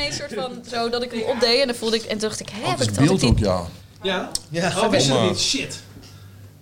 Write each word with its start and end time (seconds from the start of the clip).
ineens 0.00 0.16
soort 0.16 0.34
van 0.34 0.52
zo 0.70 0.88
dat 0.88 1.02
ik 1.02 1.10
hem 1.10 1.22
opdeed 1.22 1.60
en 1.60 1.66
dan 1.66 1.76
voelde 1.76 1.96
ik 1.96 2.02
en 2.02 2.18
toen 2.18 2.28
dacht 2.28 2.40
ik, 2.40 2.48
hè, 2.52 2.68
heb 2.70 2.80
ik 2.80 2.94
dat 2.94 3.04
beeld 3.04 3.24
ook, 3.24 3.38
ja. 3.38 3.60
Ja? 4.02 4.30
Ja, 4.50 4.72
Oh, 4.78 4.88
wist 4.88 5.06
je 5.06 5.12
dat 5.12 5.22
niet? 5.22 5.40
Shit. 5.40 5.78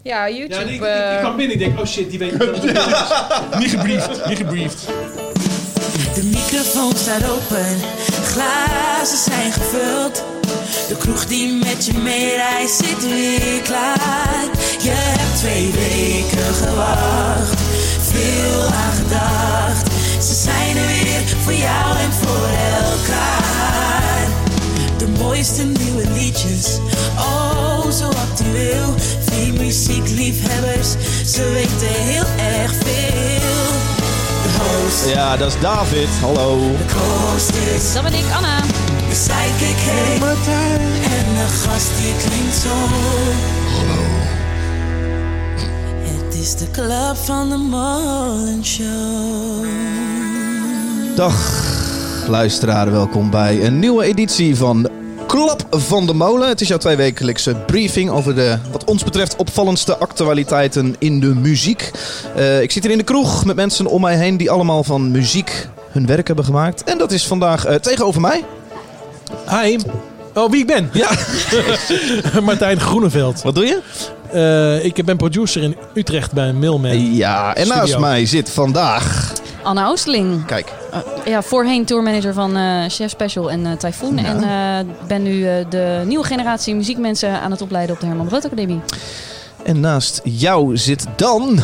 Ja, 0.02 0.30
YouTube. 0.30 0.54
Ja, 0.54 0.60
ik, 0.60 0.70
ik, 0.74 0.82
eh, 0.82 1.12
ik 1.12 1.18
kwam 1.18 1.36
binnen 1.36 1.52
en 1.56 1.62
denk, 1.62 1.78
oh 1.80 1.86
shit, 1.86 2.10
die 2.10 2.18
weet 2.18 2.32
ik 2.32 2.38
dat. 2.38 3.58
Niet 3.58 3.70
gebriefd, 3.70 4.26
niet 4.26 4.36
gebriefd. 4.38 4.86
De 6.14 6.22
microfoon 6.24 6.92
staat 6.96 7.30
open, 7.30 7.76
glazen 8.22 9.18
zijn 9.18 9.52
gevuld. 9.52 10.24
De 10.88 10.96
kroeg 10.98 11.26
die 11.26 11.52
met 11.52 11.86
je 11.86 11.92
meereist 11.98 12.74
zit 12.76 13.02
weer 13.08 13.60
klaar. 13.62 14.44
Je 14.82 14.90
hebt 14.90 15.38
twee 15.38 15.70
weken 15.72 16.54
gewacht, 16.54 17.60
veel 18.12 18.62
aan 18.62 18.92
gedacht. 18.92 19.86
Ze 20.26 20.34
zijn 20.34 20.76
er 20.76 20.86
weer 20.86 21.22
voor 21.44 21.52
jou 21.52 21.98
en 21.98 22.12
voor 22.12 22.48
elkaar. 22.88 24.26
De 24.98 25.08
mooiste 25.18 25.62
nieuwe 25.64 26.04
liedjes, 26.14 26.78
oh 27.18 27.90
zo 27.90 28.08
actueel. 28.08 28.94
Veel 29.30 29.52
muziekliefhebbers, 29.54 30.88
ze 31.32 31.42
weten 31.52 32.02
heel 32.02 32.24
erg 32.60 32.70
veel. 32.72 33.66
De 34.42 34.50
host, 34.58 35.14
Ja, 35.14 35.36
dat 35.36 35.48
is 35.54 35.60
David. 35.60 36.08
Hallo. 36.20 36.58
de 36.58 36.94
co-host 36.94 37.50
is 37.76 37.92
Dat 37.92 38.02
ben 38.02 38.14
ik, 38.14 38.24
Anna. 38.36 38.60
de 39.08 39.14
sidekick 39.14 39.78
heet 39.78 40.22
En 41.12 41.34
de 41.34 41.46
gast 41.64 41.90
die 42.00 42.14
klinkt 42.28 42.56
zo 42.56 42.74
is 46.48 46.56
de 46.56 46.70
club 46.70 47.16
van 47.16 47.48
de 47.48 47.56
Molen 47.56 48.64
Show 48.64 49.66
Dag 51.14 51.64
luisteraar, 52.28 52.90
welkom 52.90 53.30
bij 53.30 53.64
een 53.64 53.78
nieuwe 53.78 54.04
editie 54.04 54.56
van 54.56 54.88
Klap 55.26 55.66
van 55.70 56.06
de 56.06 56.14
Molen. 56.14 56.48
Het 56.48 56.60
is 56.60 56.68
jouw 56.68 56.78
tweewekelijkse 56.78 57.54
briefing 57.66 58.10
over 58.10 58.34
de, 58.34 58.58
wat 58.72 58.84
ons 58.84 59.04
betreft, 59.04 59.36
opvallendste 59.36 59.96
actualiteiten 59.96 60.96
in 60.98 61.20
de 61.20 61.34
muziek. 61.34 61.90
Eh, 62.36 62.62
ik 62.62 62.70
zit 62.70 62.82
hier 62.82 62.92
in 62.92 62.98
de 62.98 63.04
kroeg 63.04 63.44
met 63.44 63.56
mensen 63.56 63.86
om 63.86 64.00
mij 64.00 64.16
heen 64.16 64.36
die 64.36 64.50
allemaal 64.50 64.84
van 64.84 65.10
muziek 65.10 65.68
hun 65.90 66.06
werk 66.06 66.26
hebben 66.26 66.44
gemaakt. 66.44 66.84
En 66.84 66.98
dat 66.98 67.12
is 67.12 67.26
vandaag 67.26 67.64
eh, 67.64 67.74
tegenover 67.74 68.20
mij. 68.20 68.44
Hi. 69.50 69.78
Oh, 70.34 70.50
wie 70.50 70.60
ik 70.60 70.66
ben? 70.66 70.90
Ja. 70.92 71.10
Martijn 72.42 72.80
Groeneveld. 72.80 73.42
Wat 73.42 73.54
doe 73.54 73.66
je? 73.66 73.80
Eh, 74.32 74.84
ik 74.84 75.04
ben 75.04 75.16
producer 75.16 75.62
in 75.62 75.76
Utrecht 75.94 76.32
bij 76.32 76.52
Mailman. 76.52 77.14
Ja, 77.14 77.54
en 77.54 77.68
naast 77.68 77.98
mij 77.98 78.26
zit 78.26 78.50
vandaag... 78.50 79.32
Anna 79.62 79.86
Oosteling. 79.86 80.44
Kijk, 80.46 80.72
Eh, 80.92 80.98
ja, 81.32 81.42
voorheen 81.42 81.84
tourmanager 81.84 82.34
van 82.34 82.56
eh, 82.56 82.84
Chef 82.88 83.10
Special 83.10 83.50
en 83.50 83.66
eh 83.66 83.72
Typhoon. 83.72 84.16
Ja. 84.16 84.24
En 84.24 84.42
eh, 84.88 84.94
ben 85.08 85.22
nu 85.22 85.46
eh, 85.48 85.54
de 85.68 86.02
nieuwe 86.06 86.24
generatie 86.24 86.74
muziekmensen 86.74 87.40
aan 87.40 87.50
het 87.50 87.60
opleiden 87.62 87.94
op 87.94 88.00
de 88.00 88.06
Herman 88.06 88.26
Brood 88.26 88.44
Academie. 88.44 88.80
en 89.64 89.80
naast 89.80 90.20
jou 90.24 90.76
zit 90.76 91.06
dan... 91.16 91.60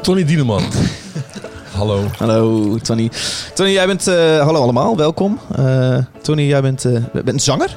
Tony 0.00 0.24
Dieneman. 0.24 0.62
Hallo. 1.76 2.04
Hallo 2.18 2.76
Tony. 2.78 3.10
Tony, 3.54 3.70
jij 3.70 3.86
bent... 3.86 4.06
eh, 4.06 4.40
hallo 4.40 4.60
allemaal, 4.62 4.96
welkom. 4.96 5.38
Eh, 5.56 5.96
Tony, 6.22 6.42
jij 6.42 6.62
bent, 6.62 6.84
eh, 6.84 7.22
bent 7.24 7.42
zanger. 7.42 7.76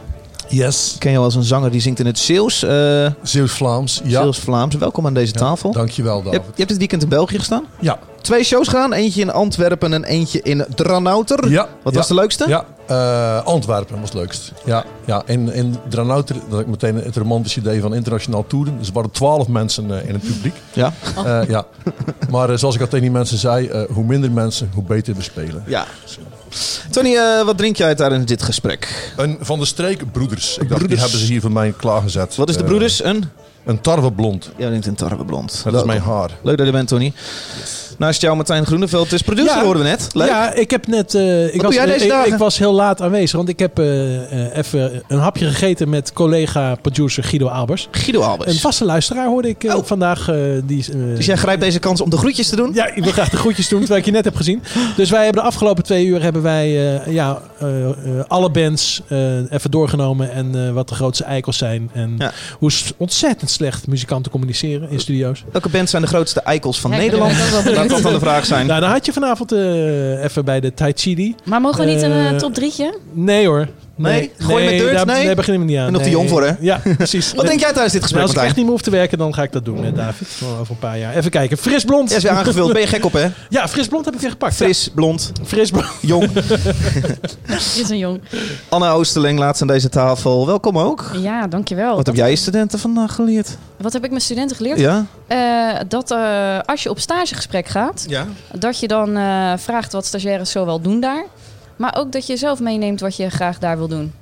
Yes. 0.50 0.94
Ik 0.94 1.00
ken 1.00 1.12
jou 1.12 1.24
als 1.24 1.36
een 1.36 1.44
zanger 1.44 1.72
die 1.72 1.82
zingt 1.82 2.00
in 2.00 2.06
het 2.06 2.20
Zeeuws. 2.20 2.64
eh 2.64 3.08
Zeeuws-Vlaams. 3.22 4.02
Ja. 4.04 4.22
Zeeuws-Vlaams. 4.22 4.76
Welkom 4.76 5.06
aan 5.06 5.14
deze 5.14 5.34
Ja, 5.34 5.40
tafel. 5.40 5.72
Dankjewel, 5.72 6.18
je, 6.18 6.24
David. 6.24 6.40
hebt, 6.40 6.46
je 6.52 6.58
hebt 6.58 6.70
dit 6.70 6.78
weekend 6.78 7.04
in 7.04 7.10
België 7.10 7.38
gestaan. 7.38 7.64
Ja. 7.80 8.00
Twee 8.22 8.44
shows 8.44 8.68
gedaan. 8.68 8.94
Eentje 8.94 9.22
in 9.22 9.32
Antwerpen 9.32 9.94
en 9.94 10.04
eentje 10.04 10.42
in 10.42 10.66
Dranouter. 10.76 11.50
Ja. 11.50 11.68
Wat 11.84 11.94
ja. 11.94 12.00
was 12.00 12.08
de 12.08 12.14
leukste? 12.14 12.46
Ja, 12.48 12.66
eh, 12.88 13.46
Antwerpen 13.46 14.00
was 14.00 14.10
het 14.10 14.18
leukst. 14.18 14.52
Ja, 14.66 14.86
ja. 15.06 15.24
In, 15.26 15.54
in 15.54 15.76
Dranouter 15.90 16.36
had 16.50 16.60
ik 16.60 16.68
meteen 16.68 16.96
het 16.96 17.16
romantische 17.16 17.60
idee 17.60 17.82
van 17.82 17.94
internationaal 17.96 18.48
toeren. 18.48 18.78
Dus 18.78 18.88
er 18.88 18.94
waren 18.94 19.12
twaalf 19.12 19.48
mensen 19.48 20.00
eh, 20.02 20.08
in 20.08 20.14
het 20.14 20.24
publiek. 20.24 20.56
Ja. 20.74 20.94
Ja. 21.48 21.66
Maar 22.30 22.60
zoals 22.60 22.76
ik 22.76 22.82
al 22.82 22.88
tegen 22.88 23.02
die 23.06 23.12
mensen 23.12 23.38
zei, 23.38 23.86
hoe 23.94 24.04
minder 24.04 24.32
mensen, 24.32 24.70
hoe 24.74 24.84
beter 24.84 25.16
we 25.16 25.22
spelen. 25.22 25.64
ja. 25.68 25.86
Tony, 26.92 27.16
eh, 27.16 27.46
wat 27.46 27.58
drink 27.58 27.76
jij 27.76 27.96
tijdens 27.96 28.26
dit 28.26 28.44
gesprek? 28.44 29.12
Een 29.18 29.38
Van 29.42 29.60
de 29.60 29.66
Streek 29.66 30.12
Broeders. 30.12 30.58
Ik 30.58 30.70
dacht, 30.70 30.88
die 30.88 30.98
hebben 30.98 31.20
ze 31.20 31.26
hier 31.26 31.42
voor 31.42 31.52
mij 31.52 31.74
klaargezet. 31.78 32.36
Wat 32.36 32.50
is 32.50 32.56
de 32.56 32.62
Eh, 32.62 32.68
broeders? 32.68 33.04
Een? 33.04 33.24
een 33.66 33.82
tarweblond. 33.82 34.50
Jij 34.58 34.68
drinkt 34.68 34.86
een 34.86 34.96
tarweblond. 34.96 35.62
Dat 35.64 35.74
is 35.76 35.84
mijn 35.84 36.02
haar. 36.02 36.30
Leuk 36.44 36.58
dat 36.58 36.66
je 36.66 36.72
bent, 36.72 36.88
Tony. 36.88 37.14
Naast 37.98 38.22
jou 38.22 38.36
Martijn 38.36 38.66
Groeneveld 38.66 39.12
is 39.12 39.22
producer, 39.22 39.56
Ja. 39.58 39.64
hoorden 39.64 39.84
we 39.84 39.90
net. 39.90 40.10
Leuk. 40.14 40.28
Ja, 40.28 40.54
ik 40.54 40.72
heb 40.72 40.88
net. 40.88 41.16
eh, 41.16 41.54
ik, 41.54 41.62
was, 41.62 41.76
jij 41.76 41.86
deze 41.86 42.06
ik, 42.06 42.26
ik 42.26 42.38
was 42.38 42.58
heel 42.58 42.74
laat 42.74 43.02
aanwezig, 43.02 43.36
want 43.38 43.50
ik 43.50 43.60
heb 43.60 43.80
eh, 43.80 44.16
eh, 44.46 44.58
even 44.58 45.04
een 45.08 45.20
hapje 45.20 45.46
gegeten 45.48 45.90
met 45.90 46.14
collega-producer 46.14 47.24
Guido 47.24 47.48
Albers. 47.48 47.88
Guido 47.92 48.22
Een 48.22 48.28
Albers. 48.28 48.60
vaste 48.62 48.86
luisteraar 48.86 49.28
hoorde 49.28 49.48
ik 49.50 49.64
Oh. 49.76 49.84
vandaag. 49.86 50.28
eh, 50.30 50.36
die, 50.64 50.86
Dus 51.16 51.26
jij 51.26 51.36
grijpt 51.38 51.62
deze 51.62 51.80
kans 51.80 52.02
om 52.02 52.10
de 52.10 52.18
groetjes 52.18 52.50
te 52.50 52.56
doen? 52.56 52.72
Ja, 52.74 52.88
ik 52.96 53.04
wil 53.04 53.12
graag 53.12 53.30
de 53.30 53.38
groetjes 53.38 53.68
doen, 53.70 53.80
terwijl 53.80 54.00
ik 54.00 54.06
je 54.06 54.12
net 54.12 54.26
heb 54.26 54.36
gezien. 54.36 54.64
Dus 54.96 55.10
wij 55.10 55.24
hebben 55.24 55.42
de 55.42 55.48
afgelopen 55.48 55.84
twee 55.84 56.06
uur 56.06 56.22
hebben 56.22 56.42
wij 56.42 56.96
eh, 57.04 57.14
ja, 57.14 57.42
eh, 57.60 57.90
eh, 57.90 57.94
alle 58.28 58.50
bands 58.50 59.02
eh, 59.08 59.52
even 59.52 59.72
doorgenomen. 59.72 60.32
En 60.32 60.66
eh, 60.68 60.72
wat 60.72 60.90
de 60.90 60.96
grootste 60.96 61.24
eikels 61.24 61.58
zijn. 61.58 61.90
En 61.94 62.16
Ja. 62.18 62.32
hoe 62.60 62.72
ontzettend 62.98 63.50
slecht 63.52 63.88
muzikanten 63.88 64.32
communiceren 64.32 64.90
in 64.90 65.00
studio's. 65.00 65.44
Welke 65.52 65.70
bands 65.70 65.92
zijn 65.92 66.02
de 66.02 66.08
grootste 66.08 66.40
eikels 66.42 66.80
van 66.80 66.90
Nederland? 66.92 67.34
dat 67.90 68.02
dan 68.02 68.14
de 68.14 68.20
vraag 68.20 68.46
zijn. 68.46 68.68
Nou, 68.68 68.82
dan 68.82 68.90
had 68.90 69.06
je 69.06 69.14
vanavond 69.14 69.52
eh, 69.52 70.24
even 70.24 70.46
bij 70.46 70.60
de 70.60 70.74
Tai 70.74 70.92
Chi. 70.96 71.36
Maar 71.44 71.62
mogen 71.62 71.86
we 71.86 71.92
niet 71.92 72.02
een 72.02 72.12
eh, 72.12 72.30
Eh, 72.30 72.36
top 72.36 72.54
drietje? 72.54 72.98
Nee 73.14 73.48
hoor. 73.48 73.68
Nee? 73.98 74.32
Gooi 74.38 74.66
met 74.66 74.78
dirt? 74.78 74.94
Daar, 74.94 75.06
Nee? 75.06 75.26
daar 75.26 75.36
beginnen 75.36 75.62
we 75.62 75.68
niet 75.68 75.78
aan. 75.78 75.84
Ben 75.84 75.94
nog 75.94 76.02
te 76.02 76.08
Nee. 76.08 76.18
jong 76.18 76.30
voor, 76.30 76.44
hè? 76.44 76.52
Ja, 76.60 76.82
precies. 76.98 77.34
Wat 77.36 77.46
denk 77.46 77.60
jij 77.60 77.72
tijdens 77.72 77.94
dit 77.94 78.02
gesprek, 78.02 78.24
Nou, 78.24 78.34
als 78.34 78.42
ik 78.44 78.48
echt 78.48 78.56
niet 78.56 78.66
meer 78.66 78.74
hoef 78.74 78.84
te 78.84 78.90
werken, 78.92 79.18
dan 79.18 79.34
ga 79.34 79.44
ik 79.44 79.52
dat 79.52 79.66
doen 79.66 79.82
met 79.82 79.96
David. 79.96 80.28
Over 80.60 80.72
een 80.74 80.80
paar 80.80 80.98
jaar. 80.98 81.16
Even 81.16 81.32
kijken. 81.32 81.58
Fris 81.58 81.84
blond. 81.84 82.12
Is 82.12 82.24
weer 82.24 82.32
aangevuld. 82.32 82.74
Ben 82.74 82.82
je 82.82 82.88
gek 82.88 83.06
op, 83.06 83.14
hè? 83.14 83.28
Ja, 83.50 83.68
fris 83.68 83.88
blond 83.88 84.06
heb 84.06 84.14
ik 84.14 84.20
weer 84.20 84.30
gepakt. 84.30 84.56
Fris, 84.56 84.90
blond, 84.96 85.32
fris 85.46 85.70
blond. 85.72 85.88
jong. 86.02 86.30
Is 87.48 87.90
een 87.90 87.98
jong. 87.98 88.22
Anna 88.70 88.92
Oosterling, 88.92 89.40
laatst 89.40 89.62
aan 89.62 89.68
deze 89.68 89.90
tafel. 89.90 90.46
Welkom 90.46 90.78
ook. 90.78 91.12
Ja, 91.18 91.48
dankjewel. 91.48 91.96
Wat 91.96 92.06
heb 92.06 92.16
jij 92.16 92.30
je 92.30 92.36
studenten 92.36 92.80
vandaag 92.80 93.16
geleerd? 93.16 93.58
Wat 93.78 93.94
heb 93.94 94.04
ik 94.04 94.10
mijn 94.10 94.22
studenten 94.22 94.56
geleerd? 94.56 94.80
Ja? 94.80 95.06
Eh, 95.28 95.80
dat 95.88 96.12
eh, 96.12 96.60
als 96.66 96.84
je 96.84 96.90
op 96.90 97.00
stagegesprek 97.00 97.68
gaat, 97.68 98.06
Ja. 98.08 98.26
dat 98.60 98.80
je 98.80 98.88
dan 98.88 99.18
eh, 99.18 99.54
vraagt 99.58 99.92
wat 99.92 100.06
stagiaires 100.06 100.52
zo 100.52 100.66
wel 100.66 100.82
doen 100.82 101.00
daar. 101.00 101.26
Maar 101.76 101.96
ook 101.98 102.12
dat 102.12 102.28
je 102.28 102.38
zelf 102.38 102.60
meeneemt 102.60 103.00
wat 103.00 103.16
je 103.16 103.30
graag 103.30 103.60
daar 103.60 103.78
wil 103.78 103.88
doen. 103.88 104.14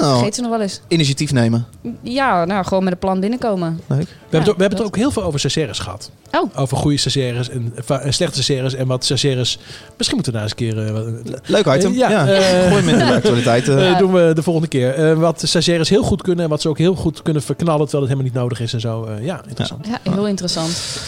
Oh, 0.00 0.12
Vergeet 0.14 0.34
ze 0.34 0.40
nog 0.40 0.50
wel 0.50 0.60
eens. 0.60 0.80
initiatief 0.88 1.32
nemen. 1.32 1.66
Ja, 2.02 2.44
nou, 2.44 2.64
gewoon 2.64 2.84
met 2.84 2.92
een 2.92 2.98
plan 2.98 3.20
binnenkomen. 3.20 3.80
Leuk. 3.86 3.98
We, 3.98 4.04
hebben, 4.04 4.40
het 4.40 4.40
ook- 4.40 4.44
we 4.56 4.60
hebben 4.60 4.68
het 4.68 4.76
dat- 4.78 4.86
ook 4.86 4.96
heel 4.96 5.10
veel 5.10 5.22
over 5.22 5.38
stagiaires 5.38 5.78
gehad. 5.78 6.10
Oh. 6.32 6.50
Over 6.56 6.76
goede 6.76 6.96
stagiaires 6.96 7.48
en, 7.48 7.74
slechte 8.08 8.42
stagiaires. 8.42 8.74
En 8.74 8.86
wat 8.86 9.04
stagiaires... 9.04 9.58
Misschien 9.96 10.16
moeten 10.16 10.32
we 10.32 10.38
daar 10.38 10.42
eens 10.42 10.50
een 10.50 10.56
keer... 10.56 10.96
eh, 11.36 11.40
Leuk 11.50 11.66
item. 11.76 11.92
Ja. 11.92 12.10
ja, 12.10 12.26
eh, 12.28 12.68
Gooi 12.72 12.88
in 12.88 12.98
de 12.98 13.14
actualiteit. 13.14 13.68
eh. 13.68 13.90
eh, 13.90 13.98
doen 13.98 14.12
we 14.12 14.32
de 14.34 14.42
volgende 14.42 14.68
keer. 14.68 14.94
Eh, 14.94 15.18
wat 15.18 15.42
stagiaires 15.46 15.88
heel 15.88 16.02
goed 16.02 16.22
kunnen. 16.22 16.44
En 16.44 16.50
wat 16.50 16.60
ze 16.60 16.68
ook 16.68 16.78
heel 16.78 16.94
goed 16.94 17.22
kunnen 17.22 17.42
verknallen. 17.42 17.86
Terwijl 17.86 18.02
het 18.02 18.12
helemaal 18.12 18.32
niet 18.32 18.42
nodig 18.42 18.60
is 18.60 18.72
en 18.72 18.80
zo. 18.80 19.04
Eh, 19.04 19.24
ja, 19.24 19.40
interessant. 19.48 19.86
Ja, 19.86 20.12
heel 20.12 20.26
interessant. 20.26 21.00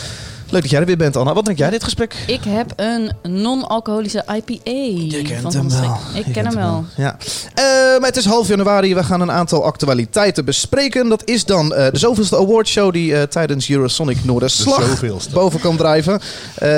Leuk 0.52 0.62
dat 0.62 0.70
jij 0.70 0.80
er 0.80 0.86
weer 0.86 0.96
bent, 0.96 1.16
Anna. 1.16 1.34
Wat 1.34 1.44
denk 1.44 1.58
jij 1.58 1.70
dit 1.70 1.84
gesprek? 1.84 2.14
Ik 2.26 2.40
heb 2.48 2.72
een 2.76 3.12
non-alcoholische 3.22 4.24
IPA. 4.36 4.70
Je 5.16 5.22
kent 5.22 5.40
van 5.42 5.52
hem 5.52 5.68
wel. 5.80 5.96
Ik 6.14 6.26
Je 6.26 6.32
ken 6.32 6.46
hem 6.46 6.54
wel. 6.54 6.84
Ja. 6.96 7.16
Eh, 7.54 7.64
maar 7.98 8.08
het 8.08 8.16
is 8.16 8.24
half 8.24 8.48
januari. 8.48 8.94
We 8.94 9.04
gaan 9.04 9.20
een 9.20 9.30
aantal 9.30 9.64
actualiteiten 9.64 10.44
bespreken. 10.44 11.08
Dat 11.08 11.22
is 11.24 11.44
dan 11.44 11.74
eh, 11.74 11.90
de 11.92 11.98
zoveelste 11.98 12.36
awardshow 12.36 12.92
die 12.92 13.16
eh, 13.16 13.22
tijdens 13.22 13.70
Eurosonic 13.70 14.24
Noorderslag 14.24 14.82
zoveelste. 14.86 15.32
boven 15.32 15.60
kan 15.60 15.76
drijven. 15.76 16.20
Eh, 16.54 16.68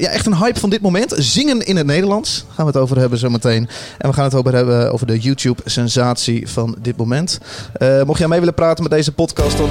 ja, 0.00 0.08
echt 0.08 0.26
een 0.26 0.36
hype 0.36 0.60
van 0.60 0.70
dit 0.70 0.80
moment. 0.80 1.14
Zingen 1.16 1.60
in 1.66 1.76
het 1.76 1.86
Nederlands 1.86 2.44
gaan 2.54 2.66
we 2.66 2.72
het 2.72 2.80
over 2.80 2.98
hebben 2.98 3.18
zometeen. 3.18 3.68
En 3.98 4.08
we 4.08 4.14
gaan 4.14 4.24
het 4.24 4.34
over 4.34 4.54
hebben 4.54 4.92
over 4.92 5.06
de 5.06 5.18
YouTube-sensatie 5.18 6.48
van 6.50 6.76
dit 6.82 6.96
moment. 6.96 7.38
Eh, 7.72 8.02
mocht 8.02 8.18
jij 8.18 8.28
mee 8.28 8.38
willen 8.38 8.54
praten 8.54 8.82
met 8.82 8.92
deze 8.92 9.12
podcast, 9.12 9.56
dan 9.58 9.70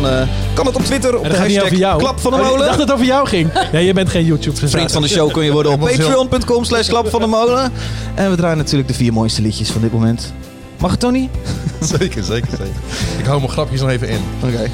kan 0.54 0.66
het 0.66 0.76
op 0.76 0.84
Twitter 0.86 1.18
op 1.18 1.24
En 1.24 1.30
de 1.30 1.38
hashtag 1.38 1.64
over 1.64 1.78
jou. 1.78 2.00
Klap 2.00 2.20
van 2.20 2.32
de 2.32 2.38
Oh, 2.38 2.44
Ik 2.44 2.50
Molen. 2.50 2.66
dacht 2.66 2.78
dat 2.78 2.88
het 2.88 2.96
over 2.96 3.06
jou 3.08 3.28
ging. 3.28 3.50
Nee, 3.72 3.86
je 3.86 3.94
bent 3.94 4.10
geen 4.10 4.26
YouTube 4.26 4.68
Vriend 4.68 4.92
van 4.92 5.02
de 5.02 5.08
show 5.08 5.32
kun 5.32 5.44
je 5.44 5.52
worden 5.52 5.72
op 5.72 5.80
patreon.com 5.90 6.64
slash 6.64 6.88
klap 6.88 7.10
van 7.10 7.22
de 7.22 7.28
molen. 7.28 7.72
En 8.16 8.30
we 8.30 8.36
draaien 8.36 8.58
natuurlijk 8.58 8.88
de 8.88 8.94
vier 8.94 9.14
mooiste 9.14 9.42
liedjes 9.42 9.70
van 9.70 9.82
dit 9.82 9.92
moment. 9.94 10.34
Mag 10.78 10.92
het, 10.92 11.00
Tony? 11.00 11.30
Zeker, 11.98 12.24
zeker, 12.24 12.50
zeker. 12.50 12.76
Ik 13.20 13.26
hou 13.26 13.40
mijn 13.40 13.52
grapjes 13.52 13.82
nog 13.82 13.90
even 13.90 14.10
in. 14.10 14.20
Oké. 14.44 14.70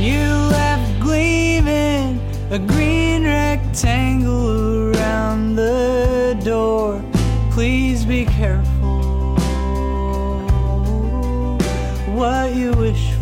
You 0.00 0.48
left 0.50 0.90
gleaming 1.00 2.20
a 2.52 2.58
green 2.66 3.22
rectangle 3.22 4.90
around 4.94 5.56
the 5.56 6.36
door. 6.44 7.00
Please 7.54 8.06
be 8.06 8.24
careful 8.38 9.36
what 12.14 12.54
you 12.54 12.70
wish 12.76 13.10
for. 13.10 13.21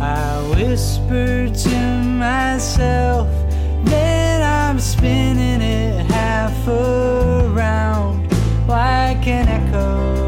I 0.00 0.40
whisper 0.48 1.50
to 1.50 2.02
myself 2.02 3.28
that 3.84 4.40
I'm 4.42 4.78
spinning 4.78 5.60
it 5.60 6.06
half 6.06 6.66
around 6.66 8.26
like 8.66 9.26
an 9.26 9.48
echo. 9.48 10.19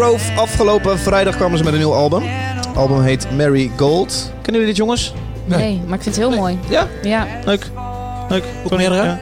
Pinegrove. 0.00 0.32
Afgelopen 0.40 0.98
vrijdag 0.98 1.36
kwamen 1.36 1.58
ze 1.58 1.64
met 1.64 1.72
een 1.72 1.78
nieuw 1.78 1.92
album. 1.94 2.22
Het 2.26 2.76
album 2.76 3.00
heet 3.02 3.26
Mary 3.36 3.70
Gold. 3.76 4.30
Kennen 4.42 4.52
jullie 4.52 4.66
dit, 4.66 4.76
jongens? 4.76 5.14
Nee. 5.44 5.80
maar 5.86 5.96
ik 5.96 6.02
vind 6.02 6.16
het 6.16 6.24
heel 6.28 6.36
mooi. 6.38 6.58
Ja, 6.68 6.86
Ja. 7.02 7.26
leuk. 7.44 7.70
Leuk. 8.28 8.44
Hoe 8.60 8.70
kom 8.70 8.80
je 8.80 8.86
eruit? 8.86 9.20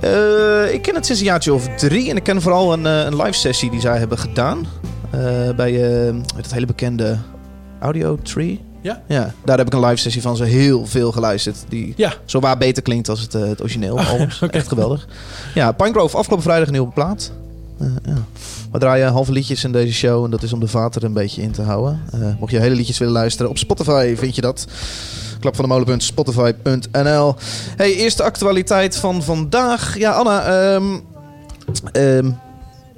Ja. 0.00 0.08
Eh, 0.66 0.74
ik 0.74 0.82
ken 0.82 0.94
het 0.94 1.06
sinds 1.06 1.20
een 1.20 1.26
jaartje 1.26 1.52
of 1.54 1.68
drie. 1.76 2.10
En 2.10 2.16
ik 2.16 2.22
ken 2.22 2.42
vooral 2.42 2.72
een, 2.72 2.86
eh, 2.86 3.04
een 3.04 3.16
live 3.16 3.32
sessie 3.32 3.70
die 3.70 3.80
zij 3.80 3.98
hebben 3.98 4.18
gedaan. 4.18 4.66
eh, 5.10 5.20
bij 5.56 6.06
eh, 6.06 6.14
het 6.36 6.52
hele 6.52 6.66
bekende 6.66 7.18
Audio 7.80 8.18
Tree. 8.22 8.60
Ja. 8.80 9.02
ja. 9.06 9.32
Daar 9.44 9.58
heb 9.58 9.66
ik 9.66 9.72
een 9.72 9.84
live 9.84 9.96
sessie 9.96 10.22
van 10.22 10.36
ze 10.36 10.44
heel 10.44 10.86
veel 10.86 11.12
geluisterd. 11.12 11.56
Die 11.68 11.92
Ja. 11.96 12.12
zo 12.24 12.40
waar 12.40 12.58
beter 12.58 12.82
klinkt 12.82 13.08
als 13.08 13.20
het, 13.20 13.32
het 13.32 13.60
origineel. 13.60 13.98
album. 13.98 14.28
oké. 14.42 14.56
Echt 14.56 14.68
geweldig. 14.68 15.06
Ja, 15.54 15.72
Pinegrove 15.72 16.16
afgelopen 16.16 16.44
vrijdag 16.44 16.66
een 16.66 16.72
nieuwe 16.72 16.92
plaat. 16.92 17.32
Eh, 17.80 17.86
ja. 18.04 18.14
We 18.72 18.78
draaien 18.78 19.12
halve 19.12 19.32
liedjes 19.32 19.64
in 19.64 19.72
deze 19.72 19.92
show. 19.94 20.24
En 20.24 20.30
dat 20.30 20.42
is 20.42 20.52
om 20.52 20.60
de 20.60 20.68
vater 20.68 21.04
een 21.04 21.12
beetje 21.12 21.42
in 21.42 21.50
te 21.52 21.62
houden. 21.62 22.00
Eh, 22.12 22.20
mocht 22.40 22.52
je 22.52 22.58
hele 22.60 22.74
liedjes 22.74 22.98
willen 22.98 23.14
luisteren. 23.14 23.50
Op 23.50 23.58
Spotify 23.58 24.14
vind 24.16 24.34
je 24.34 24.40
dat. 24.40 24.66
Klap 25.40 25.54
van 25.56 25.64
de 25.64 25.70
molen.spotify.nl 25.70 27.34
Hey, 27.76 27.94
eerste 27.94 28.22
actualiteit 28.22 28.96
van 28.96 29.22
vandaag. 29.22 29.98
Ja, 29.98 30.10
Anna. 30.10 30.44
ehm, 30.44 30.98
ehm, 31.92 32.30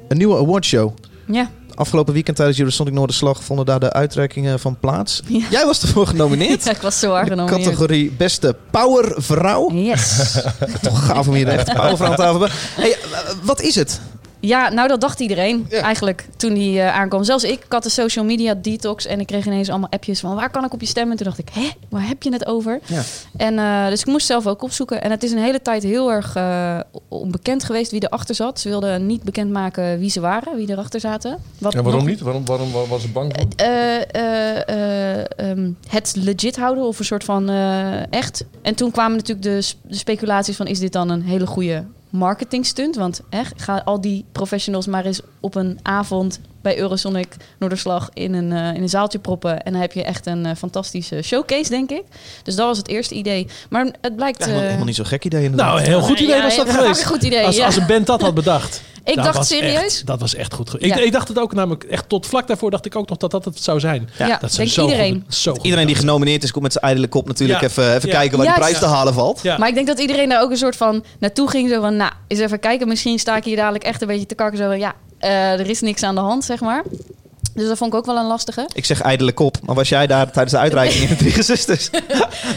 een 0.08 0.16
nieuwe 0.16 0.36
awardshow. 0.36 0.90
Ja. 1.26 1.50
Afgelopen 1.74 2.12
weekend 2.12 2.36
tijdens 2.36 2.58
Eurosonic 2.58 2.92
Noorderslag 2.92 3.44
vonden 3.44 3.66
daar 3.66 3.80
de 3.80 3.92
uitreikingen 3.92 4.60
van 4.60 4.76
plaats. 4.80 5.22
Ja. 5.26 5.44
Jij 5.50 5.64
was 5.66 5.82
ervoor 5.82 6.06
genomineerd. 6.06 6.64
Ja, 6.64 6.70
ik 6.70 6.80
was 6.80 6.98
zo 6.98 7.12
genomineerd. 7.14 7.62
categorie 7.64 8.10
beste 8.12 8.56
powervrouw. 8.70 9.72
Yes. 9.72 10.16
Toch 10.82 11.06
gaaf 11.06 11.28
om 11.28 11.34
hier 11.34 11.48
echt 11.48 11.72
powervrouw 11.74 12.10
aan 12.10 12.16
tafel 12.16 12.38
te 12.38 12.44
hebben. 12.46 12.50
Hey, 12.74 12.90
eh, 12.92 13.18
wat 13.42 13.60
is 13.60 13.74
het? 13.74 14.00
Ja, 14.40 14.68
nou 14.72 14.88
dat 14.88 15.00
dacht 15.00 15.20
iedereen 15.20 15.66
Ja. 15.68 15.80
eigenlijk 15.80 16.26
toen 16.36 16.54
die 16.54 16.80
eh, 16.80 16.94
aankwam. 16.98 17.24
Zelfs 17.24 17.44
ik, 17.44 17.50
ik 17.64 17.72
had 17.72 17.82
de 17.82 17.88
social 17.88 18.24
media 18.24 18.54
detox 18.54 19.06
en 19.06 19.20
ik 19.20 19.26
kreeg 19.26 19.46
ineens 19.46 19.68
allemaal 19.68 19.90
appjes 19.90 20.20
van 20.20 20.34
waar 20.34 20.50
kan 20.50 20.64
ik 20.64 20.72
op 20.72 20.80
je 20.80 20.86
stemmen? 20.86 21.10
En 21.10 21.16
toen 21.16 21.26
dacht 21.26 21.38
ik, 21.38 21.48
hè, 21.52 21.68
waar 21.88 22.06
heb 22.08 22.22
je 22.22 22.32
het 22.32 22.46
over? 22.46 22.80
Ja. 22.86 23.02
En 23.36 23.58
eh, 23.58 23.88
dus 23.88 24.00
ik 24.00 24.06
moest 24.06 24.26
zelf 24.26 24.46
ook 24.46 24.62
opzoeken. 24.62 25.02
En 25.02 25.10
het 25.10 25.22
is 25.22 25.32
een 25.32 25.38
hele 25.38 25.62
tijd 25.62 25.82
heel 25.82 26.12
erg 26.12 26.34
eh, 26.36 26.78
onbekend 27.08 27.64
geweest 27.64 27.90
wie 27.90 28.02
erachter 28.04 28.34
zat. 28.34 28.60
Ze 28.60 28.68
wilden 28.68 29.06
niet 29.06 29.22
bekendmaken 29.22 29.98
wie 29.98 30.10
ze 30.10 30.20
waren, 30.20 30.56
wie 30.56 30.70
erachter 30.70 31.00
zaten. 31.00 31.38
Wat 31.58 31.74
En 31.74 31.82
waarom 31.82 32.00
nog- 32.00 32.10
niet? 32.10 32.20
Waarom, 32.20 32.44
waarom 32.44 32.72
wa- 32.72 32.86
was 32.86 33.02
ze 33.02 33.08
bang 33.08 33.32
voor? 33.36 33.46
eh, 33.56 33.96
eh, 34.14 34.68
eh, 34.68 35.24
ehm, 35.36 35.70
het 35.88 36.12
legit 36.16 36.56
houden 36.56 36.84
of 36.84 36.98
een 36.98 37.04
soort 37.04 37.24
van 37.24 37.48
eh, 37.48 38.12
echt. 38.12 38.44
En 38.62 38.74
toen 38.74 38.90
kwamen 38.90 39.16
natuurlijk 39.16 39.42
de, 39.46 39.62
sp- 39.62 39.78
de 39.82 39.96
speculaties 39.96 40.56
van 40.56 40.66
is 40.66 40.78
dit 40.78 40.92
dan 40.92 41.10
een 41.10 41.22
hele 41.22 41.46
goede 41.46 41.84
marketing 42.10 42.66
stunt? 42.66 42.96
Want 42.96 43.20
echt, 43.30 43.62
ga 43.62 43.82
al 43.84 44.00
die 44.00 44.24
professionals 44.32 44.86
maar 44.86 45.04
eens 45.04 45.20
op 45.40 45.54
een 45.54 45.78
avond 45.82 46.40
bij 46.62 46.78
Eurosonic 46.78 47.36
Noorderslag 47.58 48.10
in 48.14 48.34
een, 48.34 48.52
eh, 48.52 48.74
in 48.74 48.82
een 48.82 48.88
zaaltje 48.88 49.18
proppen. 49.18 49.62
En 49.62 49.72
dan 49.72 49.80
heb 49.80 49.92
je 49.92 50.02
echt 50.04 50.26
een 50.26 50.46
eh, 50.46 50.56
fantastische 50.56 51.22
showcase, 51.22 51.70
denk 51.70 51.90
ik. 51.90 52.02
Dus 52.42 52.54
dat 52.54 52.66
was 52.66 52.78
het 52.78 52.88
eerste 52.88 53.14
idee. 53.14 53.46
Maar 53.70 53.86
het 54.00 54.16
blijkt... 54.16 54.38
Ja, 54.38 54.44
helemaal, 54.44 54.60
eh, 54.60 54.66
helemaal 54.66 54.86
niet 54.86 54.96
zo'n 54.96 55.06
gek 55.06 55.24
idee 55.24 55.42
inderdaad. 55.44 55.66
Nou, 55.66 55.80
een 55.80 55.86
heel 55.86 56.00
goed 56.00 56.20
idee 56.20 56.36
Ja, 56.36 56.42
was 56.42 56.56
dat 56.56 56.66
ja, 56.66 56.72
geweest. 56.72 57.00
een 57.00 57.06
goed 57.06 57.22
idee, 57.22 57.44
Als, 57.46 57.56
ja. 57.56 57.66
als 57.66 57.76
een 57.76 57.86
band 57.86 58.06
dat 58.06 58.20
had 58.20 58.34
bedacht. 58.34 58.82
ik 59.08 59.14
Dat 59.14 59.24
dacht 59.24 59.46
serieus... 59.46 59.82
echt- 59.84 60.06
dat 60.06 60.20
was 60.20 60.34
echt 60.34 60.54
goed. 60.54 60.74
Ja. 60.78 60.96
Ik, 60.96 61.04
ik 61.04 61.12
dacht 61.12 61.28
het 61.28 61.38
ook 61.38 61.54
namelijk 61.54 61.84
echt 61.84 62.08
tot 62.08 62.26
vlak 62.26 62.46
daarvoor 62.46 62.70
dacht 62.70 62.86
ik 62.86 62.96
ook 62.96 63.08
nog 63.08 63.18
dat 63.18 63.30
dat 63.30 63.44
het 63.44 63.62
zou 63.62 63.80
zijn. 63.80 64.10
Ja, 64.18 64.38
dat 64.40 64.54
denk 64.54 64.68
zo 64.68 64.84
iedereen. 64.84 65.22
Goed, 65.26 65.34
zo 65.34 65.52
goed 65.52 65.64
Iedereen 65.64 65.86
die 65.86 65.94
genomineerd 65.96 66.42
is, 66.42 66.50
komt 66.50 66.62
met 66.62 66.72
zijn 66.72 66.84
ijdele 66.84 67.08
kop 67.08 67.26
natuurlijk 67.26 67.60
Ja. 67.60 67.66
even, 67.66 67.94
even 67.94 68.08
Ja. 68.08 68.14
kijken 68.14 68.38
waar 68.38 68.46
de 68.46 68.52
prijs 68.52 68.78
te 68.78 68.86
halen 68.86 69.14
valt. 69.14 69.40
Ja. 69.42 69.58
Maar 69.58 69.68
ik 69.68 69.74
denk 69.74 69.86
dat 69.86 69.98
iedereen 70.00 70.28
daar 70.28 70.42
ook 70.42 70.50
een 70.50 70.56
soort 70.56 70.76
van 70.76 71.04
naartoe 71.18 71.50
ging. 71.50 71.70
Zo 71.70 71.80
van, 71.80 71.96
nou, 71.96 72.12
eens 72.26 72.40
even 72.40 72.60
kijken. 72.60 72.88
Misschien 72.88 73.18
sta 73.18 73.36
ik 73.36 73.44
hier 73.44 73.56
dadelijk 73.56 73.84
echt 73.84 74.00
een 74.02 74.08
beetje 74.08 74.26
te 74.26 74.34
kakken. 74.34 74.58
Zo 74.58 74.66
van, 74.66 74.78
ja, 74.78 74.94
eh, 75.18 75.52
er 75.60 75.68
is 75.70 75.80
niks 75.80 76.02
aan 76.02 76.14
de 76.14 76.20
hand, 76.20 76.44
zeg 76.44 76.60
maar. 76.60 76.82
Dus 77.58 77.68
dat 77.68 77.78
vond 77.78 77.92
ik 77.92 77.98
ook 77.98 78.06
wel 78.06 78.16
een 78.16 78.26
lastige. 78.26 78.68
Ik 78.72 78.84
zeg 78.84 79.00
ijdele 79.00 79.32
kop, 79.32 79.56
maar 79.64 79.74
was 79.74 79.88
jij 79.88 80.06
daar 80.06 80.30
tijdens 80.30 80.52
de 80.52 80.58
uitreiking 80.58 81.02
in 81.02 81.08
de 81.08 81.16
Drie 81.16 81.32
Gezusters? 81.32 81.90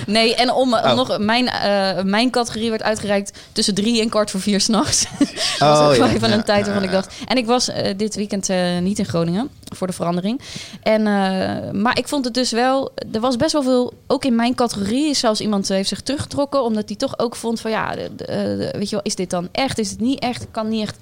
Nee, 0.08 0.36
en 0.36 0.52
om, 0.54 0.74
Oh. 0.74 0.94
nog... 0.96 1.18
Mijn, 1.18 1.48
eh, 1.48 2.04
mijn 2.04 2.30
categorie 2.30 2.70
werd 2.70 2.84
uitgereikt 2.84 3.38
tussen 3.52 3.74
drie 3.74 4.02
en 4.02 4.10
kwart 4.10 4.32
voor 4.32 4.40
vier 4.40 4.62
s'nachts. 4.62 5.06
dat 5.60 5.60
was 5.60 5.80
Oh, 5.80 5.88
ook 5.90 5.96
wel 5.96 6.08
ja. 6.08 6.14
even 6.14 6.30
Ja, 6.30 6.36
een 6.36 6.44
tijd 6.44 6.66
waarvan 6.66 6.84
ik 6.84 6.92
dacht... 6.92 7.14
En 7.28 7.38
ik 7.38 7.46
was 7.46 7.68
eh, 7.68 7.98
dit 7.98 8.16
weekend 8.16 8.50
eh, 8.50 8.78
niet 8.80 9.00
in 9.00 9.06
Groningen, 9.06 9.50
voor 9.76 9.88
de 9.88 9.94
verandering. 9.94 10.42
En, 10.84 11.04
maar 11.82 11.98
ik 11.98 12.08
vond 12.08 12.26
het 12.26 12.34
dus 12.34 12.52
wel... 12.52 12.92
Er 13.12 13.20
was 13.20 13.36
best 13.36 13.52
wel 13.52 13.64
veel... 13.64 13.94
Ook 14.08 14.26
in 14.26 14.36
mijn 14.36 14.56
categorie 14.56 15.10
is 15.10 15.20
zelfs 15.20 15.42
iemand 15.42 15.68
heeft 15.68 15.90
zich 15.90 16.02
teruggetrokken... 16.02 16.64
omdat 16.64 16.84
hij 16.88 16.98
toch 16.98 17.20
ook 17.20 17.36
vond 17.36 17.62
van... 17.62 17.72
Ja, 17.72 17.96
weet 18.72 18.90
je 18.90 18.96
wel, 18.96 19.00
is 19.04 19.16
dit 19.16 19.30
dan 19.30 19.50
echt? 19.52 19.78
Is 19.80 19.90
het 19.90 20.00
niet 20.00 20.20
echt? 20.20 20.42
Ik 20.42 20.52
kan 20.52 20.68
niet 20.70 20.82
echt 20.82 20.98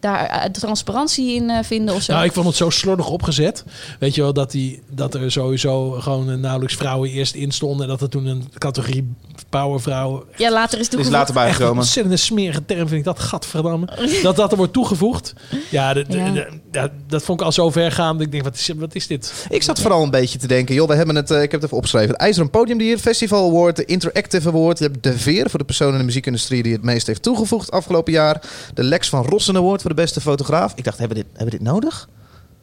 daar 0.00 0.26
eh, 0.26 0.50
transparantie 0.50 1.34
in 1.34 1.50
eh, 1.50 1.58
vinden 1.62 1.94
of 1.94 2.02
zo. 2.02 2.12
Nou, 2.12 2.24
ik 2.24 2.32
vond 2.32 2.46
het 2.46 2.56
zo 2.56 2.70
slordig 2.70 3.08
opgezet. 3.08 3.64
Weet 3.98 4.14
je 4.14 4.20
wel, 4.22 4.32
dat, 4.32 4.50
die, 4.50 4.82
dat 4.90 5.14
er 5.14 5.32
sowieso 5.32 5.90
gewoon 5.90 6.30
eh, 6.30 6.36
nauwelijks 6.36 6.74
vrouwen 6.76 7.10
eerst 7.10 7.34
in 7.34 7.50
stonden. 7.50 7.82
En 7.82 7.88
dat 7.88 8.00
er 8.00 8.08
toen 8.08 8.26
een 8.26 8.44
categorie 8.58 9.12
powervrouwen... 9.48 10.22
ja, 10.36 10.50
later 10.52 10.78
is 10.80 10.88
Die 10.88 10.98
is 10.98 11.04
toegevoegd. 11.06 11.12
later 11.16 11.34
Echt 11.36 11.36
een 11.44 11.44
bijgekomen. 11.50 11.82
ontzettende 11.82 12.16
smerige 12.18 12.64
term 12.64 12.78
vind 12.88 12.98
ik 13.00 13.04
dat, 13.04 13.18
gadverdamme. 13.20 13.88
dat 14.22 14.36
dat 14.36 14.50
er 14.50 14.56
wordt 14.56 14.72
toegevoegd. 14.72 15.34
Ja, 15.70 15.92
de- 15.94 16.04
de- 16.08 16.18
Ja. 16.18 16.32
de- 16.32 16.48
ja, 16.72 16.88
dat 17.08 17.22
vond 17.22 17.40
ik 17.40 17.46
al 17.46 17.52
zo 17.52 17.70
ver 17.70 17.92
gaan. 17.92 18.16
dat 18.16 18.26
Ik 18.26 18.32
denk, 18.32 18.44
wat 18.44 18.54
is, 18.54 18.70
wat 18.76 18.94
is 18.94 19.06
dit? 19.06 19.46
Ik 19.48 19.62
zat 19.62 19.80
vooral 19.80 20.02
een 20.02 20.10
beetje 20.10 20.38
te 20.38 20.46
denken, 20.46 20.74
joh, 20.74 20.88
we 20.88 20.94
hebben 20.94 21.14
het, 21.16 21.30
eh, 21.30 21.36
ik 21.42 21.50
heb 21.50 21.52
het 21.52 21.62
even 21.64 21.76
opgeschreven. 21.76 22.08
Het 22.10 22.20
IJzeren 22.20 22.50
Podiumdier 22.50 22.98
Festival 22.98 23.48
Award, 23.48 23.76
de 23.76 23.84
Interactive 23.84 24.48
Award. 24.48 24.78
Je 24.78 24.84
hebt 24.84 25.02
de 25.02 25.18
Veer 25.18 25.50
voor 25.50 25.58
de 25.58 25.64
persoon 25.64 25.92
in 25.92 25.98
de 25.98 26.04
muziekindustrie 26.04 26.62
die 26.62 26.72
het 26.72 26.82
meest 26.82 27.06
heeft 27.06 27.22
toegevoegd 27.22 27.70
afgelopen 27.70 28.12
jaar. 28.12 28.42
De 28.74 28.82
Lex 28.82 29.08
van 29.08 29.24
Rossen 29.24 29.56
Award 29.56 29.82
voor 29.90 29.98
de 29.98 30.02
beste 30.02 30.20
fotograaf. 30.20 30.72
Ik 30.76 30.84
dacht, 30.84 30.98
hebben 30.98 31.16
we 31.16 31.22
dit, 31.22 31.32
hebben 31.32 31.52
we 31.52 31.58
dit 31.64 31.72
nodig? 31.72 32.08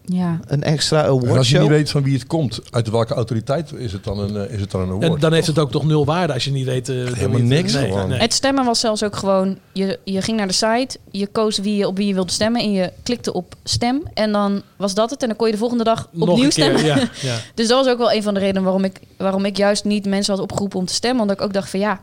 Ja. 0.06 0.40
Een 0.48 0.64
extra 0.64 1.04
En 1.04 1.10
als 1.10 1.22
je 1.22 1.30
awardshow? 1.30 1.62
niet 1.62 1.70
weet 1.70 1.90
van 1.90 2.04
wie 2.04 2.14
het 2.14 2.28
komt, 2.28 2.60
uit 2.70 2.90
welke 2.90 3.14
autoriteit 3.14 3.72
is 3.74 3.92
het 3.92 4.04
dan 4.04 4.20
een, 4.20 4.36
eh, 4.48 4.54
is 4.54 4.62
het 4.62 4.72
dan 4.72 4.82
een 4.82 4.90
award? 4.90 5.14
En 5.14 5.20
dan 5.20 5.34
heeft 5.34 5.48
het 5.48 5.60
ook 5.60 5.72
toch 5.72 5.86
nul 5.86 6.06
waarde 6.06 6.34
als 6.34 6.44
je 6.44 6.52
niet 6.52 6.66
weet... 6.66 6.90
eh, 6.90 6.96
Helemaal 7.14 7.40
niks 7.40 7.74
nee, 7.74 7.88
gewoon. 7.88 8.10
nee. 8.10 8.20
Het 8.20 8.34
stemmen 8.34 8.66
was 8.66 8.80
zelfs 8.80 9.04
ook 9.04 9.16
gewoon... 9.16 9.58
Je, 9.72 10.00
je 10.04 10.22
ging 10.22 10.38
naar 10.38 10.48
de 10.48 10.54
site, 10.54 10.98
je 11.12 11.28
koos 11.28 11.58
wie 11.58 11.76
je, 11.76 11.88
op 11.88 11.98
wie 11.98 12.08
je 12.08 12.14
wilde 12.14 12.32
stemmen... 12.32 12.62
en 12.62 12.72
je 12.72 12.92
klikte 13.04 13.34
op 13.34 13.56
stem 13.64 14.02
en 14.14 14.32
dan 14.32 14.62
was 14.76 14.94
dat 14.94 15.10
het. 15.10 15.22
En 15.22 15.28
dan 15.28 15.38
kon 15.38 15.46
je 15.48 15.54
de 15.54 15.60
volgende 15.60 15.84
dag 15.84 16.10
opnieuw 16.18 16.36
keer, 16.36 16.52
stemmen. 16.52 16.86
ja, 16.86 16.96
ja. 17.30 17.38
Dus 17.54 17.68
dat 17.68 17.84
was 17.84 17.94
ook 17.94 17.98
wel 17.98 18.12
een 18.12 18.24
van 18.24 18.34
de 18.34 18.40
redenen 18.40 18.64
waarom 18.64 18.84
ik, 18.84 19.00
waarom 19.18 19.46
ik 19.46 19.58
juist 19.58 19.84
niet 19.84 20.06
mensen 20.06 20.34
had 20.34 20.44
opgeroepen 20.44 20.80
om 20.80 20.86
te 20.86 20.94
stemmen. 20.94 21.22
Omdat 21.22 21.38
ik 21.38 21.44
ook 21.44 21.54
dacht 21.54 21.70
van 21.70 21.80
ja... 21.80 22.00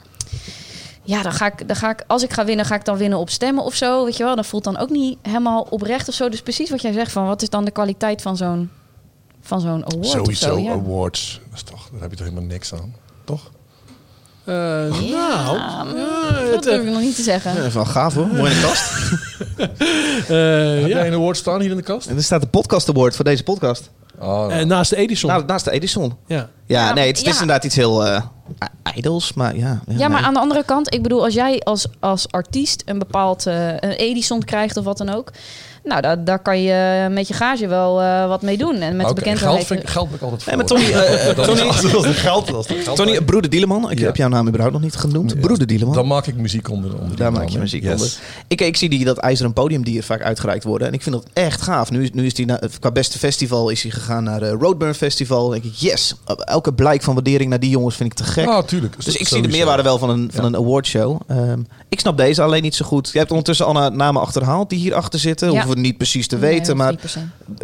Ja, 1.04 1.22
dan 1.22 1.32
ga 1.32 1.46
ik, 1.46 1.68
dan 1.68 1.76
ga 1.76 1.90
ik, 1.90 2.04
als 2.06 2.22
ik 2.22 2.32
ga 2.32 2.44
winnen, 2.44 2.64
ga 2.64 2.74
ik 2.74 2.84
dan 2.84 2.96
winnen 2.96 3.18
op 3.18 3.30
stemmen 3.30 3.64
of 3.64 3.74
zo. 3.74 4.04
Weet 4.04 4.16
je 4.16 4.24
wel, 4.24 4.36
dat 4.36 4.46
voelt 4.46 4.64
dan 4.64 4.76
ook 4.76 4.90
niet 4.90 5.18
helemaal 5.22 5.66
oprecht 5.70 6.08
of 6.08 6.14
zo. 6.14 6.28
Dus 6.28 6.42
precies 6.42 6.70
wat 6.70 6.82
jij 6.82 6.92
zegt 6.92 7.12
van 7.12 7.26
wat 7.26 7.42
is 7.42 7.50
dan 7.50 7.64
de 7.64 7.70
kwaliteit 7.70 8.22
van 8.22 8.36
zo'n 8.36 8.70
van 9.40 9.60
zo'n 9.60 9.84
award 9.92 10.06
Sowieso 10.06 10.48
zo. 10.48 10.58
Ja. 10.58 10.72
awards. 10.72 11.40
Dat 11.44 11.54
is 11.54 11.62
toch, 11.62 11.88
daar 11.92 12.00
heb 12.00 12.10
je 12.10 12.16
toch 12.16 12.26
helemaal 12.26 12.48
niks 12.48 12.74
aan, 12.74 12.94
toch? 13.24 13.50
Eh, 14.44 14.54
nou, 14.54 15.02
Ja, 15.06 15.84
dat 15.84 16.54
het, 16.54 16.62
durf 16.62 16.80
eh, 16.80 16.86
ik 16.86 16.92
nog 16.92 17.00
niet 17.00 17.16
te 17.16 17.22
zeggen. 17.22 17.72
Van 17.72 17.86
gaaf 17.86 18.14
hoor, 18.14 18.26
mooi 18.26 18.50
in 18.52 18.60
de 18.60 18.66
kast. 18.66 18.92
eh, 19.58 20.80
Heb 20.80 20.80
ja. 20.80 20.86
jij 20.86 21.06
een 21.06 21.12
award 21.12 21.36
staan 21.36 21.60
hier 21.60 21.70
in 21.70 21.76
de 21.76 21.82
kast? 21.82 22.06
en 22.06 22.16
er 22.16 22.22
staat 22.22 22.40
de 22.40 22.46
podcast 22.46 22.88
award 22.88 23.16
voor 23.16 23.24
deze 23.24 23.42
podcast. 23.42 23.90
Ah, 24.18 24.60
Eh, 24.60 24.66
naast 24.66 24.90
de 24.90 24.96
Edison. 24.96 25.30
Nou, 25.30 25.44
naast 25.46 25.64
de 25.64 25.70
Edison. 25.70 26.16
ja. 26.26 26.36
Ja, 26.36 26.48
Ja, 26.66 26.94
nee, 26.94 27.06
het, 27.06 27.18
het 27.18 27.26
is 27.26 27.32
inderdaad 27.32 27.64
iets 27.64 27.76
heel 27.76 28.06
eh 28.06 28.22
ijdels, 28.82 29.32
maar 29.32 29.56
ja. 29.56 29.80
Ja, 29.86 30.08
maar 30.08 30.18
nee. 30.18 30.26
aan 30.28 30.34
de 30.34 30.40
andere 30.40 30.64
kant, 30.64 30.94
ik 30.94 31.02
bedoel, 31.02 31.24
als 31.24 31.34
jij 31.34 31.60
als, 31.60 31.86
als 32.00 32.26
artiest 32.30 32.82
een 32.86 32.98
bepaald 32.98 33.44
een 33.44 33.78
Edison 33.78 34.44
krijgt 34.44 34.76
of 34.76 34.84
wat 34.84 34.98
dan 34.98 35.08
ook. 35.08 35.30
Nou, 35.84 36.00
daar, 36.00 36.24
daar 36.24 36.38
kan 36.38 36.62
je 36.62 37.06
met 37.10 37.28
je 37.28 37.34
gage 37.34 37.66
wel 37.66 38.00
eh, 38.02 38.28
wat 38.28 38.42
mee 38.42 38.56
doen. 38.56 38.74
En 38.80 38.96
met 38.96 39.06
de 39.06 39.12
Oké, 39.12 39.14
bekendheid. 39.14 39.50
geld, 39.54 39.66
vind 39.66 39.90
geld 39.90 40.06
ben 40.06 40.16
ik 40.16 40.22
altijd 40.22 40.42
voor. 40.42 40.52
Nee, 40.52 40.60
maar 40.60 40.66
Tony, 40.70 40.82
eh, 40.84 41.28
eh, 41.30 42.10
is, 42.10 42.16
geld. 42.20 42.50
Geld 42.84 43.24
Broeder 43.26 43.50
Dieleman, 43.50 43.90
ik 43.90 43.98
Ja. 43.98 44.04
heb 44.04 44.16
jouw 44.16 44.28
naam 44.28 44.46
überhaupt 44.46 44.72
nog 44.74 44.82
niet 44.82 44.96
genoemd. 44.96 45.32
Ja, 45.32 45.40
Broeder 45.40 45.66
Dieleman. 45.66 45.94
Dan 45.94 46.06
maak 46.06 46.26
ik 46.26 46.36
muziek 46.36 46.70
onder. 46.70 46.92
onder 46.92 47.08
die 47.08 47.16
Daar 47.16 47.32
maak 47.32 47.48
je 47.48 47.58
muziek 47.58 47.82
Yes. 47.82 47.92
onder. 47.92 48.12
Ik, 48.48 48.60
ik 48.60 48.76
zie 48.76 48.88
die 48.88 49.04
dat 49.04 49.16
ijzeren 49.18 49.52
podiumdier 49.52 50.02
vaak 50.02 50.22
uitgereikt 50.22 50.64
worden. 50.64 50.88
En 50.88 50.94
ik 50.94 51.02
vind 51.02 51.14
dat 51.14 51.24
echt 51.32 51.62
gaaf. 51.62 51.90
Nu, 51.90 52.02
is- 52.02 52.12
nu 52.12 52.26
is 52.26 52.34
die 52.34 52.46
na- 52.46 52.60
qua 52.80 52.90
beste 52.90 53.18
festival 53.18 53.68
is 53.68 53.82
hij 53.82 53.90
gegaan 53.90 54.24
naar 54.24 54.40
de 54.40 54.50
Roadburn 54.50 54.94
Festival. 54.94 55.42
Dan 55.42 55.50
denk 55.60 55.64
ik, 55.64 55.74
yes. 55.74 56.14
Elke 56.44 56.72
blijk 56.72 57.02
van 57.02 57.14
waardering 57.14 57.50
naar 57.50 57.60
die 57.60 57.70
jongens 57.70 57.96
vind 57.96 58.10
ik 58.10 58.16
te 58.16 58.24
gek. 58.24 58.46
Ah, 58.46 58.64
tuurlijk. 58.64 59.04
dus 59.04 59.16
ik 59.16 59.28
zie 59.28 59.42
de 59.42 59.48
meerwaarde 59.48 59.82
wel 59.82 59.98
van 59.98 60.10
een, 60.10 60.28
van 60.32 60.40
Ja. 60.42 60.48
een 60.48 60.56
awardshow. 60.56 61.20
Ehm, 61.26 61.60
ik 61.88 62.00
snap 62.00 62.16
deze 62.16 62.42
alleen 62.42 62.62
niet 62.62 62.74
zo 62.74 62.84
goed. 62.84 63.10
Je 63.12 63.18
hebt 63.18 63.30
ondertussen 63.30 63.66
Anna 63.66 63.88
namen 63.88 64.22
achterhaald 64.22 64.70
die 64.70 64.78
hierachter 64.78 65.18
zitten. 65.18 65.52
Ja. 65.52 65.64
Hoeven 65.74 65.82
we 65.82 65.86
niet 65.88 65.96
precies 65.96 66.26
te 66.26 66.36
Nee, 66.38 66.50
weten. 66.50 66.76
maar 66.76 66.94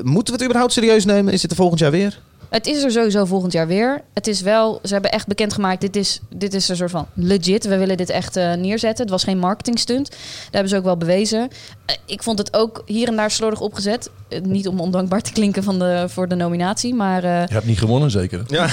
moeten 0.03 0.33
we 0.35 0.39
het 0.39 0.43
überhaupt 0.43 0.73
serieus 0.73 1.05
nemen? 1.05 1.33
Is 1.33 1.41
dit 1.41 1.51
er 1.51 1.57
volgend 1.57 1.81
jaar 1.81 1.91
weer? 1.91 2.19
Het 2.51 2.67
is 2.67 2.83
er 2.83 2.91
sowieso 2.91 3.25
volgend 3.25 3.53
jaar 3.53 3.67
weer. 3.67 4.01
Het 4.15 4.27
is 4.27 4.41
wel, 4.41 4.81
ze 4.85 4.93
hebben 4.93 5.11
echt 5.13 5.27
bekendgemaakt, 5.27 5.81
dit 5.81 5.97
is, 5.97 6.21
dit 6.35 6.55
is 6.55 6.69
een 6.69 6.77
soort 6.77 6.91
van 6.91 7.07
legit. 7.15 7.67
We 7.67 7.77
willen 7.79 7.97
dit 7.97 8.11
echt 8.11 8.37
eh, 8.37 8.55
neerzetten. 8.55 9.03
Het 9.03 9.11
was 9.11 9.25
geen 9.25 9.39
marketing 9.39 9.79
stunt. 9.79 10.11
Dat 10.11 10.19
hebben 10.51 10.69
ze 10.71 10.77
ook 10.77 10.85
wel 10.85 10.97
bewezen. 10.97 11.49
Eh, 11.87 11.95
ik 12.07 12.23
vond 12.23 12.39
het 12.39 12.55
ook 12.57 12.83
hier 12.87 13.09
en 13.09 13.17
daar 13.17 13.31
slordig 13.31 13.61
opgezet. 13.61 14.11
Eh, 14.29 14.41
niet 14.41 14.69
om 14.69 14.81
ondankbaar 14.81 15.21
te 15.23 15.33
klinken 15.33 15.63
van 15.63 15.79
de, 15.79 16.05
voor 16.09 16.29
de 16.29 16.35
nominatie, 16.35 16.95
maar... 16.95 17.25
eh, 17.25 17.47
Je 17.47 17.53
hebt 17.55 17.67
niet 17.67 17.79
gewonnen, 17.79 18.11
zeker? 18.11 18.43
Ja. 18.47 18.69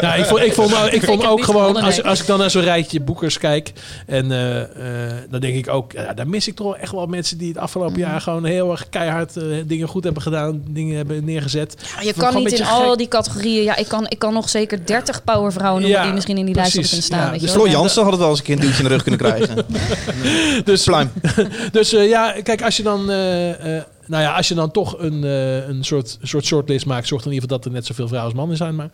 Ja, 0.00 0.14
ik 0.20 0.24
vond, 0.24 0.40
ik 0.40 0.52
vond, 0.52 0.72
ik 0.72 0.92
Ik 0.92 1.02
vond 1.04 1.26
ook 1.26 1.42
gewoon, 1.44 1.44
gewonnen, 1.44 1.82
als, 1.82 1.96
nee. 1.96 2.06
als 2.06 2.20
ik 2.20 2.26
dan 2.26 2.38
naar 2.38 2.50
zo'n 2.50 2.62
rijtje 2.62 3.00
boekers 3.00 3.38
kijk, 3.38 3.72
en 4.06 4.32
eh, 4.32 4.60
eh, 4.62 5.12
dan 5.30 5.40
denk 5.40 5.54
ik 5.56 5.68
ook, 5.68 5.92
ja, 5.92 6.12
daar 6.14 6.28
mis 6.28 6.48
ik 6.48 6.54
toch 6.56 6.76
echt 6.76 6.92
wel 6.92 7.06
mensen 7.06 7.38
die 7.38 7.48
het 7.48 7.58
afgelopen 7.58 8.00
Mhm. 8.00 8.00
jaar 8.10 8.20
gewoon 8.20 8.44
heel 8.44 8.70
erg 8.70 8.88
keihard 8.88 9.34
dingen 9.66 9.88
goed 9.88 10.04
hebben 10.04 10.22
gedaan, 10.22 10.62
dingen 10.68 11.05
hebben 11.06 11.24
neergezet. 11.24 11.74
je 11.78 11.86
Vond 11.94 12.06
ik 12.06 12.14
kan 12.14 12.34
niet 12.34 12.52
in 12.52 12.66
al 12.66 12.96
die 12.96 13.08
categorieën... 13.08 13.62
Ja, 13.62 13.76
ik 13.76 13.88
kan, 13.88 14.06
ik 14.08 14.18
kan 14.18 14.32
nog 14.32 14.48
zeker 14.48 14.86
30 14.86 15.24
powervrouwen 15.24 15.82
noemen 15.82 16.00
Ja, 16.00 16.04
die 16.06 16.14
misschien 16.14 16.38
in 16.38 16.46
die 16.46 16.54
lijst 16.54 16.72
precies. 16.72 16.90
hadden 16.90 17.08
kunnen 17.08 17.24
staan. 17.24 17.34
Ja, 17.34 17.40
dus 17.40 17.50
je 17.50 17.58
wel. 17.58 17.66
Floor 17.66 17.80
Jansen 17.82 18.02
had 18.02 18.12
het 18.12 18.20
wel 18.20 18.30
eens 18.30 18.38
een 18.38 18.44
keer 18.44 18.54
een 18.54 18.60
duwtje 18.60 18.82
in 18.82 18.88
de 18.88 18.94
rug 18.94 19.02
kunnen 19.02 19.20
krijgen. 19.26 19.66
Dus, 20.64 20.84
Pluim. 20.84 21.12
dus 21.72 21.92
eh, 21.92 22.08
ja, 22.08 22.34
kijk, 22.42 22.62
als 22.62 22.76
je 22.76 22.82
dan, 22.82 23.10
eh, 23.10 23.76
eh, 23.76 23.82
nou 24.06 24.22
ja, 24.22 24.32
als 24.36 24.48
je 24.48 24.54
dan 24.54 24.70
toch 24.70 24.98
een, 24.98 25.24
eh, 25.24 25.68
een 25.68 25.84
soort, 25.84 26.18
soort 26.22 26.44
shortlist 26.44 26.86
maakt, 26.86 27.06
zorg 27.06 27.22
dan 27.22 27.32
in 27.32 27.34
ieder 27.38 27.48
geval 27.48 27.62
dat 27.64 27.66
er 27.66 27.78
net 27.78 27.86
zoveel 27.86 28.06
vrouwen 28.08 28.30
als 28.30 28.40
mannen 28.40 28.56
zijn. 28.56 28.74
Maar 28.74 28.90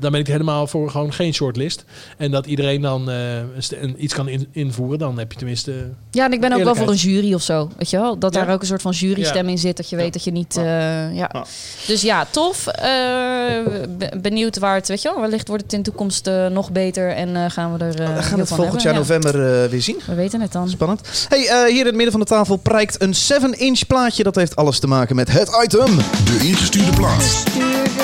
dan 0.00 0.10
ben 0.12 0.20
ik 0.20 0.26
helemaal 0.26 0.66
voor 0.66 0.90
gewoon 0.90 1.12
geen 1.12 1.34
shortlist. 1.34 1.84
En 2.16 2.30
dat 2.30 2.46
iedereen 2.46 2.80
dan 2.80 3.10
eh, 3.10 3.36
een 3.80 3.94
iets 4.04 4.14
kan 4.14 4.28
in- 4.28 4.48
invoeren. 4.52 4.98
Dan 4.98 5.18
heb 5.18 5.32
je 5.32 5.38
tenminste. 5.38 5.72
Ja, 6.10 6.24
en 6.24 6.32
ik 6.32 6.40
ben 6.40 6.52
ook 6.52 6.62
wel 6.64 6.74
voor 6.74 6.88
een 6.88 6.94
jury 6.96 7.34
of 7.34 7.42
zo. 7.42 7.70
Weet 7.76 7.90
je 7.90 7.96
wel? 7.96 8.18
Dat 8.18 8.34
Ja. 8.34 8.44
daar 8.44 8.54
ook 8.54 8.60
een 8.60 8.66
soort 8.66 8.82
van 8.82 8.92
jurystem 8.92 9.48
in 9.48 9.58
zit. 9.58 9.76
Dat 9.76 9.88
je 9.90 9.96
weet 9.96 10.12
dat 10.12 10.24
je 10.24 10.30
niet... 10.30 10.56
eh, 10.56 10.64
ja. 10.64 11.28
Ja. 11.32 11.44
Dus 11.86 12.00
ja, 12.02 12.26
tof. 12.30 12.66
Eh, 12.66 12.84
be- 13.98 14.18
benieuwd 14.22 14.58
waar 14.58 14.74
het... 14.74 14.88
Weet 14.88 15.02
je 15.02 15.08
wel, 15.12 15.20
wellicht 15.20 15.48
wordt 15.48 15.62
het 15.62 15.72
in 15.72 15.78
de 15.82 15.84
toekomst 15.84 16.26
eh, 16.26 16.46
nog 16.46 16.72
beter. 16.72 17.10
En 17.10 17.36
eh, 17.36 17.44
gaan 17.50 17.76
we 17.76 17.84
er 17.84 18.00
eh 18.00 18.14
We 18.16 18.22
gaan 18.22 18.38
het 18.38 18.48
volgend 18.48 18.82
jaar 18.82 18.94
november 18.94 19.62
eh, 19.62 19.70
weer 19.70 19.82
zien. 19.82 19.98
we 20.06 20.14
weten 20.14 20.40
het 20.40 20.52
dan. 20.52 20.68
Spannend. 20.68 21.26
Hey, 21.28 21.46
eh, 21.48 21.64
hier 21.70 21.78
in 21.80 21.86
het 21.86 21.94
midden 21.94 22.10
van 22.12 22.20
de 22.20 22.26
tafel 22.26 22.56
prijkt 22.56 23.02
een 23.02 23.14
7-inch 23.14 23.86
plaatje. 23.86 24.22
Dat 24.22 24.34
heeft 24.34 24.56
alles 24.56 24.78
te 24.78 24.86
maken 24.86 25.16
met 25.16 25.30
het 25.32 25.60
item. 25.64 25.96
De 25.96 26.38
ingestuurde 26.48 26.92
plaat. 26.92 27.22
Stuur 27.22 27.52
de 27.84 27.90
plaat. 27.94 27.99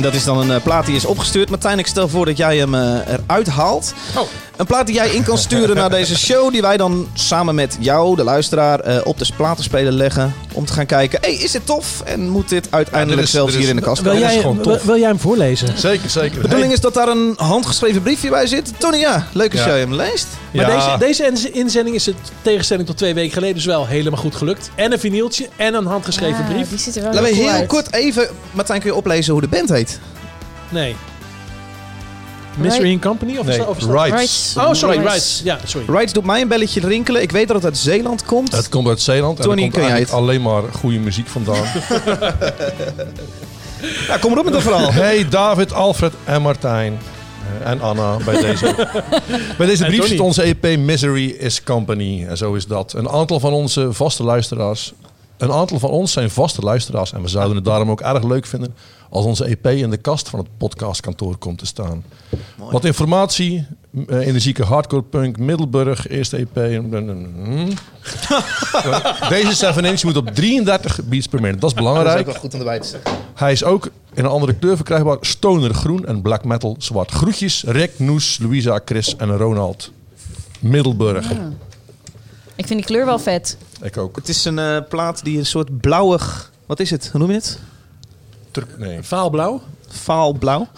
En 0.00 0.06
dat 0.06 0.14
is 0.14 0.24
dan 0.24 0.38
een 0.38 0.50
eh, 0.50 0.62
plaat 0.62 0.86
die 0.86 0.94
is 0.94 1.04
opgestuurd. 1.04 1.50
Martijn, 1.50 1.78
ik 1.78 1.86
stel 1.86 2.08
voor 2.08 2.26
dat 2.26 2.36
jij 2.36 2.56
hem 2.56 2.74
eh, 2.74 2.98
eruit 3.06 3.48
haalt. 3.48 3.94
Oh. 4.16 4.28
Een 4.60 4.66
plaat 4.66 4.86
die 4.86 4.94
jij 4.94 5.08
in 5.10 5.22
kan 5.22 5.38
sturen 5.38 5.76
naar 5.76 5.90
deze 5.90 6.18
show. 6.18 6.52
Die 6.52 6.62
wij 6.62 6.76
dan 6.76 7.08
samen 7.14 7.54
met 7.54 7.76
jou, 7.80 8.16
de 8.16 8.24
luisteraar, 8.24 8.80
eh, 8.80 9.00
op 9.04 9.18
de 9.18 9.26
platenspeler 9.36 9.92
leggen. 9.92 10.34
Om 10.52 10.64
te 10.64 10.72
gaan 10.72 10.86
kijken, 10.86 11.18
hey, 11.22 11.34
is 11.34 11.50
dit 11.50 11.66
tof? 11.66 12.02
En 12.04 12.28
moet 12.28 12.48
dit 12.48 12.66
uiteindelijk 12.70 13.16
dit 13.18 13.26
is- 13.26 13.34
zelfs 13.34 13.52
dit 13.52 13.60
hier 13.60 13.70
in 13.70 13.76
de 13.76 13.82
kast 13.82 14.02
Wil 14.02 14.12
komen? 14.12 14.26
is 14.26 14.32
jij, 14.32 14.40
gewoon 14.42 14.56
wil, 14.62 14.64
tof. 14.72 14.82
wil 14.82 14.98
jij 14.98 15.08
hem 15.08 15.18
voorlezen? 15.18 15.78
Zeker, 15.78 16.10
zeker. 16.10 16.34
De 16.34 16.40
bedoeling 16.40 16.72
is 16.72 16.80
dat 16.80 16.94
daar 16.94 17.08
een 17.08 17.34
handgeschreven 17.36 18.02
briefje 18.02 18.30
bij 18.30 18.46
zit. 18.46 18.72
Tony, 18.78 18.96
ja, 18.96 19.26
leuk 19.32 19.50
als 19.52 19.60
Ja. 19.60 19.66
jij 19.66 19.78
hem 19.78 19.94
leest. 19.94 20.26
Maar 20.52 20.70
Ja. 20.70 20.96
deze, 20.96 21.22
deze 21.28 21.50
inzending 21.50 21.96
is 21.96 22.06
het 22.06 22.16
tegenstelling 22.42 22.86
tot 22.86 22.96
twee 22.96 23.14
weken 23.14 23.32
geleden 23.32 23.54
dus 23.54 23.64
wel 23.64 23.86
helemaal 23.86 24.20
goed 24.20 24.34
gelukt. 24.36 24.70
En 24.74 24.92
een 24.92 24.98
vinyltje 25.00 25.48
en 25.56 25.74
een 25.74 25.86
handgeschreven 25.86 26.44
Ah, 26.44 26.50
brief. 26.52 26.68
Die 26.68 26.78
ziet 26.78 26.96
er 26.96 27.02
wel 27.02 27.12
Laten 27.12 27.24
we 27.28 27.34
heel 27.34 27.38
cool 27.38 27.50
heel 27.52 27.60
uit. 27.60 27.68
kort 27.68 27.92
even, 27.92 28.28
Martijn, 28.50 28.80
kun 28.80 28.90
je 28.90 28.96
oplezen 28.96 29.32
hoe 29.32 29.40
de 29.42 29.48
band 29.48 29.68
heet? 29.68 29.98
Nee. 30.68 30.96
Mystery 32.60 32.90
in 32.90 33.00
Company? 33.00 33.32
Of 33.32 33.38
is 33.38 33.44
Nee, 33.46 33.58
dat, 33.58 33.66
of 33.66 33.76
is 33.78 33.84
dat- 33.86 33.92
Rights. 33.92 34.10
Rights. 34.14 34.54
Oh, 34.56 34.72
sorry, 34.72 34.96
Rights. 34.96 35.12
Rights. 35.12 35.40
Ja, 35.44 35.58
sorry. 35.64 35.86
Rights 35.96 36.12
doet 36.12 36.24
mij 36.24 36.40
een 36.40 36.48
belletje 36.48 36.80
rinkelen. 36.80 37.22
Ik 37.22 37.32
weet 37.32 37.46
dat 37.46 37.56
het 37.56 37.64
uit 37.64 37.78
Zeeland 37.78 38.24
komt. 38.24 38.52
Het 38.52 38.68
komt 38.68 38.88
uit 38.88 39.00
Zeeland 39.00 39.38
en 39.38 39.44
Tony, 39.44 39.56
er 39.56 39.62
komt 39.62 39.72
kun 39.74 39.82
jij 39.82 39.92
eigenlijk 39.92 40.22
alleen 40.24 40.42
maar 40.42 40.62
goede 40.72 40.98
muziek 40.98 41.26
vandaan. 41.26 41.64
Ja, 44.06 44.16
kom 44.16 44.32
erop 44.32 44.44
met 44.44 44.52
dat 44.52 44.62
verhaal. 44.62 44.92
Hey 44.92 45.28
David, 45.28 45.72
Alfred 45.72 46.12
en 46.24 46.42
Martijn. 46.42 46.98
Eh, 47.62 47.70
En 47.70 47.80
Anna 47.80 48.16
bij 48.24 48.40
deze. 48.46 48.74
bij 49.58 49.66
deze 49.66 49.84
En 49.84 49.90
brief 49.90 50.06
zit 50.06 50.20
onze 50.20 50.42
EP 50.42 50.76
Misery 50.78 51.28
is 51.28 51.62
Company. 51.62 52.26
En 52.28 52.36
zo 52.36 52.54
is 52.54 52.66
dat. 52.66 52.92
Een 52.92 53.08
aantal 53.08 53.40
van 53.40 53.52
onze 53.52 53.92
vaste 53.92 54.22
luisteraars. 54.24 54.92
Een 55.40 55.52
aantal 55.52 55.78
van 55.78 55.90
ons 55.90 56.12
zijn 56.12 56.30
vaste 56.30 56.60
luisteraars. 56.60 57.12
En 57.12 57.22
we 57.22 57.28
zouden 57.28 57.56
het 57.56 57.64
daarom 57.64 57.90
ook 57.90 58.00
erg 58.00 58.22
leuk 58.24 58.46
vinden 58.46 58.74
als 59.10 59.24
onze 59.24 59.44
EP 59.44 59.66
in 59.66 59.90
de 59.90 59.96
kast 59.96 60.28
van 60.28 60.38
het 60.38 60.48
podcastkantoor 60.56 61.36
komt 61.36 61.58
te 61.58 61.66
staan. 61.66 62.04
Wat 62.56 62.84
informatie. 62.84 63.66
eh, 64.08 64.26
energieke 64.26 64.64
hardcore 64.64 65.02
punk, 65.02 65.38
Middelburg, 65.38 66.08
eerste 66.08 66.36
EP. 66.36 66.54
Deze 69.28 69.52
7 69.54 69.84
inch 69.84 70.04
moet 70.04 70.16
op 70.16 70.28
33 70.34 71.00
beats 71.04 71.26
per 71.26 71.40
minute. 71.40 71.58
Dat 71.60 71.70
is 71.70 71.76
Dat 71.76 71.84
is 71.84 71.90
belangrijk. 71.90 72.18
ook 72.18 72.26
wel 72.32 72.40
goed 72.40 72.52
om 72.54 72.58
erbij 72.58 72.80
te 72.80 72.88
zeggen. 72.88 73.10
Hij 73.34 73.52
is 73.52 73.64
ook 73.64 73.86
in 74.14 74.24
een 74.24 74.30
andere 74.30 74.54
kleur 74.54 74.76
verkrijgbaar. 74.76 75.16
Stoner 75.20 75.74
groen 75.74 76.06
en 76.06 76.22
black 76.22 76.44
metal 76.44 76.74
zwart. 76.78 77.10
Groetjes 77.10 77.64
Rick, 77.66 77.98
Noes, 77.98 78.38
Louisa, 78.38 78.80
Chris 78.84 79.16
en 79.16 79.36
Ronald. 79.36 79.90
Middelburg. 80.60 81.30
Ik 82.56 82.66
vind 82.66 82.78
die 82.78 82.84
kleur 82.84 83.06
wel 83.06 83.18
vet. 83.18 83.56
Ik 83.82 83.96
ook. 83.96 84.16
Het 84.16 84.28
is 84.28 84.44
een 84.44 84.58
eh, 84.58 84.76
plaat 84.88 85.24
die 85.24 85.38
een 85.38 85.46
soort 85.46 85.80
blauwig... 85.80 86.50
Wat 86.66 86.80
is 86.80 86.90
het? 86.90 87.08
Hoe 87.10 87.20
noem 87.20 87.28
je 87.30 87.36
het? 87.36 87.58
Turk- 88.50 88.78
nee. 88.78 88.98
Vaalblauw. 89.02 89.60
Vaalblauw. 89.88 90.68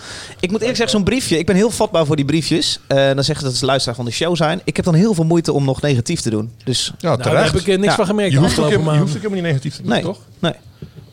Ik 0.41 0.51
moet 0.51 0.61
eerlijk 0.61 0.77
zeggen, 0.77 0.89
zo'n 0.97 1.05
briefje... 1.05 1.39
Ik 1.39 1.47
ben 1.47 1.57
heel 1.57 1.71
vatbaar 1.71 2.07
voor 2.07 2.17
die 2.17 2.25
briefjes. 2.25 2.79
Eh, 2.87 2.97
dan 2.97 3.25
zeggen 3.25 3.37
ze 3.39 3.45
dat 3.45 3.55
ze 3.55 3.65
luisteraar 3.65 3.97
van 3.97 4.05
de 4.05 4.11
show 4.11 4.37
zijn. 4.37 4.61
Ik 4.65 4.77
heb 4.77 4.85
dan 4.85 4.95
heel 4.95 5.15
veel 5.15 5.25
moeite 5.25 5.53
om 5.53 5.65
nog 5.65 5.81
negatief 5.81 6.21
te 6.21 6.31
doen. 6.31 6.53
Dus 6.65 6.85
Ja, 6.87 6.93
Nou, 7.01 7.17
daar 7.17 7.27
terecht. 7.27 7.53
heb 7.53 7.61
ik 7.61 7.67
niks 7.67 7.85
Ja. 7.85 7.95
van 7.95 8.07
gemerkt 8.07 8.33
je, 8.33 8.39
hoeft 8.39 8.59
ook, 8.59 8.71
je 8.71 8.77
hoeft 8.77 9.13
helemaal 9.15 9.31
niet 9.35 9.43
negatief 9.43 9.75
te 9.77 9.83
doen, 9.83 9.91
nee, 9.91 10.03
toch? 10.03 10.19
nee. 10.39 10.53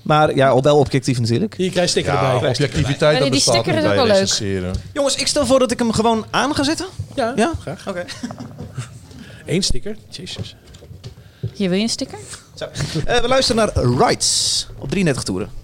Maar 0.01 0.36
ja, 0.36 0.50
al 0.50 0.62
wel 0.62 0.77
objectief 0.77 1.19
natuurlijk. 1.19 1.53
Hier 1.58 1.69
krijg 1.69 1.86
je 1.86 1.91
sticker 1.91 2.13
Ja, 2.13 2.34
erbij. 2.34 2.50
objectiviteit 2.50 3.17
Ja, 3.17 3.24
dat 3.24 3.31
die 3.31 3.41
sticker 3.41 3.74
is 3.74 3.79
ook 3.81 3.88
bij 3.88 3.96
wel 3.96 4.05
leuk. 4.05 4.17
recenseren. 4.17 4.74
Jongens, 4.93 5.15
ik 5.15 5.27
stel 5.27 5.46
voor 5.46 5.60
dat 5.60 5.72
ik 5.72 5.79
hem 5.79 5.91
gewoon 5.91 6.25
aan 6.29 6.55
ga 6.55 6.63
zetten. 6.63 6.86
Ja, 7.15 7.34
Ja? 7.36 7.51
graag. 7.62 7.88
Oké. 7.88 8.05
Eén 9.46 9.63
sticker. 9.63 9.96
Jezus. 10.10 10.55
Hier 11.53 11.69
wil 11.69 11.77
je 11.77 11.84
een 11.84 11.89
sticker? 11.89 12.19
Zo. 12.55 12.65
Eh, 13.05 13.22
we 13.22 13.27
luisteren 13.27 13.72
naar 13.74 13.86
Rights 13.86 14.67
op 14.77 14.89
33 14.89 15.24
toeren. 15.24 15.59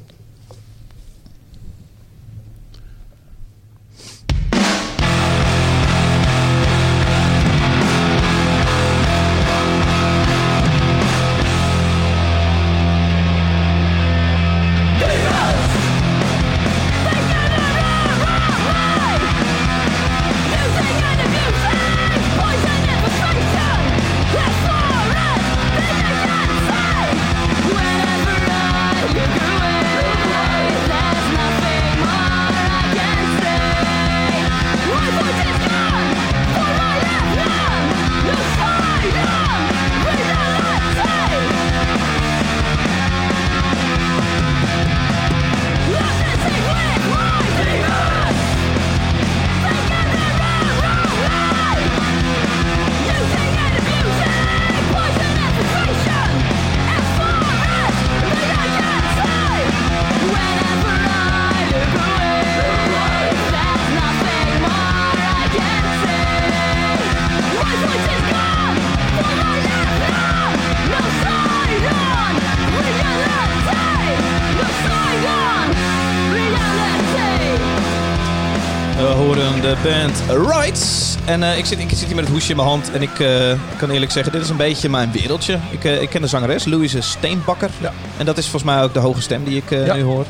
Band 79.84 80.48
Rights. 80.48 81.16
En 81.26 81.44
eh, 81.44 81.58
ik, 81.58 81.66
zit, 81.66 81.80
ik 81.80 81.90
zit 81.90 82.00
hier 82.06 82.16
met 82.16 82.24
het 82.24 82.34
hoesje 82.34 82.50
in 82.50 82.56
mijn 82.56 82.68
hand. 82.68 82.92
En 82.92 83.02
ik 83.02 83.20
eh, 83.20 83.52
kan 83.78 83.90
eerlijk 83.90 84.12
zeggen, 84.12 84.32
dit 84.32 84.42
is 84.42 84.50
een 84.50 84.58
beetje 84.58 84.90
mijn 84.90 85.12
wereldje. 85.12 85.60
Ik, 85.70 85.84
eh, 85.84 86.02
ik 86.02 86.10
ken 86.10 86.22
de 86.22 86.28
zangeres, 86.28 86.66
Louise 86.66 87.02
Steenbakker. 87.02 87.70
Ja. 87.82 87.94
En 88.18 88.26
dat 88.26 88.38
is 88.38 88.44
volgens 88.50 88.72
mij 88.72 88.84
ook 88.84 88.94
de 88.94 89.00
hoge 89.00 89.22
stem 89.22 89.44
die 89.44 89.58
ik 89.58 89.72
eh, 89.72 89.86
Ja. 89.86 89.94
nu 89.94 90.02
hoor. 90.04 90.26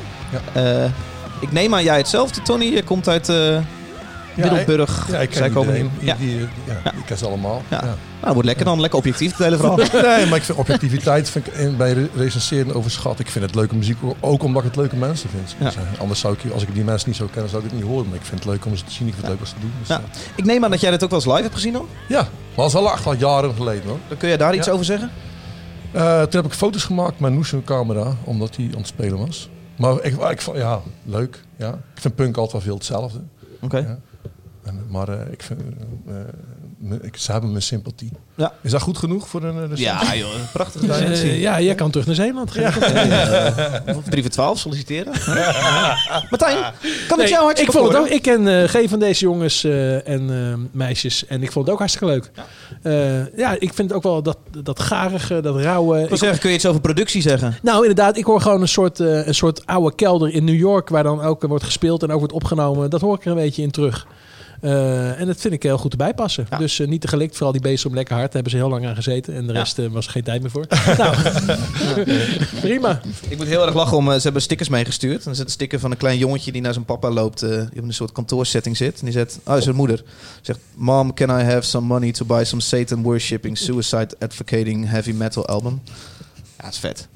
Ja. 0.54 0.62
Eh, 0.84 0.92
ik 1.40 1.52
neem 1.52 1.74
aan 1.74 1.84
jij 1.84 1.98
hetzelfde, 1.98 2.42
Tony. 2.42 2.66
Je 2.66 2.84
komt 2.84 3.08
uit... 3.08 3.32
eh, 4.44 4.52
Middelburg. 4.52 5.08
Ja, 5.12 5.20
ik 5.20 5.34
Zij 5.34 5.50
komen 5.50 5.74
hier. 5.74 5.86
Ja. 6.00 6.16
Die, 6.20 6.40
ja, 6.40 6.92
ik 6.92 7.06
ken 7.06 7.18
ze 7.18 7.26
allemaal. 7.28 7.62
Ja. 7.70 7.82
Nou, 7.82 7.96
dat 8.22 8.34
wordt 8.34 8.46
lekker 8.48 8.66
dan. 8.66 8.80
Lekker 8.82 9.00
objectief, 9.00 9.30
het 9.32 9.40
hele 9.40 9.58
verhaal. 9.58 9.76
Nee, 10.18 10.26
maar 10.26 10.38
ik 10.38 10.44
vind 10.44 10.58
objectiviteit 10.58 11.30
vind 11.30 11.48
ik 11.48 11.78
bij 11.78 11.94
re- 11.94 12.08
recenseren 12.16 12.74
overschat. 12.76 13.20
Ik 13.20 13.30
vind 13.30 13.46
het 13.46 13.56
leuke 13.56 13.76
muziek 13.76 13.98
ook 14.20 14.44
omdat 14.44 14.62
ik 14.64 14.68
het 14.68 14.78
leuke 14.78 14.96
mensen 14.96 15.30
vind. 15.30 15.56
Dus, 15.60 15.76
eh, 15.76 15.82
anders 16.00 16.20
zou 16.20 16.36
ik, 16.44 16.52
als 16.52 16.64
ik 16.64 16.74
die 16.74 16.84
mensen 16.84 17.08
niet 17.10 17.18
zou 17.18 17.30
kennen, 17.30 17.50
zou 17.50 17.64
ik 17.64 17.70
het 17.70 17.80
niet 17.80 17.88
horen. 17.90 18.06
Maar 18.08 18.16
ik 18.16 18.26
vind 18.26 18.44
het 18.44 18.50
leuk 18.54 18.66
om 18.66 18.76
ze 18.76 18.84
te 18.84 18.92
zien. 18.92 19.08
Ik 19.08 19.14
vind 19.14 19.26
het 19.28 19.32
leuk 19.32 19.42
om 19.42 19.48
ze 19.48 19.54
te 19.54 19.60
doen. 19.60 19.72
Dus, 19.80 19.88
Ja. 19.88 19.96
ja. 20.14 20.20
Ik 20.36 20.46
neem 20.46 20.64
aan 20.64 20.72
dat 20.72 20.82
jij 20.82 20.92
dit 20.92 21.04
ook 21.04 21.10
wel 21.10 21.20
eens 21.20 21.28
live 21.28 21.42
hebt 21.42 21.54
gezien 21.56 21.74
dan. 21.74 21.88
ja, 22.08 22.22
maar 22.22 22.30
dat 22.56 22.66
is 22.68 22.74
wel 22.74 22.92
echt 22.92 23.06
al 23.06 23.14
jaren 23.16 23.54
geleden 23.56 23.84
hoor. 23.88 23.98
Dan 24.08 24.18
kun 24.18 24.30
je 24.30 24.38
daar 24.38 24.56
iets 24.56 24.70
over 24.70 24.86
zeggen? 24.86 25.12
Eh, 25.92 26.22
toen 26.22 26.42
heb 26.42 26.46
ik 26.52 26.58
foto's 26.58 26.84
gemaakt 26.84 27.20
met 27.20 27.34
Noes 27.34 27.54
camera, 27.66 28.16
omdat 28.24 28.56
hij 28.56 28.66
aan 28.72 28.78
het 28.78 28.88
spelen 28.88 29.18
was. 29.26 29.50
Maar 29.76 29.94
ik, 30.04 30.18
ik 30.22 30.42
vond, 30.42 30.58
ja, 30.58 30.82
leuk. 31.06 31.44
Ja. 31.58 31.70
Ik 31.70 32.02
vind 32.02 32.16
punk 32.16 32.36
altijd 32.38 32.52
wel 32.52 32.62
veel 32.62 32.76
hetzelfde. 32.76 33.20
Oké. 33.62 33.78
Ja. 33.78 33.98
Maar 34.90 35.10
eh, 35.10 35.32
ik 35.32 35.44
vind, 35.44 35.62
eh, 36.08 36.16
eh, 36.92 36.98
ik, 37.02 37.18
ze 37.18 37.32
hebben 37.32 37.50
mijn 37.52 37.62
sympathie. 37.64 38.12
Ja. 38.36 38.54
Is 38.62 38.72
dat 38.72 38.82
goed 38.82 38.98
genoeg 38.98 39.28
voor 39.28 39.44
een 39.44 39.60
recensie? 39.62 39.86
Ja, 39.86 40.16
joh. 40.16 40.30
Prachtige 40.54 40.88
recensie. 40.88 41.40
ja, 41.40 41.62
jij 41.62 41.76
kan 41.76 41.92
terug 41.92 42.06
naar 42.06 42.16
Zeeland 42.16 42.52
3 42.52 44.22
voor 44.22 44.32
12 44.32 44.60
solliciteren. 44.60 45.14
Martijn, 46.30 46.58
kan 47.08 47.18
ik 47.20 47.24
Nee, 47.24 47.28
jou 47.30 47.44
hartstikke 47.44 47.62
ik 47.62 47.72
vond 47.72 47.88
het 47.88 47.98
ook. 47.98 48.08
Ik 48.08 48.22
ken 48.22 48.48
eh, 48.62 48.70
geen 48.70 48.90
van 48.90 49.00
deze 49.00 49.24
jongens 49.24 49.64
eh, 49.64 50.08
en 50.08 50.70
meisjes. 50.72 51.26
En 51.28 51.44
ik 51.44 51.52
vond 51.52 51.66
het 51.66 51.74
ook 51.74 51.80
hartstikke 51.80 52.14
leuk. 52.14 52.32
Ja, 52.84 53.28
ja 53.36 53.56
ik 53.60 53.74
vind 53.74 53.94
ook 53.94 54.04
wel 54.04 54.22
dat, 54.24 54.38
dat 54.64 54.80
garige, 54.80 55.42
dat 55.42 55.56
rauwe. 55.60 56.02
Ik 56.04 56.10
Ik- 56.12 56.18
zeggen, 56.18 56.40
kun 56.40 56.50
je 56.50 56.56
iets 56.56 56.66
over 56.66 56.82
productie 56.82 57.22
zeggen? 57.22 57.58
nou, 57.62 57.80
inderdaad, 57.82 58.18
ik 58.18 58.26
hoor 58.26 58.42
gewoon 58.42 58.62
een 58.62 58.68
soort, 58.68 59.00
eh, 59.00 59.28
een 59.28 59.36
soort 59.36 59.66
oude 59.66 59.96
kelder 59.96 60.34
in 60.34 60.44
New 60.44 60.56
York. 60.60 60.90
Waar 60.90 61.04
dan 61.04 61.22
ook 61.22 61.42
wordt 61.48 61.64
gespeeld 61.64 62.04
en 62.04 62.12
ook 62.12 62.20
wordt 62.20 62.34
opgenomen. 62.34 62.90
Dat 62.90 63.02
hoor 63.02 63.16
ik 63.16 63.26
er 63.26 63.32
een 63.32 63.38
beetje 63.38 63.62
in 63.62 63.72
terug. 63.72 64.08
Eh, 64.66 65.20
en 65.20 65.26
dat 65.28 65.38
vind 65.38 65.54
ik 65.54 65.64
heel 65.64 65.78
goed 65.78 65.92
erbij 65.92 66.14
passen. 66.14 66.48
Ja. 66.50 66.58
Dus 66.58 66.80
eh, 66.80 66.88
niet 66.88 67.02
te 67.02 67.08
gelikt, 67.08 67.34
vooral 67.34 67.52
die 67.52 67.62
beest 67.62 67.86
om 67.86 67.94
lekker 67.94 68.14
hard. 68.16 68.26
Daar 68.26 68.42
hebben 68.42 68.52
ze 68.52 68.58
heel 68.58 68.70
lang 68.70 68.86
aan 68.88 68.96
gezeten. 68.96 69.34
En 69.36 69.48
de 69.48 69.54
Ja. 69.54 69.60
rest 69.60 69.80
eh, 69.80 69.86
was 69.88 70.06
er 70.06 70.12
geen 70.12 70.24
tijd 70.24 70.42
meer 70.42 70.52
voor. 70.52 70.66
nou, 70.98 71.16
prima. 72.62 73.02
Ik 73.30 73.38
moet 73.38 73.48
heel 73.48 73.66
erg 73.66 73.76
lachen 73.76 73.98
om. 73.98 74.12
ze 74.14 74.20
hebben 74.22 74.42
stickers 74.42 74.70
meegestuurd. 74.70 75.24
En 75.24 75.30
er 75.30 75.36
zit 75.36 75.46
een 75.46 75.52
sticker 75.52 75.80
van 75.80 75.92
een 75.92 75.98
klein 75.98 76.18
jongetje 76.18 76.52
die 76.52 76.62
naar 76.62 76.74
zijn 76.74 76.86
papa 76.86 77.10
loopt. 77.10 77.42
eh, 77.42 77.50
die 77.50 77.80
op 77.82 77.88
een 77.88 77.94
soort 77.94 78.12
kantoorsetting 78.12 78.78
zit. 78.78 79.00
En 79.00 79.06
die 79.06 79.14
zegt: 79.14 79.40
Oh, 79.44 79.58
zijn 79.58 79.76
moeder. 79.76 80.04
Zegt: 80.42 80.60
Mom, 80.76 81.14
can 81.14 81.30
I 81.40 81.44
have 81.44 81.62
some 81.62 81.88
money 81.88 82.12
to 82.12 82.26
buy 82.26 82.44
some 82.44 82.62
Satan 82.62 83.02
worshipping, 83.04 83.58
suicide 83.58 84.08
advocating 84.20 84.90
heavy 84.90 85.12
metal 85.12 85.46
album? 85.48 85.82
Ja, 86.58 86.66
het 86.66 86.74
is 86.74 86.80
vet. 86.80 87.08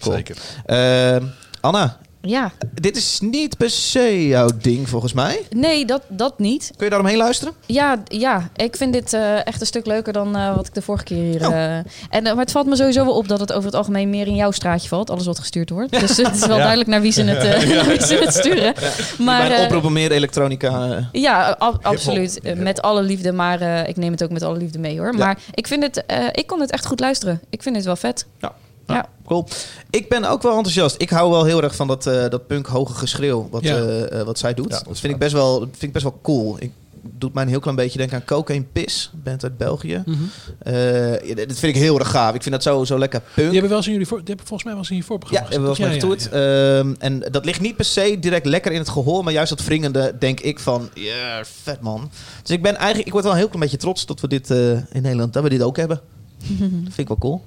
Cool. 0.00 0.14
Zeker. 0.14 0.36
Eh, 0.64 1.16
Anna, 1.60 1.98
Ja, 2.26 2.52
dit 2.72 2.96
is 2.96 3.18
niet 3.20 3.56
per 3.56 3.70
se 3.70 4.26
jouw 4.26 4.48
ding 4.60 4.88
volgens 4.88 5.12
mij. 5.12 5.40
nee, 5.50 5.84
dat, 5.84 6.02
dat 6.08 6.38
niet. 6.38 6.70
Kun 6.76 6.84
je 6.84 6.90
daaromheen 6.90 7.16
luisteren? 7.18 7.54
Ja, 7.66 8.02
ja, 8.04 8.48
ik 8.56 8.76
vind 8.76 8.92
dit 8.92 9.12
eh, 9.12 9.46
echt 9.46 9.60
een 9.60 9.66
stuk 9.66 9.86
leuker 9.86 10.12
dan 10.12 10.36
eh, 10.36 10.54
wat 10.56 10.66
ik 10.66 10.74
de 10.74 10.82
vorige 10.82 11.04
keer 11.04 11.16
hier... 11.22 11.46
Oh. 11.48 11.54
eh, 11.54 11.76
en, 12.10 12.22
maar 12.22 12.36
het 12.36 12.50
valt 12.50 12.66
me 12.66 12.76
sowieso 12.76 13.04
wel 13.04 13.14
op 13.16 13.28
dat 13.28 13.40
het 13.40 13.52
over 13.52 13.64
het 13.66 13.74
algemeen 13.74 14.10
meer 14.10 14.26
in 14.26 14.34
jouw 14.34 14.50
straatje 14.50 14.88
valt. 14.88 15.10
Alles 15.10 15.26
wat 15.26 15.38
gestuurd 15.38 15.70
wordt. 15.70 15.90
Dus 16.06 16.16
het 16.16 16.34
is 16.34 16.46
wel 16.46 16.56
duidelijk 16.56 16.88
naar 16.88 17.00
wie 17.00 17.12
ze 17.12 17.22
het, 17.22 17.44
eh, 17.62 17.68
naar 17.76 17.86
wie 17.96 18.02
ze 18.06 18.14
het 18.14 18.34
sturen. 18.34 18.74
Maar, 19.18 19.48
Mijn 19.48 19.52
eh, 19.60 19.64
oproep 19.64 19.84
om 19.84 19.92
meer 19.92 20.12
elektronica. 20.12 21.08
Ja, 21.12 21.56
ab- 21.58 21.86
absoluut. 21.86 22.40
Met 22.56 22.82
alle 22.82 23.02
liefde, 23.02 23.32
maar 23.32 23.60
eh, 23.60 23.88
ik 23.88 23.96
neem 23.96 24.12
het 24.12 24.22
ook 24.22 24.30
met 24.30 24.42
alle 24.42 24.56
liefde 24.58 24.78
mee 24.78 24.98
hoor. 24.98 25.12
Ja. 25.12 25.18
Maar 25.18 25.38
ik 25.54 25.66
vind 25.66 25.82
het, 25.82 26.06
eh, 26.06 26.24
ik 26.32 26.46
kon 26.46 26.60
het 26.60 26.70
echt 26.70 26.86
goed 26.86 27.00
luisteren. 27.00 27.40
Ik 27.50 27.62
vind 27.62 27.76
het 27.76 27.84
wel 27.84 27.96
vet. 27.96 28.26
Ja. 28.40 28.52
Ja. 28.86 29.08
Cool. 29.26 29.46
Ik 29.90 30.08
ben 30.08 30.24
ook 30.24 30.42
wel 30.42 30.52
enthousiast. 30.56 30.94
Ik 30.98 31.10
hou 31.10 31.30
wel 31.30 31.44
heel 31.44 31.62
erg 31.62 31.74
van 31.76 31.86
dat, 31.86 32.06
eh, 32.06 32.28
dat 32.28 32.46
punk 32.46 32.66
hoge 32.66 32.94
geschreeuw 32.94 33.48
wat, 33.50 33.62
Ja. 33.62 33.76
eh, 33.76 34.20
eh, 34.20 34.26
wat 34.26 34.38
zij 34.38 34.54
doet. 34.54 34.70
Ja, 34.70 34.80
dat 34.86 34.98
vind 34.98 35.12
ik, 35.12 35.18
best 35.18 35.32
wel, 35.32 35.58
vind 35.58 35.82
ik 35.82 35.92
best 35.92 36.04
wel 36.04 36.18
cool. 36.22 36.56
Ik 36.58 36.72
doet 37.18 37.34
mij 37.34 37.42
een 37.42 37.48
heel 37.48 37.60
klein 37.60 37.76
beetje 37.76 37.98
denken 37.98 38.16
aan 38.16 38.24
Cocaine 38.24 38.64
Piss, 38.72 39.10
band 39.14 39.42
uit 39.42 39.56
België. 39.56 40.02
Mhm. 40.06 40.16
Eh, 40.58 41.28
ja, 41.28 41.34
dat 41.34 41.58
vind 41.58 41.76
ik 41.76 41.82
heel 41.82 41.98
erg 41.98 42.10
gaaf. 42.10 42.34
Ik 42.34 42.42
vind 42.42 42.54
dat 42.54 42.62
zo, 42.62 42.84
zo 42.84 42.98
lekker 42.98 43.20
punk. 43.20 43.34
Die 43.36 43.44
hebben, 43.44 43.68
wel 43.68 43.76
eens 43.76 43.86
in 43.86 43.92
jullie 43.92 44.06
voor, 44.08 44.18
die 44.18 44.26
hebben 44.26 44.46
volgens 44.46 44.64
mij 44.68 44.72
wel 44.72 44.82
eens 44.82 44.90
in 44.90 44.96
je 44.96 45.02
Ja, 45.02 45.08
voorprogramma 45.08 45.50
hebben 45.50 45.70
we 45.70 45.76
wel 45.76 45.86
eens 45.86 46.02
getoerd. 46.02 46.28
Ehm, 46.28 46.94
en 46.98 47.32
dat 47.32 47.44
ligt 47.44 47.60
niet 47.60 47.76
per 47.76 47.84
se 47.84 48.16
direct 48.20 48.46
lekker 48.46 48.72
in 48.72 48.78
het 48.78 48.88
gehoor, 48.88 49.24
maar 49.24 49.32
juist 49.32 49.50
dat 49.50 49.64
wringende 49.64 50.14
denk 50.18 50.40
ik 50.40 50.58
van, 50.58 50.88
ja, 50.94 51.44
vet 51.62 51.80
man. 51.80 52.10
Dus 52.42 52.50
ik 52.56 52.62
ben 52.62 52.76
eigenlijk, 52.76 53.06
ik 53.06 53.12
word 53.12 53.24
wel 53.24 53.32
een 53.32 53.38
heel 53.38 53.48
klein 53.48 53.62
beetje 53.62 53.76
trots 53.78 54.06
dat 54.06 54.20
we 54.20 54.28
dit 54.28 54.50
eh, 54.50 54.70
in 54.70 55.02
Nederland, 55.02 55.32
dat 55.32 55.42
we 55.42 55.48
dit 55.48 55.62
ook 55.62 55.76
hebben. 55.76 56.00
dat 56.58 56.94
vind 56.94 56.98
ik 56.98 57.08
wel 57.08 57.18
cool. 57.18 57.44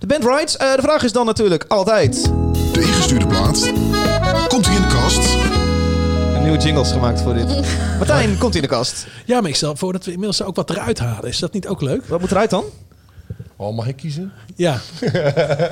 De 0.00 0.06
band 0.06 0.24
Rides. 0.24 0.56
Eh, 0.56 0.74
de 0.74 0.82
vraag 0.82 1.02
is 1.02 1.12
dan 1.12 1.26
natuurlijk 1.26 1.64
altijd. 1.68 2.24
De 2.72 2.80
ingestuurde 2.80 3.26
plaat. 3.26 3.72
Komt 4.48 4.66
hij 4.66 4.76
in 4.76 4.82
de 4.82 4.88
kast? 4.88 5.36
Nieuwe 6.42 6.58
jingles 6.58 6.92
gemaakt 6.92 7.20
voor 7.20 7.34
dit. 7.34 7.46
Martijn, 7.98 8.38
komt 8.38 8.54
in 8.54 8.62
de 8.62 8.68
kast. 8.68 9.06
Ja, 9.26 9.40
maar 9.40 9.50
ik 9.50 9.56
stel 9.56 9.76
voor 9.76 9.92
dat 9.92 10.04
we 10.04 10.10
inmiddels 10.10 10.42
ook 10.42 10.56
wat 10.56 10.70
eruit 10.70 10.98
halen. 10.98 11.28
Is 11.28 11.38
dat 11.38 11.52
niet 11.52 11.68
ook 11.68 11.80
leuk? 11.80 12.06
Wat 12.06 12.20
moet 12.20 12.30
eruit 12.30 12.50
dan? 12.50 12.64
Oh, 13.60 13.76
mag 13.76 13.86
ik 13.86 13.96
kiezen? 13.96 14.32
Ja. 14.56 14.72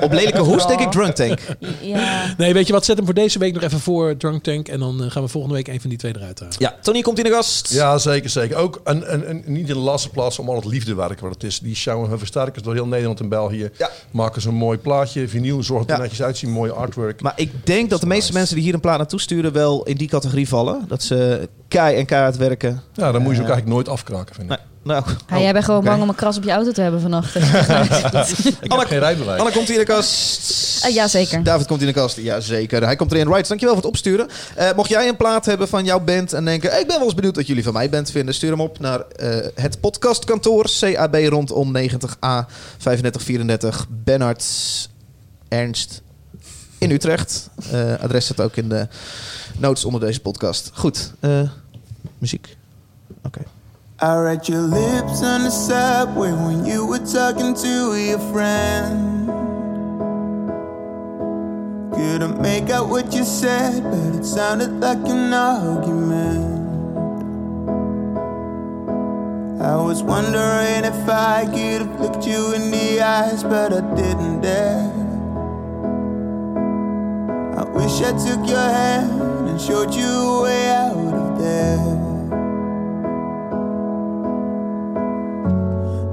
Op 0.03 0.13
lelijke 0.13 0.39
hoes 0.41 0.67
denk 0.67 0.81
ik 0.81 0.91
Drunk 0.91 1.15
Tank. 1.15 1.39
Ja. 1.81 2.35
Nee, 2.39 2.53
weet 2.53 2.67
je 2.67 2.73
wat? 2.73 2.85
Zet 2.85 2.97
hem 2.97 3.05
voor 3.05 3.15
deze 3.15 3.39
week 3.39 3.55
nog 3.55 3.63
even 3.63 3.81
voor 3.81 4.17
Drunk 4.17 4.43
Tank. 4.43 4.69
En 4.69 4.79
dan 4.81 5.05
eh, 5.05 5.11
gaan 5.11 5.23
we 5.23 5.29
volgende 5.29 5.57
week 5.57 5.69
een 5.69 5.81
van 5.81 5.91
die 5.91 5.99
twee 5.99 6.17
eruit 6.17 6.41
halen. 6.41 6.55
Ja, 6.59 6.77
Tony 6.83 7.01
komt 7.01 7.19
in 7.19 7.25
de 7.25 7.31
kast. 7.31 7.73
Ja, 7.73 7.99
zeker, 7.99 8.31
zeker. 8.31 8.57
Ook 8.57 8.81
en, 8.85 9.09
en, 9.09 9.27
en 9.27 9.43
niet 9.47 9.69
in 9.69 9.75
de 9.75 9.81
laatste 9.81 10.09
plaats 10.09 10.39
om 10.39 10.49
al 10.49 10.55
het 10.55 10.65
liefdewerk 10.65 11.21
wat 11.21 11.35
het 11.35 11.43
is. 11.45 11.59
Die 11.59 11.75
sjouwen 11.75 12.09
hun 12.09 12.19
versterkers 12.19 12.63
door 12.65 12.75
heel 12.75 12.87
Nederland 12.87 13.21
en 13.21 13.29
België. 13.29 13.71
Ja. 13.79 13.91
Maken 14.11 14.43
ze 14.43 14.49
een 14.49 14.55
mooi 14.55 14.79
plaatje, 14.79 15.29
vinyl, 15.29 15.63
zorgt 15.63 15.91
er 15.91 15.97
Ja. 15.97 16.03
netjes 16.03 16.23
uitzien, 16.23 16.51
mooi 16.51 16.71
artwork. 16.71 17.21
Maar 17.23 17.33
ik 17.37 17.67
denk 17.67 17.91
dat 17.91 18.01
de 18.01 18.07
meeste 18.07 18.33
mensen 18.33 18.55
die 18.55 18.65
hier 18.65 18.75
een 18.75 18.81
plaat 18.81 18.99
naartoe 18.99 19.21
sturen 19.21 19.53
wel 19.53 19.85
in 19.85 19.97
die 19.97 20.09
categorie 20.09 20.49
vallen. 20.49 20.85
Dat 20.89 21.03
ze 21.03 21.49
kei 21.69 21.97
en 21.97 22.07
keihard 22.07 22.37
werken. 22.37 22.83
ja, 22.93 23.13
dan 23.13 23.23
moet 23.23 23.31
je 23.31 23.37
ze 23.37 23.43
ook 23.43 23.49
Eh, 23.49 23.53
eigenlijk 23.55 23.67
nooit 23.67 23.89
afkraken, 23.89 24.35
vind 24.35 24.51
ik. 24.51 24.59
Nou, 24.83 25.03
nou. 25.03 25.17
Ja, 25.29 25.39
jij 25.39 25.53
bent 25.53 25.65
gewoon 25.65 25.85
bang 25.85 26.03
om 26.03 26.09
een 26.09 26.15
kras 26.15 26.37
op 26.37 26.43
je 26.43 26.51
auto 26.51 26.73
te 26.73 26.81
hebben 26.81 27.01
vannacht. 27.01 27.35
Ik 28.65 28.73
heb 28.73 28.81
geen 28.87 28.99
rijbewijs. 28.99 29.41
Anne 29.41 29.53
komt 29.53 29.71
in 29.71 29.79
de 29.79 29.85
kast. 29.85 30.85
Eh, 30.85 30.95
ja, 30.95 31.09
zeker. 31.09 31.43
David 31.43 31.67
komt 31.67 31.81
in 31.81 31.87
de 31.87 31.93
kast. 31.93 32.17
Ja, 32.17 32.41
zeker. 32.41 32.83
Hij 32.85 32.97
komt 32.97 33.13
erin. 33.13 33.27
Right, 33.29 33.49
dankjewel 33.49 33.75
voor 33.75 33.85
het 33.85 33.93
opsturen. 33.93 34.29
Eh, 34.55 34.69
mocht 34.77 34.89
jij 34.89 35.09
een 35.09 35.17
plaat 35.17 35.47
hebben 35.47 35.69
van 35.69 35.85
jouw 35.85 36.01
band 36.01 36.33
en 36.33 36.45
denken... 36.45 36.81
ik 36.81 36.87
ben 36.87 36.97
wel 36.97 37.05
eens 37.05 37.15
benieuwd 37.15 37.37
wat 37.37 37.47
jullie 37.47 37.63
van 37.63 37.73
mij 37.73 37.91
band 37.91 38.11
vinden... 38.11 38.35
stuur 38.35 38.51
hem 38.51 38.61
op 38.61 38.79
naar 38.79 39.01
eh, 39.01 39.37
het 39.55 39.81
podcastkantoor. 39.81 40.67
CAB 40.81 41.15
rondom 41.15 41.77
90A 41.77 42.47
3534 42.79 43.87
Bernard 44.05 44.45
Ernst 45.49 46.03
in 46.79 46.91
Utrecht. 46.91 47.49
Eh, 47.73 47.95
adres 48.03 48.25
staat 48.25 48.41
ook 48.41 48.57
in 48.57 48.69
de 48.69 48.89
notes 49.59 49.85
onder 49.85 50.01
deze 50.01 50.21
podcast. 50.21 50.71
Goed. 50.75 51.13
eh, 51.21 51.41
muziek. 52.19 52.57
Oké. 53.23 53.41
I 54.03 54.07
read 54.07 54.47
your 54.47 54.63
lips 54.63 55.21
on 55.23 55.43
the 55.43 55.51
subway 55.51 56.33
when 56.33 56.65
you 56.65 56.87
were 56.89 57.03
talking 57.03 57.57
to 57.57 57.97
your 57.97 58.21
friend. 58.33 59.27
Couldn't 61.93 62.41
make 62.41 62.71
out 62.75 62.89
what 62.89 63.13
you 63.13 63.25
said, 63.25 63.83
but 63.83 64.15
it 64.15 64.27
sounded 64.27 64.71
like 64.81 65.11
an 65.11 65.33
argument. 65.33 66.57
I 69.61 69.75
was 69.75 70.03
wondering 70.03 70.85
if 70.85 71.09
I 71.09 71.45
could 71.47 71.81
have 71.89 72.01
looked 72.01 72.25
you 72.27 72.53
in 72.55 72.71
the 72.71 73.01
eyes, 73.03 73.43
but 73.43 73.73
I 73.73 73.81
didn't 73.97 74.41
dare. 74.43 75.08
Wish 77.75 78.01
I 78.03 78.13
took 78.13 78.49
your 78.49 78.69
hand 78.81 79.49
and 79.49 79.61
showed 79.61 79.95
you 79.95 80.07
a 80.07 80.43
way 80.43 80.69
out 80.69 81.15
of 81.15 81.39
there. 81.39 81.79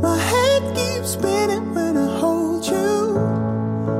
My 0.01 0.17
head 0.17 0.63
keeps 0.75 1.11
spinning 1.11 1.73
when 1.73 1.97
I 1.97 2.19
hold 2.19 2.65
you. 2.67 3.15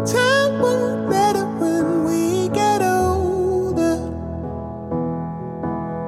Time 0.06 0.60
won't 0.60 1.10
matter 1.10 1.46
when 1.62 2.04
we 2.06 2.50
get 2.50 2.82
older. 2.82 3.96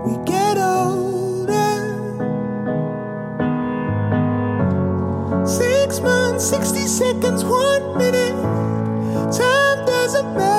We 0.06 0.18
get 0.26 0.58
older. 0.58 1.74
Six 5.46 6.00
months, 6.02 6.46
60 6.50 6.88
seconds, 6.88 7.44
one 7.44 7.98
minute. 7.98 8.36
Time 9.32 9.86
doesn't 9.86 10.36
matter 10.36 10.57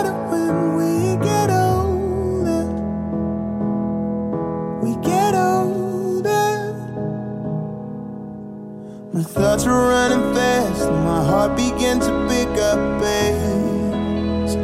My 9.18 9.24
thoughts 9.24 9.64
were 9.64 9.88
running 9.88 10.32
fast, 10.32 10.82
and 10.82 11.04
my 11.04 11.24
heart 11.24 11.56
began 11.56 11.98
to 11.98 12.26
pick 12.28 12.48
up 12.62 12.78
pace. 13.02 14.54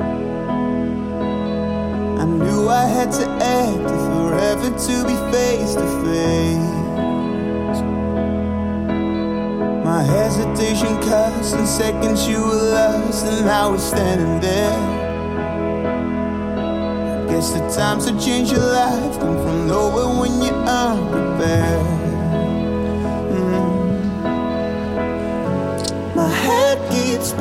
I 2.21 2.25
knew 2.25 2.69
I 2.69 2.85
had 2.85 3.11
to 3.19 3.29
act 3.43 3.91
if 3.97 4.03
we're 4.15 4.39
ever 4.39 4.71
to 4.71 5.05
be 5.09 5.17
face 5.35 5.75
to 5.75 5.87
face. 6.07 7.81
My 9.85 10.05
hesitation 10.05 11.03
cost, 11.03 11.55
in 11.57 11.67
seconds 11.67 12.29
you 12.29 12.39
were 12.39 12.55
lost, 12.55 13.27
and 13.27 13.51
I 13.51 13.67
was 13.67 13.83
standing 13.83 14.39
there. 14.41 14.79
Guess 17.27 17.51
the 17.55 17.69
times 17.71 18.05
that 18.07 18.21
change 18.21 18.53
your 18.53 18.61
life 18.61 19.19
come 19.19 19.37
from 19.43 19.67
nowhere 19.67 20.21
when 20.21 20.41
you're 20.41 20.65
unprepared. 20.65 22.04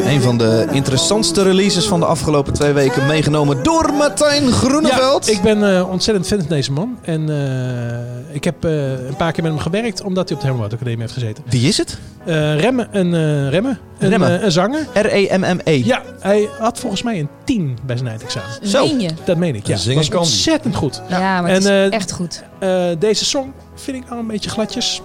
Een 0.05 0.21
van 0.21 0.37
de 0.37 0.67
interessantste 0.71 1.43
releases 1.43 1.87
van 1.87 1.99
de 1.99 2.05
afgelopen 2.05 2.53
twee 2.53 2.71
weken 2.73 3.07
meegenomen 3.07 3.63
door 3.63 3.93
Martijn 3.93 4.51
Groeneveld. 4.51 5.25
Ja, 5.25 5.31
ik 5.31 5.41
ben 5.41 5.75
eh, 5.75 5.89
ontzettend 5.89 6.27
fan 6.27 6.39
van 6.39 6.47
deze 6.47 6.71
man. 6.71 6.97
En 7.01 7.29
eh, 7.29 8.35
ik 8.35 8.43
heb 8.43 8.65
eh, 8.65 8.91
een 8.91 9.15
paar 9.17 9.31
keer 9.31 9.43
met 9.43 9.51
hem 9.51 9.61
gewerkt, 9.61 10.01
omdat 10.01 10.27
hij 10.27 10.37
op 10.37 10.43
de 10.43 10.49
Herman 10.49 10.71
Academie 10.71 10.99
heeft 10.99 11.13
gezeten. 11.13 11.43
Wie 11.47 11.67
is 11.67 11.77
het? 11.77 11.97
Eh 12.25 12.59
Remme, 12.59 12.87
een, 12.91 13.13
eh, 13.13 13.49
Remme, 13.49 13.77
een, 13.99 14.09
Remme. 14.09 14.39
een 14.39 14.51
zanger. 14.51 14.87
R-E-M-M-E. 14.93 15.81
Ja, 15.85 16.01
hij 16.19 16.49
had 16.59 16.79
volgens 16.79 17.03
mij 17.03 17.19
een 17.19 17.29
10 17.43 17.77
bij 17.85 17.97
zijn 17.97 18.09
eindexamen. 18.09 18.49
Zo. 18.67 18.85
Meen 18.85 18.99
je? 18.99 19.09
Dat 19.23 19.37
meen 19.37 19.55
ik, 19.55 19.67
ja. 19.67 19.77
Zingen 19.77 19.97
was 20.11 20.19
ontzettend 20.19 20.75
goed. 20.75 21.01
Ja, 21.09 21.41
maar 21.41 21.49
En, 21.49 21.55
het 21.55 21.63
is 21.63 21.97
echt 21.97 22.11
goed. 22.11 22.43
Eh, 22.59 22.85
deze 22.99 23.25
song 23.25 23.51
vind 23.75 24.03
ik 24.03 24.11
al 24.11 24.17
een 24.17 24.27
beetje 24.27 24.49
gladjes. 24.49 25.01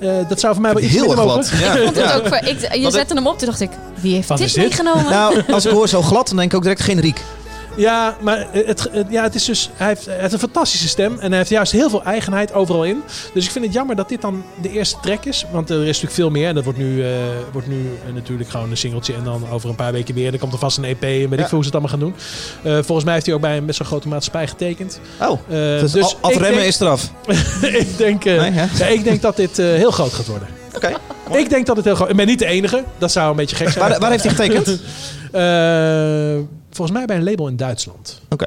Eh, 0.00 0.28
dat 0.28 0.40
zou 0.40 0.52
voor 0.54 0.62
mij 0.62 0.72
wel 0.72 0.82
iets 0.82 0.92
Heel 0.92 1.10
erg 1.10 1.20
glad. 1.20 1.50
Ja. 1.60 1.76
Vond 1.76 1.96
het 1.96 2.12
ook 2.14 2.26
voor, 2.28 2.36
ik, 2.48 2.74
je 2.74 2.82
Wat 2.82 2.92
zette 2.92 3.14
hem 3.14 3.26
op, 3.26 3.38
toen 3.38 3.46
dacht 3.48 3.60
ik, 3.60 3.70
wie 4.00 4.14
heeft 4.14 4.28
Wat 4.28 4.40
is 4.40 4.52
dit? 4.52 4.62
meegenomen? 4.64 5.04
Nou, 5.10 5.42
als 5.52 5.64
ik 5.64 5.72
hoor 5.72 5.88
zo 5.88 6.02
glad, 6.02 6.28
dan 6.28 6.36
denk 6.36 6.50
ik 6.50 6.56
ook 6.56 6.62
direct 6.62 6.80
generiek. 6.82 7.22
Ja, 7.80 8.16
maar 8.20 8.46
het, 8.52 8.88
het- 8.92 9.06
ja, 9.10 9.22
het 9.22 9.34
is 9.34 9.44
dus, 9.44 9.70
hij, 9.74 9.86
heeft, 9.88 10.06
hij 10.06 10.18
heeft 10.20 10.32
een 10.32 10.38
fantastische 10.38 10.88
stem 10.88 11.18
en 11.18 11.28
hij 11.28 11.36
heeft 11.38 11.50
juist 11.50 11.72
heel 11.72 11.90
veel 11.90 12.02
eigenheid 12.04 12.52
overal 12.52 12.84
in. 12.84 13.02
Dus 13.34 13.44
ik 13.44 13.50
vind 13.50 13.64
het 13.64 13.74
jammer 13.74 13.96
dat 13.96 14.08
dit 14.08 14.20
dan 14.20 14.44
de 14.62 14.70
eerste 14.70 14.96
track 15.02 15.24
is. 15.24 15.44
Want 15.52 15.70
er 15.70 15.80
is 15.80 15.86
natuurlijk 15.86 16.12
veel 16.12 16.30
meer. 16.30 16.48
En 16.48 16.54
dat 16.54 16.64
wordt 16.64 16.78
nu, 16.78 17.02
eh, 17.04 17.08
wordt 17.52 17.68
nu 17.68 17.90
eh, 18.06 18.14
natuurlijk 18.14 18.50
gewoon 18.50 18.70
een 18.70 18.76
singeltje 18.76 19.14
en 19.14 19.24
dan 19.24 19.42
over 19.50 19.68
een 19.68 19.74
paar 19.74 19.92
weken 19.92 20.14
weer. 20.14 20.30
Dan 20.30 20.40
komt 20.40 20.52
er 20.52 20.58
vast 20.58 20.78
een 20.78 20.84
EP 20.84 21.02
en 21.02 21.08
weet 21.08 21.32
ik 21.32 21.46
veel 21.46 21.48
hoe 21.50 21.64
ze 21.64 21.64
het 21.64 21.72
allemaal 21.72 21.90
gaan 21.90 21.98
doen. 22.00 22.14
Eh, 22.62 22.72
volgens 22.84 23.04
mij 23.04 23.14
heeft 23.14 23.26
hij 23.26 23.34
ook 23.34 23.40
bij 23.40 23.56
een 23.56 23.66
best 23.66 23.78
wel 23.78 23.88
grote 23.88 24.08
maatschappij 24.08 24.46
getekend. 24.46 25.00
Oh, 25.20 25.30
Eh, 25.48 25.80
dus, 25.80 25.92
dus 25.92 26.02
al- 26.04 26.16
afremmen 26.20 26.52
denk, 26.54 26.66
is 26.66 26.80
eraf. 26.80 27.10
ik, 27.82 27.96
denk, 27.98 28.24
eh, 28.24 28.40
Nee, 28.40 28.50
hè? 28.50 28.66
ja, 28.84 28.86
ik 28.86 29.04
denk 29.04 29.22
dat 29.22 29.36
dit 29.36 29.58
eh, 29.58 29.66
heel 29.66 29.90
groot 29.90 30.12
gaat 30.12 30.26
worden. 30.26 30.48
Oké. 30.74 30.92
Ik 31.38 31.50
denk 31.50 31.66
dat 31.66 31.76
het 31.76 31.84
heel 31.84 31.94
groot 31.94 32.10
Ik 32.10 32.16
ben 32.16 32.26
niet 32.26 32.38
de 32.38 32.46
enige. 32.46 32.84
Dat 32.98 33.12
zou 33.12 33.30
een 33.30 33.36
beetje 33.36 33.56
gek 33.56 33.68
zijn. 33.68 33.88
Waar, 33.88 34.00
waar 34.00 34.10
heeft 34.10 34.24
hij 34.24 34.34
getekend? 34.34 34.68
Eh, 35.32 36.36
volgens 36.80 36.98
mij 36.98 37.06
bij 37.06 37.16
een 37.16 37.30
label 37.30 37.48
in 37.48 37.56
Duitsland. 37.56 38.20
Oké. 38.28 38.46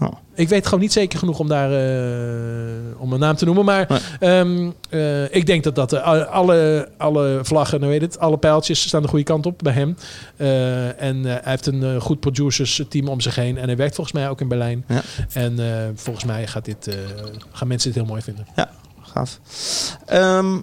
Oh. 0.00 0.12
Ik 0.34 0.48
weet 0.48 0.64
gewoon 0.64 0.80
niet 0.80 0.92
zeker 0.92 1.18
genoeg 1.18 1.38
om 1.38 1.48
daar 1.48 1.72
eh, 1.72 3.00
om 3.00 3.12
een 3.12 3.20
naam 3.20 3.36
te 3.36 3.44
noemen. 3.44 3.64
Maar 3.64 3.86
Nee. 3.88 4.30
ehm, 4.38 4.70
eh, 4.90 5.34
ik 5.34 5.46
denk 5.46 5.64
dat, 5.64 5.74
dat 5.74 5.92
eh, 5.92 6.26
alle, 6.26 6.88
alle 6.96 7.40
vlaggen, 7.42 7.80
nou 7.80 7.92
weet 7.92 8.00
het, 8.00 8.18
alle 8.18 8.36
pijltjes 8.36 8.82
staan 8.82 9.02
de 9.02 9.08
goede 9.08 9.24
kant 9.24 9.46
op 9.46 9.60
bij 9.62 9.72
hem. 9.72 9.96
En 10.96 11.24
hij 11.24 11.40
heeft 11.42 11.66
een 11.66 12.00
goed 12.00 12.20
producers 12.20 12.82
team 12.88 13.08
om 13.08 13.20
zich 13.20 13.34
heen. 13.34 13.58
En 13.58 13.66
hij 13.66 13.76
werkt 13.76 13.94
volgens 13.94 14.16
mij 14.16 14.28
ook 14.28 14.40
in 14.40 14.48
Berlijn. 14.48 14.84
Ja. 14.88 15.02
En 15.32 15.58
volgens 15.94 16.24
mij 16.24 16.46
gaat 16.46 16.64
dit, 16.64 16.96
gaan 17.52 17.68
mensen 17.68 17.92
dit 17.92 17.98
heel 17.98 18.08
mooi 18.10 18.22
vinden. 18.22 18.46
Gaaf. 19.00 19.40
Ehm, 20.06 20.58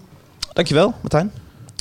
dankjewel, 0.53 0.93
Martijn. 1.01 1.31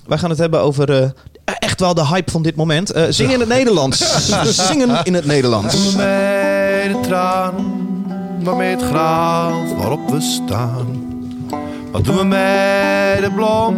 Wij 0.07 0.19
gaan 0.19 0.31
het 0.31 0.38
hebben 0.38 0.61
over 0.61 1.14
echt 1.44 1.80
wel 1.80 1.94
de 1.94 2.07
hype 2.07 2.30
van 2.30 2.42
dit 2.42 2.57
moment. 2.57 2.90
Eh, 2.90 3.04
zingen 3.09 3.33
in 3.33 3.40
het 3.40 3.48
Nederlands. 3.48 4.26
zingen 4.68 5.00
in 5.02 5.14
het 5.14 5.26
Nederlands. 5.26 5.94
Mij 5.94 6.88
de 6.88 7.00
tranen, 7.00 7.96
waarmee 8.42 8.70
het 8.70 8.83
graf 8.83 9.72
waarop 9.76 10.11
we 10.11 10.20
staan. 10.20 11.02
Wat 11.92 12.04
doen 12.04 12.16
we 12.16 12.24
met 12.24 13.24
de 13.24 13.30
blom? 13.35 13.76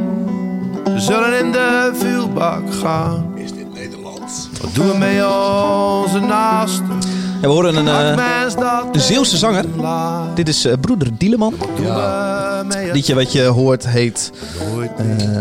Ze 0.84 1.00
zullen 1.00 1.38
in 1.38 1.52
de 1.52 1.90
vuilbak 1.94 2.74
gaan. 2.74 3.32
Is 3.34 3.52
dit 3.52 3.74
Nederlands? 3.74 4.48
Wat 4.62 4.74
doen 4.74 4.90
we 4.90 4.96
met 4.96 5.24
onze 6.04 6.18
naasten? 6.18 6.98
Ja, 7.40 7.48
we 7.48 7.48
horen 7.48 7.76
een, 7.76 7.88
eh, 7.88 8.84
een 8.92 9.00
Zeeuwse 9.00 9.36
zanger. 9.36 9.64
Dit 10.34 10.48
is 10.48 10.64
eh, 10.64 10.72
broeder 10.80 11.08
Dieleman. 11.18 11.54
We 11.76 11.82
met 11.82 12.55
Het 12.68 12.92
liedje 12.92 13.14
wat 13.14 13.32
je 13.32 13.42
hoort 13.42 13.88
heet 13.88 14.30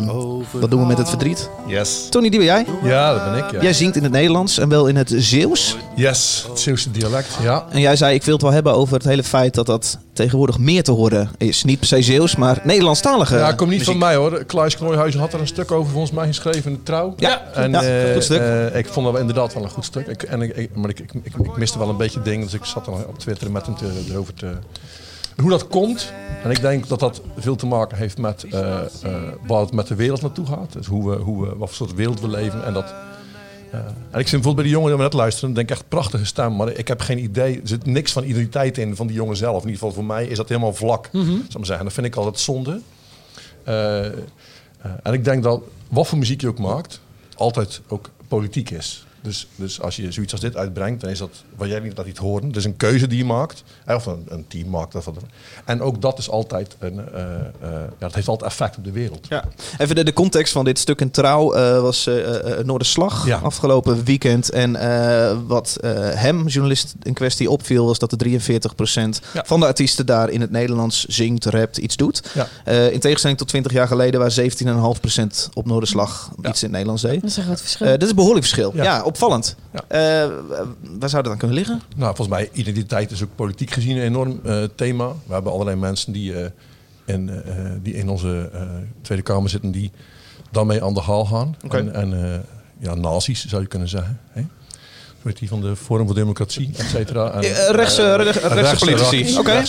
over 0.10 0.60
Wat 0.60 0.70
doen 0.72 0.80
we 0.80 0.86
met 0.86 0.98
het 0.98 1.10
verdriet? 1.10 1.50
Yes. 1.68 2.08
Tony, 2.10 2.30
die 2.30 2.40
ben 2.40 2.48
jij. 2.48 2.66
Ja, 2.84 3.14
dat 3.14 3.32
ben 3.32 3.44
ik. 3.46 3.52
Ja. 3.52 3.62
Jij 3.62 3.74
zingt 3.74 3.96
in 3.96 4.04
het 4.04 4.12
Nederlands 4.12 4.58
en 4.58 4.70
wel 4.70 4.88
in 4.88 4.96
het 4.96 5.14
Zeeuws. 5.18 5.78
Yes, 5.96 6.46
het 6.50 6.60
Zeeuwse 6.60 6.92
dialect. 6.92 7.28
Ja. 7.42 7.66
En 7.72 7.80
jij 7.80 7.96
zei, 7.96 8.14
ik 8.16 8.24
wil 8.24 8.34
het 8.34 8.44
wel 8.44 8.52
hebben 8.52 8.74
over 8.76 8.94
het 8.94 9.04
hele 9.04 9.24
feit 9.24 9.54
dat 9.54 9.66
dat 9.66 9.98
tegenwoordig 10.14 10.58
meer 10.58 10.84
te 10.84 10.92
horen 10.92 11.30
is. 11.38 11.64
Niet 11.64 11.80
per 11.80 11.88
se 11.88 12.02
Zeeuws, 12.02 12.36
maar 12.36 12.60
Nederlandstalige 12.64 13.36
Ja, 13.38 13.48
komt 13.54 13.60
niet 13.60 13.70
muziek. 13.70 13.86
van 13.86 13.98
mij 13.98 14.16
hoor. 14.16 14.44
Klaas 14.44 14.76
Knooihuizen 14.78 15.20
had 15.20 15.34
er 15.34 15.40
een 15.40 15.48
stuk 15.48 15.72
over 15.72 15.92
volgens 15.92 16.12
mij 16.12 16.28
geschreven 16.28 16.72
in 16.72 16.78
de 16.78 16.84
trouw. 16.84 17.14
Ja, 17.18 17.42
en, 17.54 17.72
ja, 17.72 17.82
eh, 17.84 18.14
goed 18.14 18.24
stuk. 18.24 18.40
eh, 18.40 18.76
ik 18.76 18.86
vond 18.88 19.06
dat 19.06 19.12
wel 19.14 19.22
inderdaad 19.22 19.54
wel 19.54 19.64
een 19.64 19.70
goed 19.70 19.86
stuk. 19.86 20.08
Ik, 20.08 20.24
en 20.24 20.42
ik, 20.42 20.56
ik- 20.56 20.76
maar 20.76 20.90
ik, 20.90 21.00
ik, 21.00 21.12
ik, 21.24 21.34
ik 21.44 21.58
miste 21.58 21.78
wel 21.80 21.90
een 21.90 21.98
beetje 21.98 22.22
dingen, 22.22 22.46
dus 22.46 22.54
ik 22.54 22.66
zat 22.66 22.86
dan 22.86 22.94
op 23.08 23.20
Twitter 23.20 23.52
met 23.52 23.66
hem 23.66 23.76
te, 23.76 23.86
erover 24.10 24.34
te... 24.34 24.48
Hoe 25.36 25.50
dat 25.50 25.68
komt, 25.68 26.14
en 26.44 26.52
ik 26.52 26.62
denk 26.62 26.88
dat 26.88 27.00
dat 27.00 27.22
veel 27.38 27.56
te 27.56 27.66
maken 27.66 27.98
heeft 27.98 28.18
met 28.18 28.44
eh, 28.44 28.80
waar 29.48 29.62
het 29.62 29.74
met 29.74 29.88
de 29.88 29.96
wereld 29.96 30.22
naartoe 30.22 30.46
gaat. 30.46 30.74
Dus 30.74 30.86
hoe 30.86 31.10
we, 31.10 31.16
hoe 31.16 31.42
we, 31.42 31.56
wat 31.56 31.68
voor 31.68 31.88
soort 31.88 31.94
wereld 31.94 32.22
we 32.22 32.28
leven. 32.28 32.66
En, 32.66 32.74
dat, 32.74 32.94
eh, 33.72 33.80
en 33.80 34.20
ik 34.20 34.28
vind 34.28 34.30
bijvoorbeeld 34.30 34.56
bij 34.56 34.64
die 34.64 34.74
jongen 34.74 34.88
die 34.88 34.98
we 34.98 35.04
net 35.04 35.14
luisteren, 35.14 35.54
denk 35.54 35.70
ik 35.70 35.76
echt 35.76 35.88
prachtige 35.88 36.26
stem. 36.26 36.56
Maar 36.56 36.72
ik 36.72 36.88
heb 36.88 37.02
geen 37.02 37.20
idee, 37.20 37.62
er 37.62 37.68
zit 37.68 37.86
niks 37.86 38.12
van 38.12 38.24
identiteit 38.24 38.78
in 38.78 38.96
van 38.96 39.08
die 39.08 39.16
jongen 39.16 39.38
zelf. 39.38 39.64
In 39.64 39.70
ieder 39.70 39.80
geval 39.80 39.94
voor 39.94 40.06
mij 40.06 40.26
is 40.26 40.38
dat 40.38 40.50
helemaal 40.50 40.74
vlak. 40.74 41.10
Zal 41.12 41.22
ik 41.22 41.38
maar 41.38 41.46
zeggen. 41.52 41.78
En 41.78 41.84
dat 41.84 41.94
vind 41.94 42.08
ik 42.08 42.16
altijd 42.16 42.40
zonde. 42.40 42.82
En 45.04 45.14
ik 45.14 45.24
denk 45.24 45.44
dat 45.44 45.62
wat 45.88 46.08
voor 46.08 46.18
muziek 46.18 46.42
je 46.42 46.48
ook 46.48 46.60
maakt, 46.60 47.02
altijd 47.36 47.82
ook 47.88 48.10
politiek 48.28 48.70
is. 48.70 49.05
Dus, 49.26 49.48
dus 49.56 49.82
als 49.82 49.96
je 49.96 50.12
zoiets 50.12 50.32
als 50.32 50.42
dit 50.42 50.56
uitbrengt, 50.56 51.02
dan 51.02 51.10
is 51.10 51.18
dat 51.20 51.30
wat 51.56 51.68
jij 51.68 51.80
niet 51.80 51.98
laat 51.98 52.06
niet 52.06 52.18
horen. 52.18 52.48
Het 52.48 52.56
is 52.56 52.66
een 52.66 52.78
keuze 52.78 53.08
die 53.08 53.18
je 53.18 53.26
maakt, 53.26 53.64
eh, 53.86 53.96
of 53.96 54.06
een, 54.06 54.26
een 54.28 54.46
team 54.48 54.70
maakt. 54.70 54.96
Of 54.96 55.06
wat 55.06 55.14
dan 55.14 55.24
ook. 55.24 55.30
en 55.66 55.82
ook 55.82 56.02
dat 56.02 56.18
is 56.18 56.30
altijd 56.30 56.76
een, 56.80 57.00
eh, 57.14 57.22
eh, 57.24 57.40
ja, 57.62 57.88
dat 58.00 58.14
heeft 58.16 58.28
altijd 58.28 58.52
effect 58.52 58.78
op 58.78 58.84
de 58.84 58.92
wereld. 58.92 59.26
Ja. 59.30 59.44
Even 59.78 59.96
de, 59.96 60.04
de 60.04 60.14
context 60.14 60.54
van 60.54 60.66
dit 60.66 60.80
stuk 60.80 61.02
in 61.02 61.12
Trouw 61.12 61.54
eh, 61.54 61.82
was 61.82 62.10
Noorderslag 62.64 63.26
Ja. 63.28 63.38
afgelopen 63.38 64.04
weekend. 64.04 64.50
En 64.50 64.76
eh, 64.76 65.38
wat 65.48 65.78
eh, 65.82 65.92
hem, 66.14 66.48
journalist 66.48 66.96
in 67.04 67.14
kwestie, 67.14 67.50
opviel 67.50 67.86
was 67.86 68.00
dat 68.00 68.10
de 68.10 68.18
43% 68.18 69.22
Ja. 69.34 69.44
van 69.46 69.60
de 69.60 69.66
artiesten 69.66 70.06
daar 70.06 70.30
in 70.30 70.42
het 70.42 70.52
Nederlands 70.52 71.06
zingt, 71.06 71.46
rapt, 71.46 71.78
iets 71.78 71.96
doet. 71.96 72.22
Ja. 72.34 72.48
Eh, 72.64 72.92
in 72.92 73.00
tegenstelling 73.00 73.40
tot 73.40 73.48
20 73.48 73.72
jaar 73.72 73.88
geleden 73.88 74.20
waar 74.20 74.32
17,5% 74.32 75.50
op 75.54 75.66
Noorderslag 75.66 76.32
Ja. 76.42 76.50
iets 76.50 76.60
in 76.64 76.68
het 76.68 76.72
Nederlands 76.72 77.02
deed. 77.02 77.22
Dat 77.22 77.30
is 77.30 77.38
een 77.38 77.44
groot 77.44 77.62
verschil. 77.62 77.86
Eh, 77.86 77.92
dit 77.92 78.04
is 78.04 78.10
een 78.10 78.16
behoorlijk 78.16 78.46
verschil. 78.46 78.72
Ja, 78.76 78.84
Ja. 78.84 79.04
Opvallend. 79.16 79.56
Ja. 79.74 79.84
Eh, 79.88 80.32
waar 81.00 81.10
zou 81.10 81.24
dat 81.24 81.26
dan 81.26 81.38
kunnen 81.38 81.58
liggen? 81.58 81.82
Nou, 81.96 82.16
volgens 82.16 82.38
mij 82.38 82.50
identiteit 82.54 83.12
is 83.12 83.24
ook 83.24 83.36
politiek 83.36 83.72
gezien 83.72 83.98
een 83.98 84.04
enorm 84.04 84.40
eh, 84.44 84.64
thema. 84.76 85.08
We 85.08 85.34
hebben 85.34 85.52
allerlei 85.52 85.78
mensen 85.78 86.14
die, 86.14 86.34
eh, 86.34 86.50
in, 87.06 87.44
die 87.82 87.94
in 87.94 88.10
onze 88.10 88.50
Tweede 89.02 89.24
Kamer 89.24 89.50
zitten 89.50 89.72
die 89.72 89.92
daarmee 90.52 90.84
aan 90.84 90.94
de 90.94 91.02
haal 91.02 91.26
gaan. 91.26 91.56
En, 91.70 91.94
en 91.94 92.44
ja, 92.78 92.96
nazi's 92.96 93.46
zou 93.46 93.62
je 93.62 93.68
kunnen 93.68 93.88
zeggen. 93.88 94.20
Hè? 94.30 94.46
Heet 95.26 95.40
die 95.40 95.48
van 95.48 95.62
de 95.62 95.76
Forum 95.76 96.06
voor 96.06 96.16
Democratie, 96.16 96.70
et 96.78 96.86
cetera. 96.92 97.32
En, 97.32 97.42
Eh, 97.44 97.70
rechtse- 97.70 98.16
rechtse 98.16 98.86
politici. 98.86 99.38
Oké, 99.38 99.64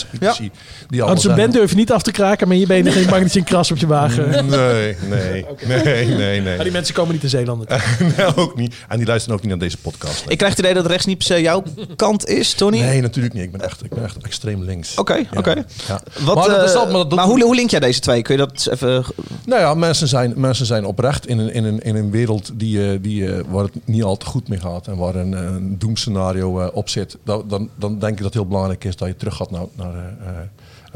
Die 0.89 1.05
zeggen- 1.07 1.35
band 1.37 1.53
durf 1.53 1.71
je 1.71 1.77
niet 1.77 1.93
af 1.93 2.03
te 2.03 2.11
kraken, 2.11 2.49
maar 2.49 2.57
je 2.57 2.67
bent 2.67 2.89
geen 2.89 3.07
bang 3.07 3.23
dat 3.23 3.33
je 3.33 3.39
een 3.39 3.45
kras 3.45 3.71
op 3.71 3.77
je 3.77 3.87
wagen. 3.87 4.29
Nee, 4.49 4.97
nee, 5.09 5.45
nee, 5.85 6.07
nee, 6.07 6.41
nee. 6.41 6.55
Maar 6.55 6.65
die 6.65 6.73
mensen 6.73 6.95
komen 6.95 7.13
niet 7.15 7.23
in 7.23 7.29
Zeeland. 7.29 7.69
nee, 8.17 8.37
ook 8.37 8.57
niet. 8.57 8.75
En 8.89 8.97
die 8.99 9.07
luisteren 9.07 9.37
ook 9.37 9.43
niet 9.43 9.51
naar 9.51 9.61
deze 9.61 9.77
podcast. 9.79 10.25
Ik 10.29 10.37
krijg 10.39 10.53
het 10.57 10.63
idee 10.65 10.75
dat 10.75 10.87
rechts 10.87 11.07
niet 11.07 11.19
per 11.19 11.27
se 11.27 11.41
jouw 11.41 11.63
kant 11.97 12.27
is, 12.29 12.53
Tony. 12.55 12.81
Nee, 12.81 13.01
natuurlijk 13.01 13.35
niet. 13.35 13.43
Ik 13.43 13.51
ben 13.53 13.61
echt, 13.61 13.85
ik 13.85 13.91
ben 13.91 14.05
echt 14.05 14.17
extreem 14.23 14.63
links. 14.63 14.99
Oké, 14.99 15.15
Ja, 15.15 15.25
oké. 15.37 15.65
ja. 15.89 16.01
Wat, 16.21 16.35
Maar 16.35 16.45
eh, 16.49 16.73
dat- 16.73 16.85
maar 16.85 16.93
dat- 16.93 17.15
maar 17.15 17.25
hoe, 17.25 17.43
hoe 17.43 17.55
link 17.55 17.71
jij 17.71 17.81
deze 17.81 18.01
twee? 18.01 18.23
Kun 18.23 18.37
je 18.37 18.47
dat 18.47 18.69
even... 18.73 19.05
Nou 19.47 19.61
ja, 19.61 19.75
mensen 19.75 20.09
zijn, 20.09 20.33
mensen 20.37 20.67
zijn 20.67 20.85
oprecht 20.85 21.27
in 21.27 21.39
een, 21.39 21.53
in 21.53 21.65
een, 21.65 21.81
in 21.81 21.97
een 21.97 22.11
wereld 22.11 22.51
die, 22.55 22.91
eh, 22.93 22.99
die, 23.01 23.33
eh, 23.33 23.41
waar 23.49 23.65
het 23.65 23.73
niet 23.85 24.03
al 24.03 24.17
te 24.17 24.27
goed 24.27 24.49
mee 24.49 24.59
gaat 24.61 24.87
en 24.87 24.97
waar 24.97 25.15
een, 25.15 25.35
een 25.47 25.79
doemscenario 25.79 26.61
eh, 26.61 26.69
op 26.73 26.89
zit. 26.89 27.19
Dan, 27.25 27.49
dan, 27.49 27.71
dan 27.77 27.99
denk 27.99 28.13
ik 28.13 28.17
dat 28.17 28.27
het 28.27 28.35
heel 28.35 28.47
belangrijk 28.47 28.85
is 28.85 28.97
dat 28.97 29.09
je 29.09 29.17
terug 29.17 29.37
gaat 29.37 29.51
naar, 29.51 29.67
naar 29.75 29.95
eh, 29.95 30.29
eh, 30.29 30.49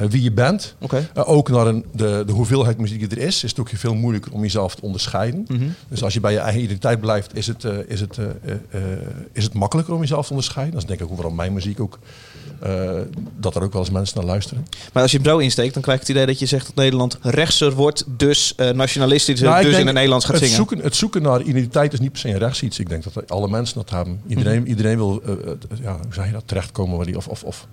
wie 0.08 0.22
je 0.22 0.32
bent. 0.32 0.74
Eh, 1.14 1.28
ook 1.28 1.48
naar 1.48 1.66
een, 1.66 1.84
de, 1.92 2.22
de 2.26 2.32
hoeveelheid 2.32 2.78
muziek 2.78 2.98
die 3.10 3.18
er 3.18 3.26
is, 3.26 3.44
is 3.44 3.50
het 3.50 3.60
ook 3.60 3.70
veel 3.74 3.94
moeilijker 3.94 4.32
om 4.32 4.42
jezelf 4.42 4.74
te 4.74 4.82
onderscheiden. 4.82 5.44
Mhm. 5.48 5.64
Dus 5.88 6.02
als 6.02 6.14
je 6.14 6.20
bij 6.20 6.32
je 6.32 6.38
eigen 6.38 6.62
identiteit 6.62 7.00
blijft, 7.00 7.36
is 7.36 7.46
het, 7.46 7.64
eh, 7.64 7.72
is, 7.86 8.00
het, 8.00 8.18
eh, 8.18 8.24
eh, 8.24 8.52
eh, 8.70 8.80
is 9.32 9.44
het 9.44 9.52
makkelijker 9.54 9.94
om 9.94 10.00
jezelf 10.00 10.24
te 10.24 10.30
onderscheiden. 10.30 10.74
Dat 10.74 10.82
is 10.82 10.88
denk 10.88 11.00
ik 11.00 11.10
ook 11.10 11.16
waarom 11.16 11.34
mijn 11.34 11.52
muziek 11.52 11.80
ook, 11.80 11.98
eh, 12.60 12.90
dat 13.38 13.54
er 13.56 13.62
ook 13.62 13.72
wel 13.72 13.82
eens 13.82 13.90
mensen 13.90 14.16
naar 14.16 14.26
luisteren. 14.26 14.66
Maar 14.92 15.02
als 15.02 15.12
je 15.12 15.18
hem 15.18 15.26
zo 15.26 15.38
insteekt, 15.38 15.74
dan 15.74 15.82
krijg 15.82 16.00
ik 16.00 16.06
het 16.06 16.16
idee 16.16 16.26
dat 16.26 16.38
je 16.38 16.46
zegt 16.46 16.66
dat 16.66 16.74
Nederland 16.74 17.18
rechtser 17.22 17.72
wordt, 17.72 18.04
dus 18.16 18.54
eh, 18.56 18.70
nationalistisch, 18.70 19.40
Nou, 19.40 19.64
dus 19.64 19.78
in 19.78 19.86
het 19.86 19.94
Nederlands 19.94 20.24
gaat 20.24 20.34
het 20.34 20.42
zingen. 20.44 20.56
Zoeken, 20.56 20.78
het 20.78 20.96
zoeken 20.96 21.22
naar 21.22 21.42
identiteit 21.42 21.92
is 21.92 22.00
niet 22.00 22.10
per 22.12 22.20
se 22.20 22.28
een 22.28 22.38
rechts 22.38 22.62
iets. 22.62 22.78
Ik 22.78 22.88
denk 22.88 23.04
dat 23.12 23.30
alle 23.30 23.48
mensen 23.48 23.74
dat 23.76 23.90
hebben. 23.90 24.20
Iedereen, 24.26 24.60
Mhm. 24.60 24.68
iedereen 24.68 24.96
wil, 24.96 25.22
eh, 25.24 25.32
eh, 25.32 25.38
ja, 25.82 25.92
hoe 25.92 26.14
zeg 26.14 26.26
je 26.26 26.32
dat, 26.32 26.42
terechtkomen 26.46 26.96
waar 26.96 27.06
die, 27.06 27.16
of, 27.16 27.28
of, 27.28 27.42
of 27.44 27.66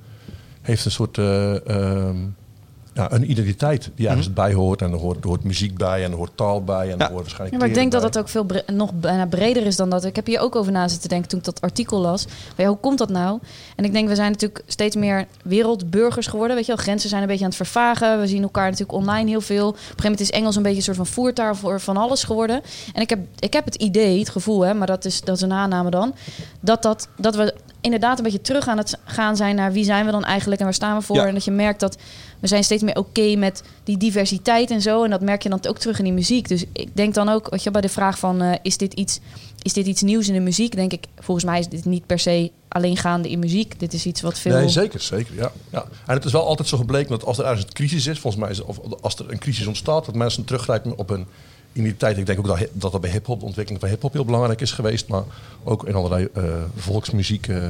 heeft 0.67 0.85
een 0.85 0.91
soort, 0.91 1.17
ehm, 1.17 2.15
ja, 2.97 3.11
een 3.11 3.29
identiteit 3.31 3.89
die 3.95 4.07
ergens 4.07 4.33
bij 4.33 4.53
hoort. 4.53 4.81
En 4.81 4.91
er 4.91 4.97
hoort, 4.97 5.23
er 5.23 5.27
hoort 5.27 5.43
muziek 5.43 5.77
bij 5.77 6.03
en 6.03 6.11
er 6.11 6.17
hoort 6.17 6.31
taal 6.37 6.63
bij. 6.63 6.91
En 6.91 6.99
er 6.99 7.09
hoort 7.09 7.21
waarschijnlijk 7.21 7.51
Ja, 7.51 7.57
maar 7.57 7.67
ik 7.67 7.73
denk 7.73 7.91
dat 7.91 8.01
dat 8.01 8.17
ook 8.17 8.29
veel 8.29 8.43
bre- 8.43 8.63
nog 8.71 8.93
bijna 8.93 9.25
breder 9.25 9.65
is 9.65 9.75
dan 9.75 9.89
dat. 9.89 10.05
Ik 10.05 10.15
heb 10.15 10.25
hier 10.25 10.39
ook 10.39 10.55
over 10.55 10.71
na 10.71 10.87
zitten 10.87 11.09
denken 11.09 11.29
toen 11.29 11.39
ik 11.39 11.45
dat 11.45 11.61
artikel 11.61 11.99
las. 11.99 12.25
Maar 12.25 12.65
ja, 12.65 12.67
hoe 12.67 12.77
komt 12.77 12.97
dat 12.97 13.09
nou? 13.09 13.39
En 13.75 13.85
ik 13.85 13.93
denk, 13.93 14.07
we 14.07 14.15
zijn 14.15 14.31
natuurlijk 14.31 14.63
steeds 14.67 14.95
meer 14.95 15.25
wereldburgers 15.43 16.27
geworden. 16.27 16.55
Weet 16.55 16.65
je 16.65 16.73
wel, 16.75 16.83
grenzen 16.83 17.09
zijn 17.09 17.21
een 17.21 17.27
beetje 17.27 17.43
aan 17.43 17.49
het 17.49 17.57
vervagen. 17.57 18.19
We 18.19 18.27
zien 18.27 18.41
elkaar 18.41 18.69
natuurlijk 18.69 18.97
online 18.97 19.29
heel 19.29 19.41
veel. 19.41 19.67
Op 19.67 19.73
een 19.73 19.79
gegeven 19.79 20.03
moment 20.03 20.21
is 20.21 20.31
Engels 20.31 20.55
een 20.55 20.61
beetje 20.61 20.77
een 20.77 20.83
soort 20.83 20.97
van 20.97 21.05
voertaal 21.07 21.55
voor 21.55 21.79
van 21.79 21.97
alles 21.97 22.23
geworden. 22.23 22.61
En 22.93 23.01
ik 23.01 23.09
heb, 23.09 23.19
ik 23.39 23.53
heb 23.53 23.65
het 23.65 23.75
idee, 23.75 24.19
het 24.19 24.29
gevoel, 24.29 24.61
hè, 24.61 24.73
maar 24.73 24.87
dat 24.87 25.05
is, 25.05 25.21
dat 25.21 25.35
is 25.35 25.41
een 25.41 25.51
aanname 25.51 25.89
dan, 25.89 26.13
dat, 26.59 26.81
dat, 26.81 27.07
dat 27.17 27.35
we 27.35 27.53
inderdaad 27.81 28.17
een 28.17 28.23
beetje 28.23 28.41
terug 28.41 28.67
aan 28.67 28.77
het 28.77 28.97
gaan 29.05 29.35
zijn 29.35 29.55
naar 29.55 29.71
wie 29.71 29.83
zijn 29.83 30.05
we 30.05 30.11
dan 30.11 30.23
eigenlijk 30.23 30.59
en 30.59 30.65
waar 30.65 30.73
staan 30.75 30.97
we 30.97 31.03
voor. 31.03 31.15
Ja. 31.15 31.25
En 31.25 31.33
dat 31.33 31.45
je 31.45 31.51
merkt 31.51 31.79
dat 31.79 31.97
we 32.39 32.47
zijn 32.47 32.63
steeds 32.63 32.83
meer 32.83 32.86
oké 32.95 33.35
met 33.35 33.63
die 33.83 33.97
diversiteit 33.97 34.71
en 34.71 34.81
zo. 34.81 35.03
En 35.03 35.09
dat 35.09 35.21
merk 35.21 35.43
je 35.43 35.49
dan 35.49 35.65
ook 35.67 35.77
terug 35.77 35.97
in 35.97 36.03
die 36.03 36.13
muziek. 36.13 36.47
Dus 36.47 36.65
ik 36.73 36.89
denk 36.93 37.13
dan 37.13 37.29
ook, 37.29 37.49
weet 37.49 37.63
je, 37.63 37.71
bij 37.71 37.81
de 37.81 37.89
vraag 37.89 38.19
van 38.19 38.41
eh, 38.41 38.59
is, 38.61 38.77
dit 38.77 38.93
iets, 38.93 39.19
is 39.61 39.73
dit 39.73 39.85
iets 39.85 40.01
nieuws 40.01 40.27
in 40.27 40.33
de 40.33 40.39
muziek? 40.39 40.75
Denk 40.75 40.93
ik, 40.93 41.05
volgens 41.19 41.45
mij 41.45 41.59
is 41.59 41.67
dit 41.67 41.85
niet 41.85 42.05
per 42.05 42.19
se 42.19 42.51
alleen 42.67 42.97
gaande 42.97 43.29
in 43.29 43.39
muziek. 43.39 43.79
Dit 43.79 43.93
is 43.93 44.05
iets 44.05 44.21
wat 44.21 44.39
veel... 44.39 44.57
Nee, 44.57 44.69
zeker, 44.69 45.01
zeker. 45.01 45.35
Ja, 45.35 45.51
ja. 45.69 45.85
En 46.05 46.15
het 46.15 46.25
is 46.25 46.31
wel 46.31 46.45
altijd 46.45 46.67
zo 46.67 46.77
gebleken 46.77 47.09
dat 47.09 47.25
als 47.25 47.37
er 47.37 47.45
ergens 47.45 47.63
een 47.63 47.73
crisis 47.73 48.07
is, 48.07 48.19
volgens 48.19 48.43
mij 48.43 48.51
is, 48.51 48.61
of 48.61 48.79
als 49.01 49.15
er 49.15 49.31
een 49.31 49.39
crisis 49.39 49.67
ontstaat, 49.67 50.05
dat 50.05 50.15
mensen 50.15 50.45
teruggrijpen 50.45 50.97
op 50.97 51.09
hun 51.09 51.25
identiteit. 51.73 52.17
Ik 52.17 52.25
denk 52.25 52.39
ook 52.39 52.47
dat 52.73 52.91
dat, 52.91 53.01
bij 53.01 53.09
hip-hop, 53.09 53.39
de 53.39 53.45
ontwikkeling 53.45 53.81
van 53.81 53.91
hip-hop 53.91 54.13
heel 54.13 54.25
belangrijk 54.25 54.61
is 54.61 54.71
geweest, 54.71 55.07
maar 55.07 55.23
ook 55.63 55.87
in 55.87 55.95
allerlei 55.95 56.27
eh, 56.33 56.43
volksmuziek. 56.75 57.47
eh, 57.47 57.69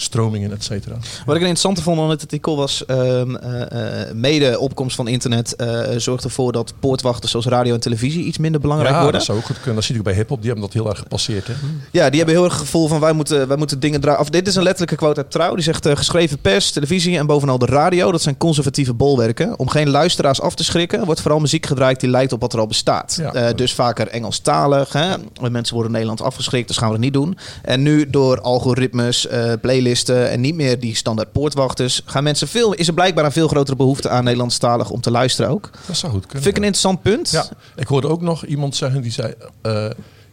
stromingen, 0.00 0.52
et 0.52 0.64
cetera. 0.64 0.94
Wat 0.94 1.36
ik 1.36 1.42
een 1.42 1.48
interessante 1.48 1.82
vond 1.82 2.00
aan 2.00 2.10
het 2.10 2.22
artikel 2.22 2.56
was... 2.56 2.84
eh, 2.86 3.20
eh, 3.20 4.12
mede 4.14 4.58
opkomst 4.58 4.96
van 4.96 5.08
internet 5.08 5.56
eh, 5.56 5.80
zorgt 5.96 6.24
ervoor 6.24 6.52
dat 6.52 6.74
poortwachters 6.80 7.30
zoals 7.30 7.46
radio 7.46 7.74
en 7.74 7.80
televisie 7.80 8.24
iets 8.24 8.38
minder 8.38 8.60
belangrijk 8.60 8.94
ja, 8.94 9.00
worden. 9.02 9.18
dat 9.18 9.26
zou 9.26 9.38
ook 9.38 9.44
goed 9.44 9.56
kunnen. 9.56 9.74
Dat 9.74 9.84
zie 9.84 9.94
je 9.94 10.00
ook 10.00 10.06
bij 10.06 10.14
hip-hop. 10.14 10.38
Die 10.38 10.50
hebben 10.50 10.64
dat 10.64 10.74
heel 10.74 10.88
erg 10.88 10.98
gepasseerd. 10.98 11.46
Hè? 11.46 11.52
Ja, 11.90 12.08
die 12.08 12.18
hebben 12.18 12.34
heel 12.34 12.44
erg 12.44 12.52
het 12.52 12.62
gevoel 12.62 12.88
van 12.88 13.00
wij 13.00 13.12
moeten, 13.12 13.48
wij 13.48 13.56
moeten 13.56 13.80
dingen 13.80 14.00
draaien. 14.00 14.20
Of 14.20 14.30
dit 14.30 14.46
is 14.46 14.54
een 14.54 14.62
letterlijke 14.62 14.96
quote 14.96 15.20
uit 15.20 15.30
Trouw. 15.30 15.54
Die 15.54 15.64
zegt 15.64 15.88
geschreven 15.88 16.38
pers, 16.38 16.70
televisie 16.70 17.18
en 17.18 17.26
bovenal 17.26 17.58
de 17.58 17.66
radio. 17.66 18.12
Dat 18.12 18.22
zijn 18.22 18.36
conservatieve 18.36 18.94
bolwerken. 18.94 19.58
Om 19.58 19.68
geen 19.68 19.90
luisteraars 19.90 20.40
af 20.40 20.54
te 20.54 20.64
schrikken 20.64 21.04
wordt 21.04 21.20
vooral 21.20 21.40
muziek 21.40 21.66
gedraaid 21.66 22.00
die 22.00 22.10
lijkt 22.10 22.32
op 22.32 22.40
wat 22.40 22.52
er 22.52 22.58
al 22.58 22.66
bestaat. 22.66 23.18
Ja. 23.32 23.52
Dus 23.52 23.74
vaker 23.74 24.08
Engelstalig. 24.08 24.92
Hè? 24.92 25.14
Mensen 25.50 25.74
worden 25.74 25.92
in 25.92 25.98
Nederland 25.98 26.22
afgeschrikt, 26.22 26.68
dus 26.68 26.76
gaan 26.76 26.88
we 26.88 26.94
dat 26.94 27.04
niet 27.04 27.12
doen. 27.12 27.38
En 27.62 27.82
nu 27.82 28.10
door 28.10 28.40
algoritmes, 28.40 29.26
eh, 29.26 29.52
en 29.96 30.40
niet 30.40 30.54
meer 30.54 30.80
die 30.80 30.94
standaard 30.96 31.32
poortwachters... 31.32 32.02
Gaan 32.04 32.22
mensen 32.24 32.48
veel, 32.48 32.72
is 32.72 32.88
er 32.88 32.94
blijkbaar 32.94 33.24
een 33.24 33.32
veel 33.32 33.48
grotere 33.48 33.76
behoefte 33.76 34.08
aan 34.08 34.24
Nederlandstalig 34.24 34.90
om 34.90 35.00
te 35.00 35.10
luisteren 35.10 35.50
ook. 35.50 35.70
Dat 35.86 35.96
zou 35.96 36.12
goed 36.12 36.26
kunnen. 36.26 36.42
Vind 36.42 36.56
ik 36.56 36.62
een 36.62 36.68
interessant 36.68 37.02
punt. 37.02 37.30
Ja, 37.30 37.46
ik 37.76 37.86
hoorde 37.86 38.08
ook 38.08 38.20
nog 38.20 38.44
iemand 38.44 38.76
zeggen 38.76 39.02
die 39.02 39.12
zei: 39.12 39.34
eh, 39.62 39.86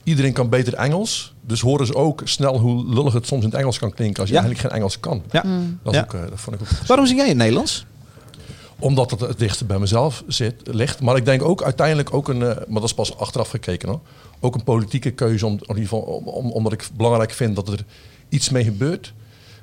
iedereen 0.03 0.33
kan 0.33 0.49
beter 0.49 0.73
Engels. 0.73 1.33
Dus 1.41 1.61
horen 1.61 1.85
ze 1.85 1.95
ook 1.95 2.21
snel 2.23 2.59
hoe 2.59 2.93
lullig 2.93 3.13
het 3.13 3.27
soms 3.27 3.43
in 3.43 3.49
het 3.49 3.59
Engels 3.59 3.79
kan 3.79 3.93
klinken 3.93 4.19
als 4.19 4.29
je 4.29 4.35
Ja. 4.35 4.41
eigenlijk 4.41 4.69
geen 4.69 4.79
Engels 4.79 4.99
kan. 4.99 5.23
Ja. 5.31 5.41
Dat, 5.83 5.93
is 5.93 5.99
Ja. 5.99 6.03
ook, 6.05 6.13
eh, 6.13 6.19
dat 6.29 6.39
vond 6.39 6.55
ik 6.55 6.61
ook. 6.61 6.87
Waarom 6.87 7.05
zing 7.05 7.17
jij 7.19 7.27
in 7.27 7.33
het 7.33 7.41
Nederlands? 7.41 7.85
Omdat 8.79 9.11
het 9.11 9.19
het 9.19 9.39
dichtst 9.39 9.67
bij 9.67 9.79
mezelf 9.79 10.23
zit, 10.27 10.55
ligt. 10.63 11.01
Maar 11.01 11.15
ik 11.15 11.25
denk 11.25 11.43
ook 11.43 11.63
uiteindelijk 11.63 12.13
ook 12.13 12.27
een, 12.27 12.41
eh, 12.41 12.47
maar 12.47 12.65
dat 12.81 12.83
is 12.83 12.93
pas 12.93 13.17
achteraf 13.17 13.49
gekeken 13.49 13.89
hoor. 13.89 13.99
Ook 14.39 14.55
een 14.55 14.63
politieke 14.63 15.11
keuze, 15.11 15.45
om, 15.45 15.51
in 15.51 15.59
ieder 15.67 15.81
geval, 15.83 15.99
om, 15.99 16.27
om- 16.27 16.51
omdat 16.51 16.71
ik 16.73 16.87
belangrijk 16.97 17.31
vind 17.31 17.55
dat 17.55 17.67
er 17.67 17.79
iets 18.29 18.49
mee 18.49 18.63
gebeurt. 18.63 19.13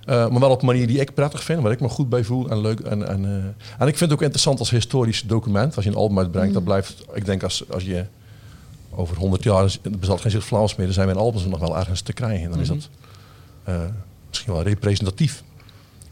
Eh, 0.04 0.28
maar 0.28 0.40
wel 0.40 0.50
op 0.50 0.60
een 0.60 0.66
manier 0.66 0.86
die 0.86 1.00
ik 1.00 1.14
prettig 1.14 1.42
vind, 1.44 1.62
waar 1.62 1.72
ik 1.72 1.80
me 1.80 1.88
goed 1.88 2.08
bij 2.08 2.24
voel 2.24 2.50
en 2.50 2.60
leuk. 2.60 2.80
En, 2.80 3.08
en, 3.08 3.24
eh, 3.24 3.32
en 3.78 3.88
ik 3.88 3.96
vind 3.96 4.00
het 4.00 4.12
ook 4.12 4.20
interessant 4.22 4.58
als 4.58 4.70
historisch 4.70 5.22
document. 5.22 5.76
Als 5.76 5.84
je 5.84 5.90
een 5.90 5.96
album 5.96 6.18
uitbrengt, 6.18 6.54
dat 6.54 6.64
blijft. 6.64 7.04
Ik 7.14 7.24
denk 7.24 7.42
als, 7.42 7.64
als 7.70 7.84
je 7.84 8.04
over 8.90 9.16
100 9.16 9.42
jaar 9.42 9.64
is- 9.64 9.78
er 9.82 9.98
bestaat 9.98 10.20
geen 10.20 10.30
zicht 10.30 10.44
Vlaams 10.46 10.76
meer, 10.76 10.86
dan 10.86 10.94
zijn 10.94 11.06
mijn 11.06 11.18
albums 11.18 11.44
nog 11.44 11.58
wel 11.60 11.76
ergens 11.78 12.00
te 12.00 12.12
krijgen. 12.12 12.50
Dan 12.50 12.60
is 12.60 12.68
dat 12.68 12.88
eh, 13.64 13.80
misschien 14.28 14.52
wel 14.52 14.62
representatief. 14.62 15.42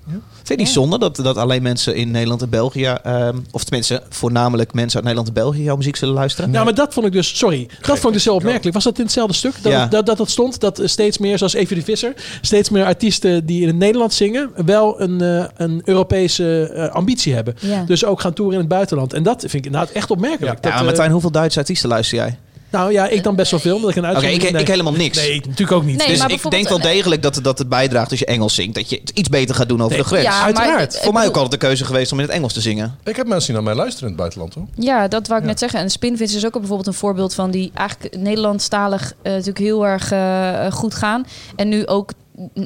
Vind 0.07 0.49
je 0.49 0.57
niet 0.57 0.69
zonde 0.69 0.99
dat, 0.99 1.17
dat 1.17 1.37
alleen 1.37 1.63
mensen 1.63 1.95
in 1.97 2.11
Nederland 2.11 2.43
en 2.43 2.49
België, 2.49 2.85
ehm, 3.03 3.39
of 3.51 3.65
tenminste 3.65 4.03
voornamelijk 4.09 4.73
mensen 4.73 4.95
uit 4.95 5.05
Nederland 5.05 5.29
en 5.29 5.43
België 5.43 5.63
jouw 5.63 5.77
muziek 5.77 5.97
zullen 5.97 6.15
luisteren? 6.15 6.53
Ja, 6.53 6.65
maar 6.65 6.75
dat 6.75 6.93
vond 6.95 7.07
ik 7.07 7.13
dus, 7.13 7.39
sorry, 7.39 7.69
dat 7.81 7.87
vond 7.99 8.05
ik 8.07 8.13
dus 8.13 8.25
heel 8.25 8.35
opmerkelijk. 8.35 8.75
Was 8.75 8.85
dat 8.85 8.99
in 8.99 9.05
hetzelfde 9.05 9.35
stuk? 9.35 9.63
Dat 9.63 9.73
Ja. 9.73 9.81
het- 9.81 9.91
dat, 9.91 10.07
dat, 10.07 10.17
dat 10.17 10.31
stond 10.31 10.61
dat 10.61 10.81
steeds 10.85 11.19
meer, 11.19 11.39
zoals 11.39 11.53
Evie 11.55 11.77
de 11.77 11.83
Visser, 11.85 12.15
steeds 12.41 12.71
meer 12.71 12.85
artiesten 12.85 13.47
die 13.47 13.61
in 13.61 13.67
het 13.67 13.77
Nederlands 13.77 14.17
zingen, 14.17 14.51
wel 14.65 15.01
een, 15.01 15.21
eh, 15.21 15.45
een 15.57 15.83
Europese 15.85 16.63
eh, 16.75 16.89
ambitie 16.95 17.35
hebben. 17.35 17.55
Ja. 17.61 17.83
Dus 17.87 18.05
ook 18.05 18.21
gaan 18.21 18.33
toeren 18.33 18.55
in 18.55 18.61
het 18.61 18.69
buitenland. 18.69 19.13
En 19.13 19.23
dat 19.23 19.41
vind 19.41 19.55
ik 19.55 19.65
inderdaad 19.65 19.91
echt 19.91 20.11
opmerkelijk. 20.11 20.55
Ja, 20.55 20.61
Dat, 20.61 20.71
maar 20.71 20.81
eh, 20.81 20.85
Martijn, 20.87 21.11
hoeveel 21.11 21.31
Duitse 21.31 21.59
artiesten 21.59 21.89
luister 21.89 22.17
jij? 22.19 22.39
Nou 22.71 22.93
ja, 22.93 23.09
ik 23.09 23.23
dan 23.23 23.35
best 23.37 23.51
wel 23.51 23.61
veel, 23.61 23.75
omdat 23.77 23.91
ik 23.91 23.97
een 23.97 24.03
Oké, 24.05 24.13
uitzending... 24.15 24.43
ik, 24.55 24.61
ik 24.61 24.69
helemaal 24.69 24.93
niks. 24.93 25.17
Nee, 25.19 25.37
natuurlijk 25.41 25.73
ook 25.73 25.85
niet. 25.85 25.99
Nee, 25.99 26.07
dus 26.07 26.25
ik 26.25 26.51
denk 26.51 26.69
wel 26.69 26.79
eh, 26.79 26.85
degelijk 26.85 27.23
dat, 27.23 27.35
het- 27.35 27.45
dat 27.45 27.59
het 27.59 27.69
bijdraagt 27.69 28.11
als 28.11 28.19
je 28.19 28.27
Engels 28.27 28.55
zingt. 28.55 28.75
Dat 28.75 28.91
je 28.91 28.99
het 29.01 29.11
iets 29.15 29.29
beter 29.29 29.55
gaat 29.55 29.69
doen 29.69 29.79
over 29.83 29.93
Nee, 29.93 30.03
de 30.03 30.07
grens. 30.09 30.25
Ja, 30.25 30.43
uiteraard. 30.43 30.99
Voor 31.03 31.13
mij 31.13 31.27
ook 31.27 31.35
altijd 31.35 31.61
de 31.61 31.67
keuze 31.67 31.85
geweest 31.85 32.13
om 32.13 32.19
in 32.21 32.25
het 32.25 32.35
Engels 32.35 32.53
te 32.53 32.61
zingen. 32.61 32.99
Ik 33.05 33.17
heb 33.17 33.27
mensen 33.27 33.47
die 33.47 33.63
naar 33.63 33.75
mij 33.75 33.75
luisteren 33.83 34.03
in 34.03 34.09
het 34.13 34.21
buitenland 34.21 34.55
hoor. 34.55 34.67
Ja, 34.85 35.09
dat 35.09 35.27
wou 35.27 35.39
ik 35.39 35.45
Ja. 35.45 35.51
net 35.51 35.59
zeggen. 35.59 35.81
En 35.81 35.91
Spinvis 35.91 36.35
is 36.35 36.47
ook 36.47 36.53
bijvoorbeeld 36.53 36.87
een 36.87 36.95
voorbeeld 36.95 37.35
van 37.35 37.51
die 37.51 37.71
eigenlijk 37.75 38.17
Nederlandstalig 38.17 39.13
eh 39.23 39.31
natuurlijk 39.33 39.59
heel 39.59 39.87
erg 39.87 40.13
eh, 40.13 40.73
goed 40.73 40.95
gaan. 40.95 41.27
En 41.57 41.69
nu 41.69 41.87
ook 41.87 42.13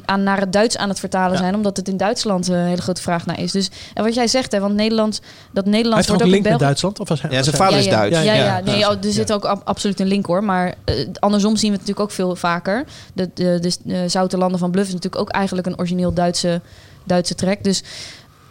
aan, 0.05 0.23
naar 0.23 0.39
het 0.39 0.53
Duits 0.53 0.77
aan 0.77 0.89
het 0.89 0.99
vertalen 0.99 1.31
Ja. 1.31 1.37
zijn, 1.37 1.55
omdat 1.55 1.77
het 1.77 1.87
in 1.87 1.97
Duitsland 1.97 2.47
een 2.47 2.55
hele 2.65 2.81
grote 2.81 3.01
vraag 3.01 3.25
naar 3.25 3.39
is. 3.39 3.51
Dus 3.51 3.69
en 3.93 4.03
wat 4.03 4.13
jij 4.13 4.27
zegt, 4.27 4.51
hè, 4.51 4.59
want 4.59 4.73
Nederland, 4.75 5.21
dat 5.53 5.63
Hij 5.63 5.73
Nederlands 5.73 6.07
heeft 6.07 6.09
ook 6.09 6.15
wordt 6.15 6.21
een 6.21 6.27
ook 6.27 6.33
link 6.33 6.45
in 6.45 6.51
met. 6.51 6.59
Duitsland? 6.59 6.99
Of 6.99 7.07
was 7.09 7.21
hij, 7.21 7.31
Ja, 7.31 7.43
zijn 7.43 7.55
hij- 7.55 7.65
vader 7.65 7.79
is 7.79 7.85
ja, 7.85 7.91
ja. 7.91 8.09
Duits. 8.09 8.25
Ja, 8.27 8.33
ja, 8.33 8.43
Ja. 8.57 8.59
nee, 8.63 8.89
oh, 8.89 9.03
er 9.05 9.11
zit 9.13 9.33
ook 9.33 9.45
ab- 9.45 9.61
absoluut 9.65 9.99
een 9.99 10.07
link 10.07 10.25
hoor. 10.25 10.43
Maar 10.43 10.73
eh, 10.85 10.95
andersom 11.19 11.55
zien 11.55 11.71
we 11.71 11.77
het 11.77 11.87
natuurlijk 11.87 11.99
ook 11.99 12.11
veel 12.15 12.35
vaker. 12.35 12.83
De, 13.13 13.29
de, 13.33 13.59
de, 13.61 13.75
de 13.83 14.09
Zoute 14.09 14.37
Landen 14.37 14.59
van 14.59 14.71
Bluff 14.71 14.87
is 14.87 14.93
natuurlijk 14.93 15.21
ook 15.21 15.29
eigenlijk 15.29 15.67
een 15.67 15.77
origineel 15.79 16.13
Duitse, 16.13 16.61
Duitse 17.03 17.35
track. 17.35 17.63
Dus 17.63 17.83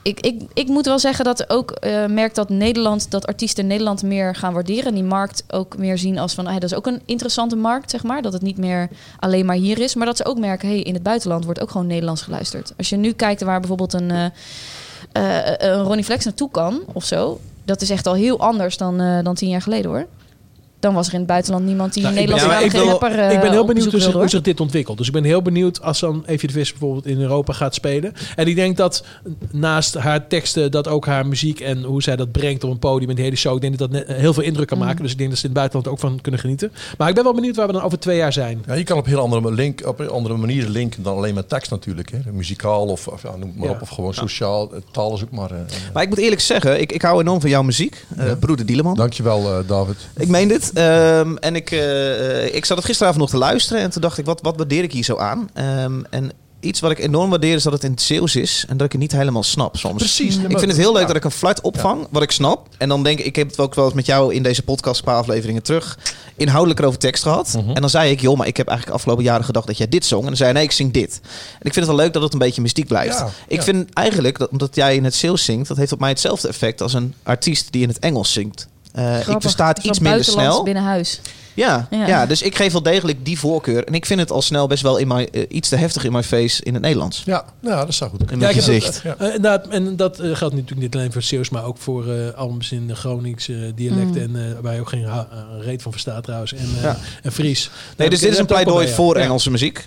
ik, 0.04 0.20
ik, 0.20 0.42
ik 0.54 0.68
moet 0.68 0.86
wel 0.86 0.98
zeggen 0.98 1.24
dat 1.24 1.50
ook 1.50 1.70
eh 1.70 2.06
merk 2.06 2.34
dat 2.34 2.48
Nederland, 2.48 3.10
dat 3.10 3.26
artiesten 3.26 3.66
Nederland 3.66 4.02
meer 4.02 4.34
gaan 4.34 4.52
waarderen. 4.52 4.84
En 4.84 4.94
die 4.94 5.02
markt 5.02 5.44
ook 5.48 5.76
meer 5.76 5.98
zien 5.98 6.18
als 6.18 6.34
van, 6.34 6.46
hey, 6.46 6.58
dat 6.58 6.70
is 6.70 6.76
ook 6.76 6.86
een 6.86 7.02
interessante 7.04 7.56
markt, 7.56 7.90
zeg 7.90 8.02
maar. 8.02 8.22
Dat 8.22 8.32
het 8.32 8.42
niet 8.42 8.58
meer 8.58 8.88
alleen 9.18 9.46
maar 9.46 9.56
hier 9.56 9.78
is. 9.78 9.94
Maar 9.94 10.06
dat 10.06 10.16
ze 10.16 10.24
ook 10.24 10.38
merken, 10.38 10.68
hey, 10.68 10.80
in 10.80 10.94
het 10.94 11.02
buitenland 11.02 11.44
wordt 11.44 11.60
ook 11.60 11.70
gewoon 11.70 11.86
Nederlands 11.86 12.22
geluisterd. 12.22 12.72
Als 12.76 12.88
je 12.88 12.96
nu 12.96 13.12
kijkt 13.12 13.42
waar 13.42 13.60
bijvoorbeeld 13.60 13.92
een, 13.92 14.10
eh, 14.10 14.24
een 15.56 15.82
Ronnie 15.82 16.04
Flex 16.04 16.24
naartoe 16.24 16.50
kan 16.50 16.80
of 16.92 17.04
zo. 17.04 17.40
Dat 17.64 17.82
is 17.82 17.90
echt 17.90 18.06
al 18.06 18.14
heel 18.14 18.40
anders 18.40 18.76
dan, 18.76 19.22
dan 19.22 19.34
tien 19.34 19.48
jaar 19.48 19.62
geleden 19.62 19.90
hoor. 19.90 20.06
Dan 20.84 20.94
was 20.94 21.06
er 21.06 21.12
in 21.12 21.18
het 21.18 21.28
buitenland 21.28 21.64
niemand 21.64 21.92
die 21.92 22.02
Nou, 22.02 22.14
een 22.14 22.20
ik 22.22 22.26
ben- 22.28 22.36
Nederlandse 22.36 22.78
ja, 22.78 22.82
ik 22.82 22.88
rapper 22.90 23.10
ben- 23.16 23.28
eh, 23.28 23.34
Ik 23.34 23.40
ben 23.40 23.50
heel 23.50 23.60
op 23.60 23.66
benieuwd 23.66 23.84
bezoek 23.90 24.12
hoe 24.12 24.22
zich, 24.22 24.32
hoe 24.32 24.40
dit 24.40 24.60
ontwikkelt. 24.60 24.98
Dus 24.98 25.06
ik 25.06 25.12
ben 25.12 25.24
heel 25.24 25.42
benieuwd 25.42 25.82
als 25.82 26.00
dan 26.00 26.22
Evie 26.26 26.48
de 26.48 26.54
Vis 26.54 26.70
bijvoorbeeld 26.70 27.06
in 27.06 27.20
Europa 27.20 27.52
gaat 27.52 27.74
spelen. 27.74 28.12
En 28.36 28.46
ik 28.46 28.54
denk 28.56 28.76
dat 28.76 29.04
naast 29.50 29.94
haar 29.94 30.26
teksten, 30.26 30.70
dat 30.70 30.88
ook 30.88 31.06
haar 31.06 31.26
muziek 31.26 31.60
en 31.60 31.82
hoe 31.82 32.02
zij 32.02 32.16
dat 32.16 32.32
brengt 32.32 32.64
op 32.64 32.70
een 32.70 32.78
podium 32.78 33.10
in 33.10 33.16
de 33.16 33.22
hele 33.22 33.36
show. 33.36 33.54
Ik 33.54 33.60
denk 33.60 33.78
dat 33.78 33.90
dat 33.92 34.06
net- 34.06 34.16
heel 34.16 34.32
veel 34.34 34.42
indruk 34.42 34.66
kan 34.66 34.78
Mm. 34.78 34.84
maken. 34.84 35.02
Dus 35.02 35.12
ik 35.12 35.18
denk 35.18 35.30
dat 35.30 35.38
ze 35.38 35.44
in 35.46 35.50
het 35.50 35.58
buitenland 35.58 35.92
ook 35.94 36.00
van 36.10 36.20
kunnen 36.20 36.40
genieten. 36.40 36.72
Maar 36.98 37.08
ik 37.08 37.14
ben 37.14 37.24
wel 37.24 37.34
benieuwd 37.34 37.56
waar 37.56 37.66
we 37.66 37.72
dan 37.72 37.82
over 37.82 37.98
twee 37.98 38.16
jaar 38.16 38.32
zijn. 38.32 38.62
Ja, 38.66 38.74
je 38.74 38.84
kan 38.84 38.98
op 38.98 39.06
heel 39.06 39.18
andere, 39.20 39.52
link, 39.52 39.86
op 39.86 39.98
een 40.00 40.08
andere 40.10 40.36
manieren 40.36 40.70
linken 40.70 41.02
dan 41.02 41.16
alleen 41.16 41.34
met 41.34 41.48
tekst 41.48 41.70
natuurlijk. 41.70 42.10
Hè. 42.10 42.18
Muzikaal 42.32 42.86
of, 42.86 43.08
of 43.08 43.22
ja, 43.22 43.36
noem 43.36 43.52
maar 43.56 43.68
Ja. 43.68 43.74
op. 43.74 43.82
Of 43.82 43.88
gewoon 43.88 44.14
sociaal. 44.14 44.72
eh, 44.74 44.78
Taal 44.90 45.14
is 45.14 45.22
ook 45.22 45.30
maar... 45.30 45.50
eh, 45.50 45.58
eh. 45.58 45.64
Maar 45.92 46.02
ik 46.02 46.08
moet 46.08 46.18
eerlijk 46.18 46.40
zeggen, 46.40 46.80
ik, 46.80 46.92
ik 46.92 47.02
hou 47.02 47.20
enorm 47.20 47.40
van 47.40 47.50
jouw 47.50 47.62
muziek. 47.62 48.04
eh, 48.16 48.32
Broeder 48.40 48.66
Dieleman. 48.66 48.94
Dankjewel 48.94 49.58
eh, 49.58 49.68
David. 49.68 49.96
Ik 50.16 50.28
meen 50.28 50.48
dit. 50.48 50.72
Ehm, 50.74 51.36
en 51.36 51.56
ik, 51.56 51.70
eh, 51.70 52.54
ik 52.54 52.64
zat 52.64 52.76
het 52.76 52.86
gisteravond 52.86 53.20
nog 53.20 53.30
te 53.30 53.38
luisteren. 53.38 53.82
En 53.82 53.90
toen 53.90 54.02
dacht 54.02 54.18
ik, 54.18 54.24
wat, 54.24 54.40
wat 54.42 54.56
waardeer 54.56 54.82
ik 54.82 54.92
hier 54.92 55.04
zo 55.04 55.16
aan? 55.16 55.50
Ehm, 55.54 56.02
en 56.10 56.32
iets 56.60 56.80
wat 56.80 56.90
ik 56.90 56.98
enorm 56.98 57.30
waardeer 57.30 57.54
is 57.54 57.62
dat 57.62 57.72
het 57.72 57.84
in 57.84 57.90
het 57.90 58.02
Zeeuws 58.02 58.36
is. 58.36 58.64
En 58.68 58.76
dat 58.76 58.86
ik 58.86 58.92
het 58.92 59.00
niet 59.00 59.12
helemaal 59.12 59.42
snap 59.42 59.76
soms. 59.76 59.96
Precies. 59.96 60.36
Ik 60.36 60.58
vind 60.58 60.70
het 60.70 60.76
heel 60.76 60.92
leuk 60.92 61.06
dat 61.06 61.16
ik 61.16 61.24
een 61.24 61.30
fluit 61.30 61.60
opvang, 61.60 62.06
wat 62.10 62.22
ik 62.22 62.30
snap. 62.30 62.68
En 62.78 62.88
dan 62.88 63.02
denk 63.02 63.18
ik, 63.18 63.24
ik 63.24 63.36
heb 63.36 63.50
het 63.50 63.58
ook 63.58 63.74
wel 63.74 63.84
eens 63.84 63.94
met 63.94 64.06
jou 64.06 64.34
in 64.34 64.42
deze 64.42 64.62
podcast 64.62 64.98
een 64.98 65.04
paar 65.04 65.16
afleveringen 65.16 65.62
terug 65.62 65.98
inhoudelijker 66.36 66.86
over 66.86 66.98
tekst 66.98 67.22
gehad. 67.22 67.54
Mhm. 67.56 67.68
En 67.68 67.80
dan 67.80 67.90
zei 67.90 68.10
ik, 68.10 68.20
joh, 68.20 68.36
maar 68.36 68.46
ik 68.46 68.56
heb 68.56 68.68
eigenlijk 68.68 68.96
afgelopen 68.96 69.24
jaren 69.24 69.44
gedacht 69.44 69.66
dat 69.66 69.78
jij 69.78 69.88
dit 69.88 70.04
zong. 70.04 70.22
En 70.22 70.28
dan 70.28 70.36
zei 70.36 70.50
hij, 70.50 70.58
nee, 70.58 70.68
ik 70.68 70.74
zing 70.74 70.92
dit. 70.92 71.20
En 71.22 71.66
ik 71.66 71.72
vind 71.72 71.86
het 71.86 71.86
wel 71.86 71.96
leuk 71.96 72.12
dat 72.12 72.22
het 72.22 72.32
een 72.32 72.38
beetje 72.38 72.62
mystiek 72.62 72.86
blijft. 72.86 73.18
Ja, 73.18 73.30
ik 73.48 73.62
vind 73.62 73.92
eigenlijk, 73.92 74.38
dat, 74.38 74.50
omdat 74.50 74.74
jij 74.74 74.96
in 74.96 75.04
het 75.04 75.14
Zeeuws 75.14 75.44
zingt, 75.44 75.68
dat 75.68 75.76
heeft 75.76 75.92
op 75.92 76.00
mij 76.00 76.08
hetzelfde 76.08 76.48
effect 76.48 76.82
als 76.82 76.92
een 76.92 77.14
artiest 77.22 77.72
die 77.72 77.82
in 77.82 77.88
het 77.88 77.98
Engels 77.98 78.32
zingt. 78.32 78.68
Eh, 78.94 79.28
ik 79.28 79.36
versta 79.40 79.66
het 79.68 79.78
iets 79.78 79.98
minder 79.98 80.24
snel. 80.24 80.62
binnen 80.62 80.82
huis. 80.82 81.20
Ja, 81.54 81.86
ja. 81.90 82.06
Ja. 82.06 82.26
dus 82.26 82.42
ik 82.42 82.56
geef 82.56 82.72
wel 82.72 82.82
degelijk 82.82 83.24
die 83.24 83.38
voorkeur. 83.38 83.84
En 83.84 83.94
ik 83.94 84.06
vind 84.06 84.20
het 84.20 84.30
al 84.30 84.42
snel 84.42 84.66
best 84.66 84.82
wel 84.82 84.96
in 84.96 85.08
mijn, 85.08 85.30
eh, 85.30 85.42
iets 85.48 85.68
te 85.68 85.76
heftig 85.76 86.04
in 86.04 86.12
mijn 86.12 86.24
face 86.24 86.62
in 86.64 86.72
het 86.74 86.82
Nederlands. 86.82 87.22
Ja, 87.24 87.44
ja, 87.60 87.84
dat 87.84 87.94
zou 87.94 88.10
goed 88.10 88.20
In 88.20 88.26
kunnen. 88.26 88.44
mijn 88.44 88.58
gezicht. 88.62 89.00
Ja. 89.04 89.16
Eh, 89.16 89.74
en 89.74 89.96
dat 89.96 90.16
geldt 90.16 90.40
natuurlijk 90.54 90.80
niet 90.80 90.94
alleen 90.94 91.12
voor 91.12 91.22
Zeeuws, 91.22 91.48
maar 91.50 91.64
ook 91.64 91.78
voor 91.78 92.08
eh 92.12 92.34
albums 92.34 92.72
in 92.72 92.86
de 92.86 92.94
Gronings 92.94 93.48
eh, 93.48 93.56
dialect. 93.74 94.10
Mm. 94.10 94.16
En 94.16 94.36
eh, 94.36 94.60
waar 94.62 94.74
je 94.74 94.80
ook 94.80 94.88
geen 94.88 95.04
ha- 95.04 95.28
reet 95.60 95.82
van 95.82 95.92
verstaat 95.92 96.24
trouwens. 96.24 96.52
En, 96.52 96.68
eh 96.76 96.82
Ja. 96.82 96.96
en 97.22 97.32
Fries. 97.32 97.70
Nee, 97.96 98.10
dus 98.10 98.20
dit 98.20 98.32
is 98.32 98.38
een 98.38 98.46
pleidooi 98.46 98.88
voor 98.88 99.16
Ja. 99.18 99.22
Engelse 99.24 99.50
muziek. 99.50 99.84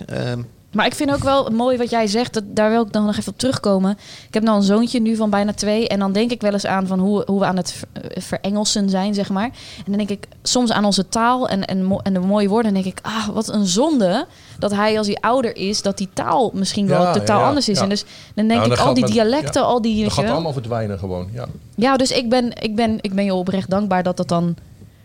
Maar 0.72 0.86
ik 0.86 0.94
vind 0.94 1.12
ook 1.12 1.22
wel 1.22 1.50
mooi 1.50 1.76
wat 1.76 1.90
jij 1.90 2.06
zegt. 2.06 2.34
Dat, 2.34 2.44
daar 2.46 2.70
wil 2.70 2.82
ik 2.82 2.92
dan 2.92 3.06
nog 3.06 3.16
even 3.16 3.32
op 3.32 3.38
terugkomen. 3.38 3.90
Ik 4.28 4.34
heb 4.34 4.42
nou 4.42 4.56
een 4.56 4.62
zoontje 4.62 5.00
nu 5.00 5.16
van 5.16 5.30
bijna 5.30 5.52
twee. 5.52 5.88
En 5.88 5.98
dan 5.98 6.12
denk 6.12 6.30
ik 6.30 6.40
wel 6.40 6.52
eens 6.52 6.66
aan 6.66 6.86
van 6.86 6.98
hoe, 6.98 7.22
hoe 7.26 7.40
we 7.40 7.46
aan 7.46 7.56
het 7.56 7.82
eh, 7.92 8.22
verengelsen 8.22 8.90
zijn, 8.90 9.14
zeg 9.14 9.28
maar. 9.28 9.44
En 9.44 9.84
dan 9.86 9.96
denk 9.96 10.10
ik 10.10 10.26
soms 10.42 10.72
aan 10.72 10.84
onze 10.84 11.08
taal 11.08 11.48
en, 11.48 11.64
en, 11.64 12.00
en 12.02 12.12
de 12.12 12.18
mooie 12.18 12.48
woorden. 12.48 12.74
En 12.74 12.82
denk 12.82 12.96
ik, 12.96 12.98
ah, 13.02 13.28
wat 13.28 13.48
een 13.48 13.66
zonde 13.66 14.26
dat 14.58 14.70
hij 14.74 14.98
als 14.98 15.06
hij 15.06 15.16
ouder 15.20 15.56
is... 15.56 15.82
dat 15.82 15.98
die 15.98 16.08
taal 16.12 16.50
misschien 16.54 16.86
wel 16.86 17.02
Ja, 17.02 17.12
totaal 17.12 17.40
ja, 17.40 17.46
anders 17.46 17.68
is. 17.68 17.76
ja. 17.76 17.82
En 17.82 17.88
dus 17.88 18.04
dan 18.34 18.48
denk 18.48 18.60
Nou, 18.60 18.72
ik 18.72 18.78
al 18.78 18.94
die 18.94 19.06
dialecten, 19.06 19.64
al 19.64 19.82
die... 19.82 20.04
Dat 20.04 20.14
je 20.14 20.22
gaat 20.22 20.30
allemaal 20.30 20.52
verdwijnen 20.52 20.98
gewoon. 20.98 21.28
Ja. 21.32 21.46
Ja, 21.74 21.96
dus 21.96 22.10
ik 22.10 22.28
ben, 22.28 22.62
ik 22.62 22.76
ben, 22.76 22.98
ik 23.00 23.14
ben 23.14 23.24
je 23.24 23.34
oprecht 23.34 23.70
dankbaar 23.70 24.02
dat 24.02 24.16
dat 24.16 24.28
dan 24.28 24.56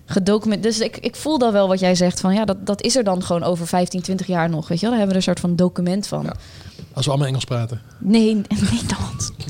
gedocumenteerd... 0.06 0.78
Dus 0.78 0.86
ik, 0.86 0.98
ik 0.98 1.16
voel 1.16 1.38
dan 1.38 1.52
wel 1.52 1.68
wat 1.68 1.80
jij 1.80 1.96
zegt 1.96 2.20
van 2.20 2.34
ja, 2.34 2.46
dat, 2.46 2.66
dat 2.66 2.82
is 2.82 2.96
er 2.96 3.04
dan 3.04 3.24
gewoon 3.24 3.44
over 3.44 3.68
15, 3.68 4.02
20 4.02 4.28
jaar 4.28 4.50
nog. 4.50 4.68
Weet 4.68 4.80
je 4.80 4.86
wel, 4.86 4.90
daar 4.90 5.00
hebben 5.00 5.08
we 5.18 5.22
er 5.22 5.30
een 5.30 5.36
soort 5.36 5.40
van 5.40 5.56
document 5.56 6.08
van. 6.08 6.34
Als 6.94 7.06
we 7.06 7.12
allemaal 7.12 7.28
Engels 7.30 7.44
praten. 7.46 7.82
Nee, 8.00 8.34
nee. 8.34 8.44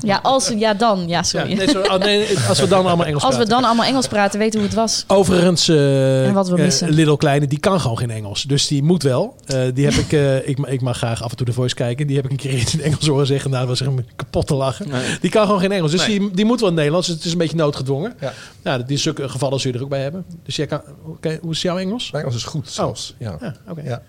Ja, 0.02 0.20
als, 0.22 0.48
ja, 0.56 0.74
dan. 0.74 0.98
Ja, 1.00 1.06
Ja, 1.06 1.22
sorry. 1.22 1.52
nee, 1.52 1.68
sorry. 1.68 1.88
Oh, 1.94 1.98
nee, 1.98 2.26
als 2.48 2.60
we 2.60 2.68
dan 2.68 2.86
allemaal 2.86 3.06
Engels 3.06 3.22
als 3.22 3.30
we 3.36 3.38
praten. 3.38 3.54
dan 3.60 3.64
allemaal 3.64 3.86
Engels 3.86 4.06
praten, 4.08 4.38
weten 4.38 4.58
hoe 4.58 4.68
het 4.68 4.76
was. 4.78 5.04
Overigens, 5.06 5.68
eh 5.68 6.26
En 6.26 6.34
wat 6.34 6.48
we 6.48 6.56
eh, 6.56 6.62
missen. 6.62 6.90
Little 6.90 7.16
Kleine, 7.16 7.46
die 7.46 7.58
kan 7.58 7.80
gewoon 7.80 7.98
geen 7.98 8.10
Engels. 8.10 8.42
Dus 8.42 8.66
die 8.66 8.82
moet 8.82 9.02
wel. 9.02 9.36
Eh, 9.46 9.60
die 9.74 9.84
heb 9.84 9.94
ik, 9.94 10.12
eh, 10.12 10.48
ik, 10.48 10.58
ma- 10.58 10.68
ik 10.68 10.80
mag 10.80 10.96
graag 10.96 11.22
af 11.22 11.30
en 11.30 11.36
toe 11.36 11.46
de 11.46 11.52
voice 11.52 11.74
kijken. 11.74 12.06
Die 12.06 12.16
heb 12.16 12.24
ik 12.24 12.30
een 12.30 12.36
keer 12.36 12.50
in 12.52 12.58
het 12.58 12.80
Engels 12.80 13.06
horen 13.06 13.26
zeggen. 13.26 13.50
Nou, 13.50 13.66
dat 13.66 13.78
was 13.78 13.88
echt 13.88 14.06
kapot 14.16 14.46
te 14.46 14.54
lachen. 14.54 14.86
Die 15.20 15.30
kan 15.30 15.44
gewoon 15.46 15.60
geen 15.60 15.72
Engels. 15.72 15.90
Dus 15.90 16.06
Nee. 16.06 16.18
die, 16.18 16.30
die 16.30 16.44
moet 16.44 16.60
wel 16.60 16.68
in 16.68 16.74
het 16.74 16.84
Nederlands. 16.84 17.06
Dus 17.06 17.16
het 17.16 17.24
is 17.24 17.32
een 17.32 17.38
beetje 17.38 17.56
noodgedwongen. 17.56 18.14
Ja. 18.20 18.32
Nou, 18.62 18.84
die 18.86 18.96
zulke 18.96 19.28
gevallen 19.28 19.60
zul 19.60 19.70
je 19.70 19.76
er 19.76 19.82
ook 19.84 19.90
bij 19.90 20.02
hebben. 20.02 20.24
Dus 20.44 20.56
jij 20.56 20.66
kan, 20.66 20.80
oké, 21.06 21.38
hoe 21.42 21.52
is 21.52 21.62
jouw 21.62 21.78
Engels? 21.78 22.10
Mijn 22.10 22.24
Engels 22.24 22.38
is 22.38 22.46
goed 22.48 22.70
zelfs. 22.70 23.14
Ja. 23.18 23.36
Ja, 23.40 23.54
oké. 23.68 23.82
Ja. 23.84 24.02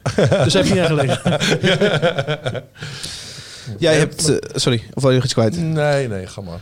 Dus 0.44 0.54
heb 0.54 0.66
je 0.66 0.74
niet 0.74 0.86
gelegen. 0.86 1.22
Jij 3.80 3.96
hebt... 3.98 4.30
eh, 4.30 4.36
sorry, 4.56 4.84
of 4.94 5.02
wil 5.02 5.10
je 5.12 5.16
nog 5.16 5.26
iets 5.26 5.34
kwijt? 5.34 5.58
Nee, 5.62 6.08
nee, 6.08 6.28
ga 6.28 6.42
maar. 6.42 6.60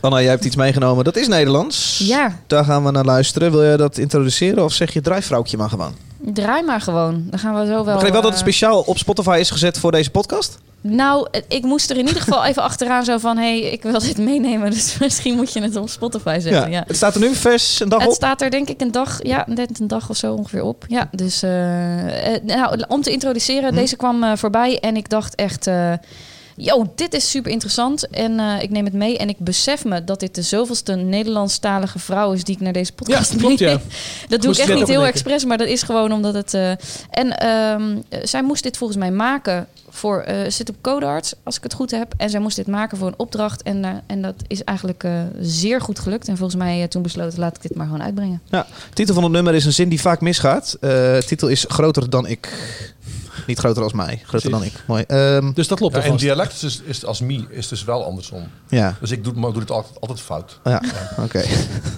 Anna, 0.00 0.20
jij 0.20 0.30
hebt 0.30 0.44
iets 0.44 0.56
meegenomen. 0.56 1.04
Dat 1.04 1.16
is 1.16 1.28
Nederlands. 1.28 1.98
Ja, 2.04 2.40
Daar 2.46 2.64
gaan 2.64 2.84
we 2.84 2.90
naar 2.90 3.04
luisteren. 3.04 3.50
Wil 3.50 3.64
je 3.64 3.76
dat 3.76 3.98
introduceren 3.98 4.64
of 4.64 4.72
zeg 4.72 4.92
je 4.92 5.00
drijfvrouwtje 5.00 5.56
maar 5.56 5.68
gewoon? 5.68 5.94
Draai 6.34 6.62
maar 6.62 6.80
gewoon. 6.80 7.24
Dan 7.30 7.38
gaan 7.38 7.54
we 7.60 7.66
zo 7.66 7.72
wel... 7.72 7.78
Ik 7.80 7.84
begreep 7.92 8.12
wel 8.12 8.22
dat 8.22 8.30
het 8.30 8.40
eh, 8.40 8.46
speciaal 8.46 8.80
op 8.80 8.98
Spotify 8.98 9.36
is 9.40 9.50
gezet 9.50 9.78
voor 9.78 9.92
deze 9.92 10.10
podcast. 10.10 10.58
Nou, 10.80 11.28
het- 11.30 11.44
ik 11.48 11.62
moest 11.62 11.90
er 11.90 11.96
in 11.96 12.06
ieder 12.06 12.22
geval 12.22 12.44
even 12.44 12.62
achteraan 12.62 13.04
zo 13.04 13.18
van... 13.18 13.36
hé, 13.36 13.60
hey, 13.60 13.70
ik 13.72 13.82
wil 13.82 13.98
dit 13.98 14.18
meenemen, 14.18 14.70
dus 14.70 14.96
misschien 14.98 15.34
moet 15.36 15.52
je 15.52 15.62
het 15.62 15.76
op 15.76 15.88
Spotify 15.88 16.38
zetten. 16.40 16.70
Ja. 16.70 16.84
Het 16.86 16.96
staat 16.96 17.14
er 17.14 17.20
nu 17.20 17.34
vers 17.34 17.80
een 17.80 17.88
dag 17.88 17.98
Het 18.00 18.08
op. 18.08 18.14
staat 18.14 18.40
er 18.42 18.50
denk 18.50 18.68
ik 18.68 18.80
een 18.80 18.92
dag, 18.92 19.18
ja, 19.22 19.44
net 19.48 19.80
een 19.80 19.86
dag 19.86 20.10
of 20.10 20.16
zo 20.16 20.34
ongeveer 20.34 20.62
op. 20.62 20.84
Ja, 20.88 21.08
dus 21.12 21.42
eh, 21.42 22.34
eh, 22.34 22.42
nou, 22.44 22.84
om 22.88 23.02
te 23.02 23.10
introduceren, 23.10 23.68
Hm. 23.68 23.74
deze 23.74 23.96
kwam 23.96 24.36
voorbij 24.36 24.78
en 24.80 24.96
ik 24.96 25.08
dacht 25.08 25.34
echt, 25.34 25.66
yo, 26.56 26.92
dit 26.94 27.14
is 27.14 27.30
super 27.30 27.50
interessant 27.50 28.08
en 28.08 28.40
eh, 28.40 28.62
ik 28.62 28.70
neem 28.70 28.84
het 28.84 28.94
mee 28.94 29.18
en 29.18 29.28
ik 29.28 29.38
besef 29.38 29.84
me 29.84 30.04
dat 30.04 30.20
dit 30.20 30.34
de 30.34 30.42
zoveelste 30.42 30.94
Nederlandstalige 30.94 31.98
vrouw 31.98 32.32
is 32.32 32.44
die 32.44 32.54
ik 32.54 32.60
naar 32.60 32.72
deze 32.72 32.92
podcast 32.92 33.32
Ja, 33.32 33.38
klopt, 33.38 33.58
ja. 33.68 33.80
Dat 34.28 34.40
doe 34.40 34.46
Moest 34.48 34.60
ik 34.60 34.66
echt 34.66 34.74
niet 34.78 34.86
heel 34.88 35.00
denken. 35.00 35.06
expres, 35.14 35.44
maar 35.44 35.58
dat 35.58 35.68
is 35.68 35.82
gewoon 35.82 36.12
omdat 36.12 36.34
het. 36.34 36.54
eh, 36.54 36.70
en 37.10 37.38
ehm, 37.38 37.96
eh, 38.08 38.18
zij 38.22 38.42
moest 38.42 38.62
dit 38.62 38.76
volgens 38.76 38.98
mij 38.98 39.10
maken 39.10 39.66
voor. 39.96 40.20
eh 40.20 40.50
zit 40.50 40.68
op 40.68 40.76
Codarts, 40.80 41.34
als 41.42 41.56
ik 41.56 41.62
het 41.62 41.74
goed 41.74 41.90
heb. 41.90 42.14
En 42.16 42.30
zij 42.30 42.40
moest 42.40 42.56
dit 42.56 42.66
maken 42.66 42.98
voor 42.98 43.06
een 43.06 43.14
opdracht. 43.16 43.62
En, 43.62 43.84
eh, 43.84 43.90
en 44.06 44.22
dat 44.22 44.34
is 44.46 44.64
eigenlijk 44.64 45.04
eh, 45.04 45.12
zeer 45.40 45.80
goed 45.80 45.98
gelukt. 45.98 46.28
En 46.28 46.36
volgens 46.36 46.58
mij 46.58 46.88
toen 46.88 47.02
besloten, 47.02 47.38
laat 47.38 47.56
ik 47.56 47.62
dit 47.62 47.74
maar 47.76 47.86
gewoon 47.86 48.02
uitbrengen. 48.02 48.40
titel 48.92 49.14
van 49.14 49.22
het 49.22 49.32
nummer 49.32 49.54
is 49.54 49.64
een 49.64 49.72
zin 49.72 49.88
die 49.88 50.00
vaak 50.00 50.20
misgaat. 50.20 50.76
Eh 50.80 51.16
titel 51.18 51.48
is 51.48 51.64
groter 51.68 52.10
dan 52.10 52.26
ik. 52.26 52.74
Niet 53.46 53.58
groter 53.58 53.82
als 53.82 53.92
mij, 53.92 54.22
groter 54.26 54.50
dan 54.50 54.62
ik. 54.64 54.72
Mooi. 54.86 55.04
Ehm, 55.06 55.52
Dus 55.52 55.68
dat 55.68 55.78
klopt 55.78 55.96
Ja, 55.96 56.02
en 56.02 56.16
dialect 56.16 56.62
is, 56.62 56.80
is 56.84 57.04
als 57.04 57.20
me, 57.20 57.44
is 57.50 57.68
dus 57.68 57.84
wel 57.84 58.04
andersom. 58.04 58.48
ja, 58.68 58.96
Dus 59.00 59.10
ik 59.10 59.24
doe, 59.24 59.32
het- 59.32 59.42
maar 59.42 59.52
doe 59.52 59.60
het 59.60 59.70
altijd, 59.70 60.00
altijd 60.00 60.20
fout. 60.20 60.60
ja, 60.64 60.82
oké. 61.18 61.42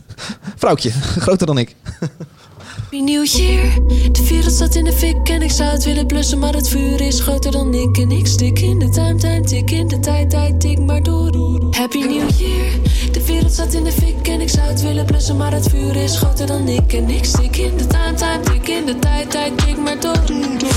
Vrouwtje, 0.56 0.90
groter 0.90 1.46
dan 1.46 1.58
ik. 1.58 1.76
Happy 2.90 3.02
New 3.02 3.24
Year. 3.24 3.74
De 4.12 4.26
wereld 4.28 4.52
staat 4.52 4.74
in 4.74 4.84
de 4.84 4.92
fik 4.92 5.28
en 5.28 5.42
ik 5.42 5.50
zou 5.50 5.70
het 5.70 5.84
willen 5.84 6.06
blussen, 6.06 6.38
maar 6.38 6.54
het 6.54 6.68
vuur 6.68 7.00
is 7.00 7.20
groter 7.20 7.52
dan 7.52 7.74
ik. 7.74 7.98
En 7.98 8.10
ik 8.10 8.26
stik 8.26 8.58
in 8.58 8.78
de 8.78 8.88
time, 8.88 9.14
time, 9.14 9.40
tik 9.40 9.70
in 9.70 9.88
de 9.88 9.98
tijd, 9.98 10.30
tijd, 10.30 10.60
tik 10.60 10.78
maar 10.78 11.02
door. 11.02 11.66
Happy 11.70 11.98
New 11.98 12.30
Year. 12.30 12.72
De 13.12 13.26
wereld 13.26 13.52
staat 13.52 13.74
in 13.74 13.84
de 13.84 13.92
fik 13.92 14.28
en 14.28 14.40
ik 14.40 14.48
zou 14.48 14.66
het 14.66 14.82
willen 14.82 15.04
blussen, 15.04 15.36
maar 15.36 15.52
het 15.52 15.68
vuur 15.68 15.96
is 15.96 16.16
groter 16.16 16.46
dan 16.46 16.68
ik. 16.68 16.92
En 16.92 17.10
ik 17.10 17.24
stik 17.24 17.56
in 17.56 17.76
de 17.76 17.86
time, 17.86 18.14
time, 18.14 18.40
tik 18.40 18.68
in 18.68 18.86
de 18.86 18.98
tijd, 18.98 19.30
tijd, 19.30 19.58
tik 19.58 19.76
maar 19.76 20.00
door. 20.00 20.22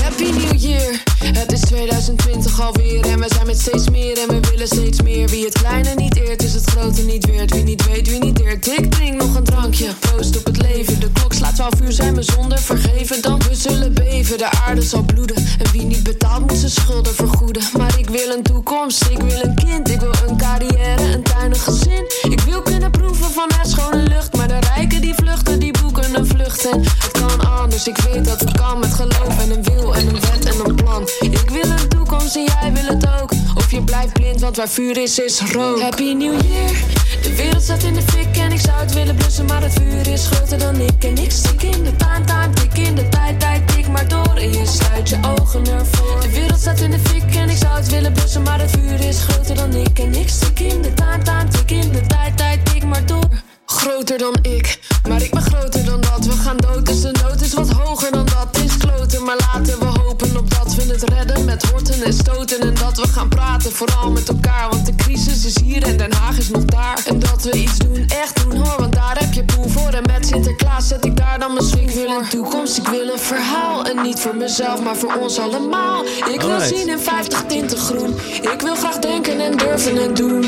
Happy 0.02 0.24
New 0.24 0.60
Year. 0.60 1.11
Het 1.22 1.52
is 1.52 1.60
2020 1.60 2.60
alweer 2.60 3.04
en 3.06 3.20
we 3.20 3.26
zijn 3.28 3.46
met 3.46 3.60
steeds 3.60 3.90
meer 3.90 4.18
en 4.18 4.28
we 4.28 4.40
willen 4.50 4.66
steeds 4.66 5.02
meer. 5.02 5.28
Wie 5.28 5.44
het 5.44 5.58
kleine 5.58 5.94
niet 5.94 6.16
eert, 6.16 6.42
is 6.42 6.54
het 6.54 6.64
grote 6.64 7.02
niet 7.02 7.26
weert. 7.26 7.50
Wie 7.50 7.62
niet 7.62 7.86
weet, 7.86 8.08
wie 8.08 8.18
niet 8.18 8.36
deert. 8.36 8.66
Ik 8.66 8.90
drink 8.90 9.22
nog 9.22 9.34
een 9.34 9.44
drankje. 9.44 9.88
Proost 9.98 10.38
op 10.38 10.44
het 10.44 10.62
leven. 10.62 11.00
De 11.00 11.10
klok 11.12 11.32
slaat 11.32 11.54
12 11.54 11.80
uur, 11.80 11.92
zijn 11.92 12.14
we 12.14 12.22
zonder 12.22 12.58
vergeven. 12.58 13.22
Dan 13.22 13.38
we 13.48 13.54
zullen 13.54 13.94
beven, 13.94 14.38
de 14.38 14.50
aarde 14.50 14.82
zal 14.82 15.02
bloeden. 15.02 15.36
En 15.36 15.70
wie 15.72 15.82
niet 15.82 16.02
betaalt, 16.02 16.40
moet 16.40 16.58
zijn 16.58 16.70
schulden 16.70 17.14
vergoeden. 17.14 17.62
Maar 17.76 17.98
ik 17.98 18.08
wil 18.08 18.30
een 18.36 18.42
toekomst, 18.42 19.02
ik 19.02 19.18
wil 19.18 19.42
een 19.42 19.54
kind. 19.54 19.90
Ik 19.90 20.00
wil 20.00 20.14
een 20.28 20.36
carrière, 20.36 21.02
een 21.02 21.22
tuin, 21.22 21.50
een 21.50 21.60
gezin. 21.60 22.04
Ik 22.22 22.40
wil 22.40 22.62
kunnen 22.62 22.90
proeven 22.90 23.30
van 23.30 23.50
haar 23.56 23.66
schone 23.66 24.02
lucht. 24.02 24.36
Maar 24.36 24.48
de 24.48 24.58
rijken 24.74 25.00
die 25.00 25.14
vluchten, 25.14 25.58
die 25.58 25.72
het 26.60 27.10
kan 27.12 27.40
anders, 27.40 27.86
ik 27.86 27.96
weet 27.96 28.24
dat 28.24 28.40
het 28.40 28.52
kan. 28.52 28.78
Met 28.78 28.94
geloof 28.94 29.38
en 29.38 29.50
een 29.50 29.62
wil 29.62 29.94
en 29.94 30.06
een 30.06 30.20
wet 30.20 30.44
en 30.44 30.64
een 30.64 30.74
plan. 30.74 31.08
Ik 31.20 31.50
wil 31.50 31.70
een 31.70 31.88
toekomst 31.88 32.36
en 32.36 32.44
jij 32.44 32.72
wil 32.72 32.94
het 32.94 33.06
ook. 33.20 33.30
Of 33.54 33.70
je 33.70 33.82
blijft 33.82 34.12
blind, 34.12 34.40
want 34.40 34.56
waar 34.56 34.68
vuur 34.68 35.02
is, 35.02 35.18
is 35.18 35.40
rook. 35.40 35.80
Happy 35.80 36.12
New 36.12 36.40
Year. 36.42 36.70
De 37.22 37.34
wereld 37.36 37.62
staat 37.62 37.82
in 37.82 37.94
de 37.94 38.02
fik 38.02 38.36
en 38.36 38.52
ik 38.52 38.60
zou 38.60 38.80
het 38.80 38.92
willen 38.92 39.14
blussen. 39.14 39.44
Maar 39.46 39.62
het 39.62 39.72
vuur 39.72 40.12
is 40.12 40.26
groter 40.26 40.58
dan 40.58 40.76
ik. 40.80 41.04
En 41.04 41.18
ik 41.18 41.30
stik 41.30 41.62
in 41.62 41.84
de 41.84 41.96
time, 41.96 42.24
time, 42.24 42.50
tik 42.50 42.78
in 42.86 42.94
de 42.94 43.08
tijd, 43.08 43.40
tijd, 43.40 43.68
tik 43.68 43.88
maar 43.88 44.08
door. 44.08 44.36
En 44.36 44.52
je 44.52 44.66
sluit 44.66 45.08
je 45.08 45.18
ogen 45.38 45.66
ervoor. 45.66 46.20
De 46.20 46.30
wereld 46.30 46.60
staat 46.60 46.80
in 46.80 46.90
de 46.90 46.98
fik 46.98 47.34
en 47.34 47.50
ik 47.50 47.56
zou 47.56 47.74
het 47.76 47.90
willen 47.90 48.12
blussen. 48.12 48.42
Maar 48.42 48.60
het 48.60 48.70
vuur 48.70 49.00
is 49.00 49.20
groter 49.20 49.54
dan 49.54 49.74
ik. 49.74 49.98
En 49.98 50.14
ik 50.14 50.28
stik 50.28 50.60
in 50.60 50.82
de 50.82 50.94
time, 50.94 51.22
time, 51.22 51.48
tik 51.48 51.70
in 51.70 51.92
de 51.92 52.06
tijd, 52.06 52.36
tijd, 52.36 52.64
tik 52.64 52.84
maar 52.84 53.06
door. 53.06 53.42
Groter 53.72 54.18
dan 54.18 54.36
ik, 54.42 54.78
maar 55.08 55.22
ik 55.22 55.30
ben 55.30 55.42
groter 55.42 55.84
dan 55.84 56.00
dat. 56.00 56.26
We 56.26 56.32
gaan 56.32 56.56
dood, 56.56 56.86
dus 56.86 57.00
de 57.00 57.10
nood 57.22 57.40
is 57.40 57.54
wat 57.54 57.70
hoger 57.70 58.12
dan 58.12 58.26
dat. 58.26 58.62
Is 58.64 58.76
kloten, 58.76 59.24
maar 59.24 59.36
laten 59.36 59.78
we 59.78 59.84
hopen 59.84 60.36
op 60.36 60.50
dat 60.50 60.74
we 60.74 60.82
het 60.82 61.02
redden 61.02 61.44
met 61.44 61.62
horten 61.62 62.02
en 62.02 62.12
stoten. 62.12 62.60
En 62.60 62.74
dat 62.74 62.96
we 62.96 63.08
gaan 63.08 63.28
praten, 63.28 63.72
vooral 63.72 64.10
met 64.10 64.28
elkaar. 64.28 64.68
Want 64.70 64.86
de 64.86 64.94
crisis 64.94 65.44
is 65.44 65.60
hier 65.60 65.82
en 65.82 65.96
Den 65.96 66.12
Haag 66.12 66.38
is 66.38 66.48
nog 66.48 66.64
daar. 66.64 67.02
En 67.06 67.18
dat 67.18 67.42
we 67.42 67.52
iets 67.52 67.78
doen, 67.78 68.04
echt 68.08 68.42
doen 68.42 68.56
hoor, 68.56 68.78
want 68.78 68.92
daar 68.92 69.18
heb 69.18 69.32
je 69.32 69.44
poen 69.44 69.70
voor. 69.70 69.90
En 69.90 70.02
met 70.06 70.26
Sinterklaas 70.26 70.88
zet 70.88 71.04
ik 71.04 71.16
daar 71.16 71.38
dan 71.38 71.52
mijn 71.52 71.66
swing 71.66 71.90
voor. 71.90 72.00
Een 72.02 72.28
toekomst, 72.28 72.78
ik 72.78 72.88
wil 72.88 73.08
een 73.08 73.18
verhaal. 73.18 73.84
En 73.84 74.02
niet 74.02 74.20
voor 74.20 74.36
mezelf, 74.36 74.82
maar 74.82 74.96
voor 74.96 75.14
ons 75.20 75.38
allemaal. 75.38 76.04
Ik 76.04 76.40
wil 76.40 76.60
zien 76.60 76.88
in 76.88 76.98
50 76.98 77.44
tinten 77.48 77.78
groen. 77.78 78.14
Ik 78.52 78.60
wil 78.60 78.74
graag 78.74 78.98
denken 78.98 79.40
en 79.40 79.56
durven 79.56 80.02
en 80.02 80.14
doen. 80.14 80.44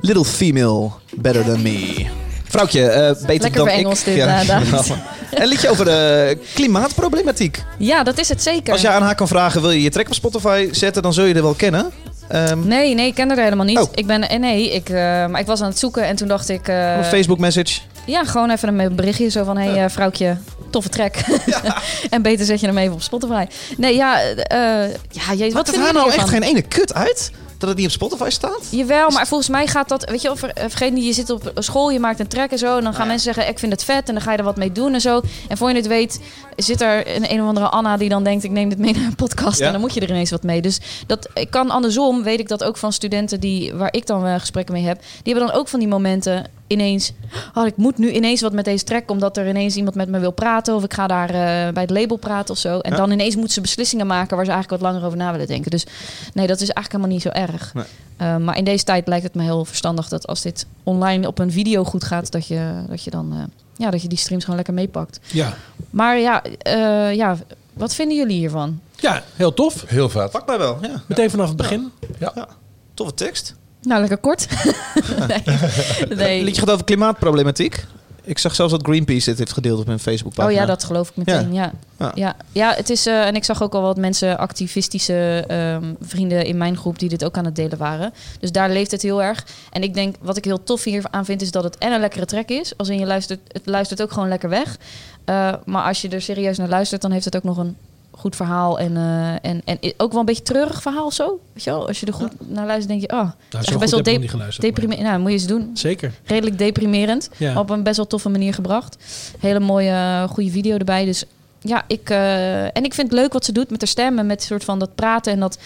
Little 0.00 0.24
female, 0.24 0.90
better 1.14 1.44
than 1.44 1.62
me. 1.62 2.06
Vrouwtje, 2.48 2.82
eh, 2.88 3.08
beter 3.08 3.26
Lekker 3.26 3.50
dan 3.50 3.66
verengeld 3.68 3.98
ik. 3.98 4.04
dit, 4.04 4.24
eh, 4.24 4.46
David. 4.46 4.90
Een 5.30 5.46
liedje 5.46 5.68
over 5.68 5.84
de 5.84 6.38
klimaatproblematiek. 6.54 7.62
Ja, 7.78 8.02
dat 8.02 8.18
is 8.18 8.28
het 8.28 8.42
zeker. 8.42 8.72
Als 8.72 8.80
je 8.80 8.88
aan 8.88 9.02
haar 9.02 9.14
kan 9.14 9.28
vragen, 9.28 9.60
wil 9.60 9.70
je 9.70 9.82
je 9.82 9.90
track 9.90 10.06
op 10.06 10.14
Spotify 10.14 10.68
zetten, 10.72 11.02
dan 11.02 11.12
zul 11.12 11.24
je 11.24 11.34
er 11.34 11.42
wel 11.42 11.54
kennen. 11.54 11.90
Ehm, 12.28 12.66
Nee, 12.68 12.94
nee, 12.94 13.06
ik 13.06 13.14
ken 13.14 13.28
haar 13.28 13.38
helemaal 13.38 13.64
niet. 13.64 13.78
Oh. 13.78 13.88
Ik 13.94 14.06
ben, 14.06 14.28
eh, 14.28 14.38
nee, 14.38 14.74
ik, 14.74 14.88
eh, 14.88 14.94
maar 15.26 15.40
ik 15.40 15.46
was 15.46 15.60
aan 15.60 15.68
het 15.68 15.78
zoeken 15.78 16.04
en 16.04 16.16
toen 16.16 16.28
dacht 16.28 16.48
ik... 16.48 16.68
eh, 16.68 16.96
een 16.96 17.04
Facebook 17.04 17.38
message. 17.38 17.80
Ja, 18.06 18.24
gewoon 18.24 18.50
even 18.50 18.78
een 18.78 18.94
berichtje 18.96 19.28
zo 19.28 19.44
van... 19.44 19.56
hé 19.56 19.70
hey, 19.70 19.84
eh, 19.84 19.90
vrouwtje, 19.90 20.36
toffe 20.70 20.88
track. 20.88 21.14
en 22.10 22.22
beter 22.22 22.46
zet 22.46 22.60
je 22.60 22.66
hem 22.66 22.78
even 22.78 22.94
op 22.94 23.02
Spotify. 23.02 23.44
Nee, 23.76 23.94
ja, 23.96 24.20
eh 24.20 24.90
ja 25.10 25.34
jezus, 25.36 25.52
wat 25.52 25.68
vind 25.70 25.82
haar 25.82 25.92
nou 25.92 26.12
echt 26.12 26.28
geen 26.28 26.42
ene 26.42 26.62
kut 26.62 26.94
uit? 26.94 27.30
Dat 27.58 27.68
het 27.68 27.78
niet 27.78 27.86
op 27.86 27.92
Spotify 27.92 28.28
staat? 28.30 28.68
Jawel, 28.70 29.10
maar 29.10 29.26
volgens 29.26 29.48
mij 29.48 29.66
gaat 29.66 29.88
dat... 29.88 30.10
Weet 30.10 30.22
je, 30.22 30.30
of, 30.30 30.40
vergeet 30.54 30.92
niet, 30.92 31.04
je 31.04 31.12
zit 31.12 31.30
op 31.30 31.52
school, 31.54 31.90
je 31.90 32.00
maakt 32.00 32.20
een 32.20 32.28
track 32.28 32.50
en 32.50 32.58
zo... 32.58 32.76
en 32.76 32.84
dan 32.84 32.94
gaan 32.94 33.06
mensen 33.06 33.34
zeggen, 33.34 33.52
ik 33.52 33.58
vind 33.58 33.72
het 33.72 33.84
vet... 33.84 34.08
en 34.08 34.14
dan 34.14 34.22
ga 34.22 34.32
je 34.32 34.38
er 34.38 34.44
wat 34.44 34.56
mee 34.56 34.72
doen 34.72 34.94
en 34.94 35.00
zo. 35.00 35.20
En 35.48 35.56
voor 35.56 35.68
je 35.68 35.74
het 35.74 35.86
weet, 35.86 36.20
zit 36.56 36.80
er 36.80 37.16
een, 37.16 37.32
een 37.32 37.40
of 37.40 37.48
andere 37.48 37.68
Anna... 37.68 37.96
die 37.96 38.08
dan 38.08 38.24
denkt, 38.24 38.44
ik 38.44 38.50
neem 38.50 38.68
dit 38.68 38.78
mee 38.78 38.92
naar 38.92 39.04
een 39.04 39.14
podcast... 39.14 39.60
En 39.60 39.72
dan 39.72 39.80
moet 39.80 39.94
je 39.94 40.00
er 40.00 40.10
ineens 40.10 40.30
wat 40.30 40.42
mee. 40.42 40.62
Dus 40.62 40.80
dat 41.06 41.28
ik 41.34 41.50
kan 41.50 41.70
andersom, 41.70 42.22
weet 42.22 42.40
ik 42.40 42.48
dat 42.48 42.64
ook 42.64 42.76
van 42.76 42.92
studenten... 42.92 43.40
Die, 43.40 43.74
waar 43.74 43.92
ik 43.92 44.06
dan 44.06 44.26
eh, 44.26 44.34
gesprekken 44.38 44.74
mee 44.74 44.84
heb... 44.84 45.00
die 45.00 45.32
hebben 45.32 45.52
dan 45.52 45.60
ook 45.60 45.68
van 45.68 45.78
die 45.78 45.88
momenten 45.88 46.46
ineens... 46.68 47.12
Oh, 47.54 47.66
ik 47.66 47.76
moet 47.76 47.98
nu 47.98 48.10
ineens 48.10 48.40
wat 48.40 48.52
met 48.52 48.64
deze 48.64 48.84
track... 48.84 49.10
omdat 49.10 49.36
er 49.36 49.48
ineens 49.48 49.76
iemand 49.76 49.94
met 49.96 50.08
me 50.08 50.18
wil 50.18 50.30
praten... 50.30 50.74
of 50.74 50.84
ik 50.84 50.94
ga 50.94 51.06
daar 51.06 51.28
eh, 51.28 51.72
bij 51.72 51.82
het 51.82 51.90
label 51.90 52.16
praten 52.16 52.54
of 52.54 52.60
zo. 52.60 52.78
En 52.78 52.90
Ja. 52.90 52.96
dan 52.96 53.10
ineens 53.10 53.34
moeten 53.34 53.54
ze 53.54 53.60
beslissingen 53.60 54.06
maken... 54.06 54.36
waar 54.36 54.44
ze 54.44 54.52
eigenlijk 54.52 54.82
wat 54.82 54.92
langer 54.92 55.06
over 55.06 55.18
na 55.18 55.30
willen 55.32 55.46
denken. 55.46 55.70
Dus 55.70 55.86
nee, 56.34 56.46
dat 56.46 56.60
is 56.60 56.68
eigenlijk 56.70 56.92
helemaal 56.92 57.12
niet 57.12 57.22
zo 57.22 57.28
erg. 57.28 57.74
Nee. 57.74 57.84
Uh, 58.20 58.36
maar 58.36 58.56
in 58.56 58.64
deze 58.64 58.84
tijd 58.84 59.06
lijkt 59.08 59.24
het 59.24 59.34
me 59.34 59.42
heel 59.42 59.64
verstandig 59.64 60.08
dat 60.08 60.26
als 60.26 60.42
dit 60.42 60.66
online 60.82 61.26
op 61.26 61.38
een 61.38 61.52
video 61.52 61.84
goed 61.84 62.04
gaat, 62.04 62.32
dat 62.32 62.46
je, 62.46 62.72
dat 62.88 63.04
je 63.04 63.10
dan 63.10 63.32
uh, 63.34 63.42
ja, 63.76 63.90
dat 63.90 64.02
je 64.02 64.08
die 64.08 64.18
streams 64.18 64.40
gewoon 64.42 64.56
lekker 64.56 64.74
meepakt. 64.74 65.20
Ja. 65.32 65.54
Maar 65.90 66.18
ja, 66.18 66.42
uh, 66.66 67.14
ja, 67.14 67.36
wat 67.72 67.94
vinden 67.94 68.16
jullie 68.16 68.36
hiervan? 68.38 68.80
Ja, 68.96 69.22
heel 69.34 69.54
tof. 69.54 69.84
Heel 69.86 70.08
vet. 70.08 70.30
Pak 70.30 70.46
mij 70.46 70.58
wel, 70.58 70.78
ja. 70.82 71.02
Meteen 71.06 71.30
vanaf 71.30 71.48
het 71.48 71.56
begin. 71.56 71.90
Ja. 72.18 72.48
Toffe 72.94 73.14
tekst. 73.14 73.54
Nou, 73.82 74.00
lekker 74.00 74.18
kort. 74.18 74.46
nee. 76.16 76.44
liedje 76.44 76.60
gaat 76.60 76.70
over 76.70 76.84
klimaatproblematiek. 76.84 77.84
Ik 78.24 78.38
zag 78.38 78.54
zelfs 78.54 78.72
dat 78.72 78.82
Greenpeace 78.82 79.24
dit 79.30 79.38
heeft 79.38 79.52
gedeeld 79.52 79.80
op 79.80 79.86
hun 79.86 79.98
Facebookpagina. 79.98 80.54
Oh 80.54 80.60
ja, 80.60 80.66
dat 80.66 80.84
geloof 80.84 81.08
ik 81.08 81.16
meteen. 81.16 81.52
Ja, 81.52 81.72
Ja. 81.98 82.12
ja. 82.14 82.36
ja. 82.52 82.74
het 82.74 82.90
is. 82.90 83.06
eh, 83.06 83.26
en 83.26 83.34
ik 83.34 83.44
zag 83.44 83.62
ook 83.62 83.74
al 83.74 83.82
wat 83.82 83.96
mensen, 83.96 84.38
activistische 84.38 85.44
ehm, 85.46 85.94
vrienden 86.00 86.44
in 86.44 86.56
mijn 86.56 86.76
groep, 86.76 86.98
die 86.98 87.08
dit 87.08 87.24
ook 87.24 87.36
aan 87.36 87.44
het 87.44 87.56
delen 87.56 87.78
waren. 87.78 88.12
Dus 88.40 88.52
daar 88.52 88.70
leeft 88.70 88.90
het 88.90 89.02
heel 89.02 89.22
erg. 89.22 89.46
En 89.70 89.82
ik 89.82 89.94
denk, 89.94 90.16
wat 90.20 90.36
ik 90.36 90.44
heel 90.44 90.62
tof 90.62 90.84
hier 90.84 91.04
aan 91.10 91.24
vind, 91.24 91.42
is 91.42 91.50
dat 91.50 91.64
het 91.64 91.78
en 91.78 91.92
een 91.92 92.00
lekkere 92.00 92.24
track 92.26 92.48
is. 92.48 92.72
Als 92.76 92.88
in 92.88 92.98
je 92.98 93.06
luistert, 93.06 93.40
het 93.52 93.66
luistert 93.66 94.02
ook 94.02 94.12
gewoon 94.12 94.28
lekker 94.28 94.48
weg. 94.48 94.76
Eh, 95.24 95.54
maar 95.64 95.84
als 95.84 96.00
je 96.02 96.08
er 96.08 96.22
serieus 96.22 96.58
naar 96.58 96.68
luistert, 96.68 97.02
dan 97.02 97.10
heeft 97.10 97.24
het 97.24 97.36
ook 97.36 97.44
nog 97.44 97.56
een 97.56 97.76
goed 98.18 98.36
verhaal. 98.36 98.78
En, 98.78 98.96
eh, 98.96 99.50
en, 99.50 99.62
en 99.64 99.78
ook 99.96 100.10
wel 100.10 100.20
een 100.20 100.26
beetje 100.26 100.42
treurig 100.42 100.82
verhaal 100.82 101.10
zo. 101.10 101.40
Weet 101.52 101.64
je 101.64 101.70
wel? 101.70 101.86
Als 101.86 102.00
je 102.00 102.06
er 102.06 102.12
goed 102.12 102.30
naar 102.50 102.66
luistert, 102.66 102.88
denk 102.88 103.00
je, 103.00 103.08
oh, 103.16 103.30
Nou, 103.50 103.64
zo 103.64 103.78
best 103.78 103.90
wel 103.90 104.02
de- 104.02 104.18
deprimerend. 104.60 105.02
Nou, 105.02 105.18
moet 105.20 105.28
je 105.30 105.36
eens 105.36 105.46
doen 105.46 105.70
Zeker. 105.74 106.12
redelijk 106.24 106.58
deprimerend. 106.58 107.30
Ja. 107.36 107.58
Op 107.60 107.70
een 107.70 107.82
best 107.82 107.96
wel 107.96 108.06
toffe 108.06 108.28
manier 108.28 108.54
gebracht. 108.54 108.96
Hele 109.38 109.60
mooie, 109.60 109.90
eh, 109.90 110.28
goede 110.28 110.50
video 110.50 110.76
erbij. 110.76 111.04
Dus 111.04 111.24
ja, 111.60 111.84
ik. 111.86 112.10
eh, 112.10 112.62
en 112.64 112.84
ik 112.84 112.94
vind 112.94 113.10
het 113.10 113.20
leuk 113.20 113.32
wat 113.32 113.44
ze 113.44 113.52
doet 113.52 113.70
met 113.70 113.80
haar 113.80 113.88
stem 113.88 114.18
en 114.18 114.26
met 114.26 114.42
soort 114.42 114.64
van 114.64 114.78
dat 114.78 114.94
praten 114.94 115.32
en 115.32 115.40
dat. 115.40 115.58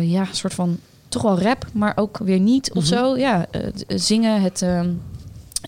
ja, 0.00 0.24
soort 0.30 0.54
van. 0.54 0.78
Toch 1.08 1.22
wel 1.22 1.40
rap, 1.40 1.66
maar 1.72 1.92
ook 1.96 2.18
weer 2.18 2.38
niet 2.40 2.72
of 2.72 2.84
Mhm. 2.84 2.94
zo. 2.94 3.16
Ja, 3.16 3.46
zingen. 3.88 4.42
Het. 4.42 4.64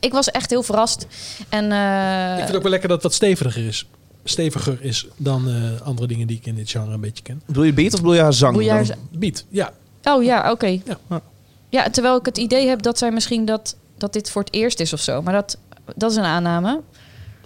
ik 0.00 0.12
was 0.12 0.30
echt 0.30 0.50
heel 0.50 0.62
verrast. 0.62 1.06
En, 1.48 1.64
Ik 1.64 2.34
vind 2.36 2.46
het 2.46 2.56
ook 2.56 2.62
wel 2.62 2.70
lekker 2.70 2.88
dat 2.88 3.02
dat 3.02 3.14
steviger 3.14 3.66
is. 3.66 3.86
Steviger 4.28 4.78
is 4.80 5.06
dan 5.16 5.48
eh, 5.48 5.86
andere 5.86 6.06
dingen 6.08 6.26
die 6.26 6.36
ik 6.36 6.46
in 6.46 6.54
dit 6.54 6.70
genre 6.70 6.92
een 6.92 7.00
beetje 7.00 7.22
ken. 7.22 7.42
Bedoel 7.46 7.62
je 7.64 7.72
beat 7.72 7.92
of 7.94 8.00
bedoel 8.00 8.14
je 8.14 8.20
haar 8.20 8.32
zang? 8.32 8.52
Bedoel 8.52 8.68
je 8.68 8.74
haar 8.74 8.86
dan? 8.86 8.96
Beat, 9.18 9.44
ja. 9.48 9.72
Oh 10.04 10.22
ja, 10.24 10.50
oké. 10.50 10.66
Ja. 10.66 11.20
Ja. 11.68 11.90
terwijl 11.90 12.16
ik 12.16 12.26
het 12.26 12.38
idee 12.38 12.68
heb 12.68 12.82
dat 12.82 12.98
zij 12.98 13.10
misschien 13.10 13.44
dat, 13.44 13.76
dat 13.98 14.12
dit 14.12 14.30
voor 14.30 14.42
het 14.42 14.54
eerst 14.54 14.80
is 14.80 14.92
of 14.92 15.00
zo. 15.00 15.22
Maar 15.22 15.32
dat, 15.32 15.58
dat 15.96 16.10
is 16.10 16.16
een 16.16 16.24
aanname. 16.24 16.80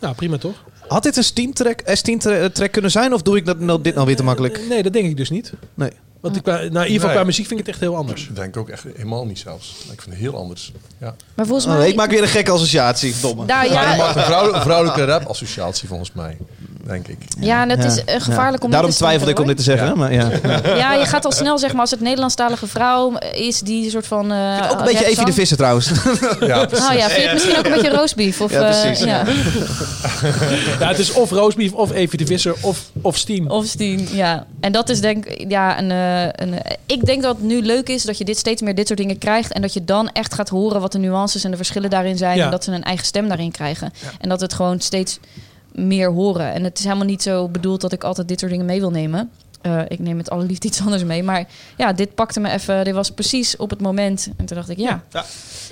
Nou, 0.00 0.14
prima 0.14 0.36
toch? 0.38 0.64
Had 0.88 1.02
dit 1.02 1.16
een 1.16 1.24
Steam-track 1.24 1.80
S10 1.82 2.16
tra- 2.18 2.48
track 2.50 2.72
kunnen 2.72 2.90
zijn? 2.90 3.14
Of 3.14 3.22
doe 3.22 3.36
ik 3.36 3.46
dat, 3.46 3.58
nou, 3.60 3.82
dit 3.82 3.94
nou 3.94 4.06
weer 4.06 4.16
te 4.16 4.22
makkelijk? 4.22 4.58
Eh, 4.58 4.68
Nee, 4.68 4.82
dat 4.82 4.92
denk 4.92 5.06
ik 5.08 5.16
dus 5.16 5.30
niet. 5.30 5.52
Nee. 5.74 5.90
Want 6.20 6.36
ik, 6.36 6.44
nou, 6.44 6.58
in 6.58 6.64
ieder 6.72 6.82
geval 6.86 7.06
Nee. 7.06 7.14
qua 7.16 7.24
muziek 7.24 7.46
vind 7.46 7.60
ik 7.60 7.66
het 7.66 7.74
echt 7.74 7.84
heel 7.84 7.96
anders. 7.96 8.28
Ik 8.28 8.36
denk 8.36 8.56
ook 8.56 8.68
echt 8.68 8.84
helemaal 8.96 9.26
niet 9.26 9.38
zelfs. 9.38 9.76
Ik 9.92 10.02
vind 10.02 10.14
het 10.14 10.24
heel 10.24 10.36
anders. 10.36 10.72
Ja. 11.00 11.14
Maar 11.34 11.46
volgens 11.46 11.66
Oh, 11.66 11.72
mij. 11.78 11.88
ik 11.88 11.94
maak 11.96 12.10
weer 12.10 12.22
een 12.22 12.28
gekke 12.28 12.50
associatie. 12.50 13.14
Domme. 13.20 13.44
Nou 13.44 13.70
ja, 13.70 13.96
maakt 13.96 14.16
een 14.16 14.22
vrouwelijke, 14.22 14.60
vrouwelijke 14.60 15.04
rap-associatie 15.04 15.88
volgens 15.88 16.12
mij, 16.12 16.36
denk 16.86 17.08
ik. 17.08 17.18
ja, 17.40 17.62
en 17.62 17.68
het 17.70 17.84
is 17.84 18.04
eh, 18.04 18.20
gevaarlijk 18.20 18.64
om. 18.64 18.70
Daarom 18.70 18.88
dit 18.90 18.98
te 18.98 19.04
twijfelde 19.04 19.32
ik 19.32 19.38
om 19.38 19.46
dit 19.46 19.56
te 19.56 19.62
zeggen. 19.62 19.86
Ja. 19.86 19.94
Maar 19.94 20.12
ja. 20.12 20.28
Ja. 20.64 20.92
Je 20.94 21.04
gaat 21.06 21.24
al 21.24 21.32
snel 21.32 21.58
zeg 21.58 21.72
maar 21.72 21.80
als 21.80 21.90
het 21.90 22.00
Nederlandstalige 22.00 22.66
vrouw 22.66 23.16
is 23.32 23.60
die 23.60 23.84
een 23.84 23.90
soort 23.90 24.06
van. 24.06 24.32
eh 24.32 24.68
Ook 24.72 24.78
een 24.78 24.84
beetje 24.84 25.06
Evie 25.06 25.24
de 25.24 25.32
Visser 25.32 25.56
trouwens. 25.56 25.90
Ja, 26.40 26.60
Oh 26.62 26.68
ja, 26.96 27.08
vind 27.08 27.22
je 27.22 27.22
het 27.22 27.32
misschien 27.32 27.56
ook 27.58 27.64
een 27.64 27.72
beetje 27.72 27.90
roastbeef? 27.90 28.40
Of, 28.40 28.50
Ja, 28.52 28.68
eh, 28.68 28.80
precies. 28.80 29.04
ja. 29.04 29.24
Ja, 30.80 30.88
het 30.88 30.98
is 30.98 31.12
of 31.12 31.30
roastbeef, 31.30 31.72
of 31.72 31.92
Evie 31.92 32.18
de 32.18 32.26
Visser, 32.26 32.54
of, 32.60 32.90
of 33.00 33.16
Steam. 33.16 33.46
Of 33.50 33.66
Steen, 33.66 34.08
ja. 34.12 34.46
En 34.60 34.72
dat 34.72 34.88
is 34.88 35.00
denk 35.00 35.26
ik, 35.26 35.50
ja, 35.50 35.78
een, 35.78 35.90
eh, 35.90 36.46
een, 36.46 36.54
ik 36.86 37.04
denk 37.04 37.22
dat 37.22 37.36
het 37.36 37.44
nu 37.44 37.62
leuk 37.62 37.88
is 37.88 38.02
dat 38.02 38.18
je 38.18 38.24
dit 38.24 38.38
steeds 38.38 38.62
meer 38.62 38.74
dit 38.74 38.86
soort 38.86 38.98
dingen 38.98 39.18
krijgt. 39.18 39.52
En 39.52 39.62
dat 39.62 39.72
je 39.72 39.84
dan 39.84 40.10
echt 40.12 40.34
gaat 40.34 40.48
horen 40.48 40.80
wat 40.80 40.92
de 40.92 40.98
nuances 40.98 41.44
en 41.44 41.50
de 41.50 41.56
verschillen 41.56 41.90
daarin 41.90 42.16
zijn. 42.16 42.36
Ja. 42.36 42.44
En 42.44 42.50
dat 42.50 42.64
ze 42.64 42.72
een 42.72 42.82
eigen 42.82 43.06
stem 43.06 43.28
daarin 43.28 43.50
krijgen. 43.50 43.92
En 44.20 44.28
dat 44.28 44.40
het 44.40 44.52
gewoon 44.54 44.80
steeds 44.80 45.18
meer 45.72 46.10
horen. 46.10 46.52
En 46.52 46.64
het 46.64 46.78
is 46.78 46.84
helemaal 46.84 47.06
niet 47.06 47.22
zo 47.22 47.48
bedoeld 47.48 47.80
dat 47.80 47.92
ik 47.92 48.04
altijd 48.04 48.28
dit 48.28 48.38
soort 48.38 48.50
dingen 48.50 48.66
mee 48.66 48.80
wil 48.80 48.90
nemen. 48.90 49.30
Eh, 49.60 49.80
ik 49.88 49.98
neem 49.98 50.18
het 50.18 50.30
allerliefst 50.30 50.64
iets 50.64 50.80
anders 50.84 51.04
mee. 51.04 51.22
Maar 51.22 51.48
ja, 51.76 51.92
dit 51.92 52.14
pakte 52.14 52.40
me 52.40 52.50
even. 52.50 52.84
Dit 52.84 52.94
was 52.94 53.10
precies 53.10 53.56
op 53.56 53.70
het 53.70 53.80
moment. 53.80 54.28
En 54.36 54.44
toen 54.44 54.56
dacht 54.56 54.68
ik, 54.68 54.78
ja, 54.78 55.04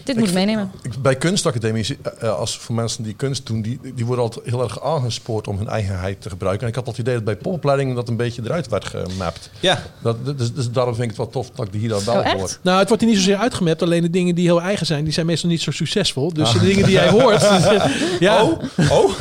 dit 0.09 0.16
moet 0.18 0.28
ik 0.28 0.34
meenemen. 0.34 0.70
Ik- 0.82 1.02
Bij 1.02 1.16
kunstacademies, 1.16 1.90
eh, 1.90 1.96
eh, 2.20 2.38
als 2.38 2.59
voor 2.59 2.74
mensen 2.74 3.02
die 3.04 3.14
kunst 3.14 3.46
doen, 3.46 3.62
die, 3.62 3.80
die 3.94 4.06
worden 4.06 4.24
altijd 4.24 4.46
heel 4.46 4.62
erg 4.62 4.82
aangespoord 4.82 5.48
om 5.48 5.56
hun 5.59 5.68
eigenheid 5.68 6.20
te 6.22 6.28
gebruiken. 6.30 6.62
En 6.62 6.68
ik 6.68 6.74
had 6.74 6.84
al 6.86 6.90
het 6.90 7.00
idee 7.00 7.14
dat 7.14 7.24
bij 7.24 7.36
popopleidingen 7.36 7.94
dat 7.94 8.09
een 8.09 8.16
beetje 8.16 8.42
eruit 8.44 8.68
werd 8.68 8.84
gemapt. 8.84 9.50
Ja. 9.61 9.82
Dat, 10.02 10.38
dus, 10.38 10.52
dus 10.54 10.70
daarom 10.70 10.94
vind 10.94 11.11
ik 11.11 11.16
het 11.16 11.18
wel 11.18 11.42
tof 11.42 11.50
dat 11.54 11.66
ik 11.66 11.72
die 11.72 11.80
hier 11.80 11.90
dan 11.90 12.04
wel 12.04 12.14
Oh, 12.18 12.32
hoor. 12.32 12.59
Nou, 12.62 12.78
het 12.78 12.88
wordt 12.88 13.02
hier 13.02 13.12
niet 13.12 13.20
zozeer 13.22 13.36
uitgemapt. 13.36 13.82
Alleen 13.82 14.02
de 14.02 14.11
dingen 14.11 14.34
die 14.34 14.44
heel 14.44 14.61
eigen 14.62 14.86
zijn, 14.86 15.04
die 15.04 15.12
zijn 15.12 15.26
meestal 15.26 15.50
niet 15.50 15.62
zo 15.62 15.70
succesvol. 15.70 16.32
Dus 16.32 16.48
Ah. 16.48 16.52
de 16.61 16.66
dingen 16.66 16.84
die 16.84 16.92
jij 16.92 17.09
hoort... 17.20 17.40
ja, 18.20 18.44
Oh, 18.44 18.61
oh. 18.90 19.11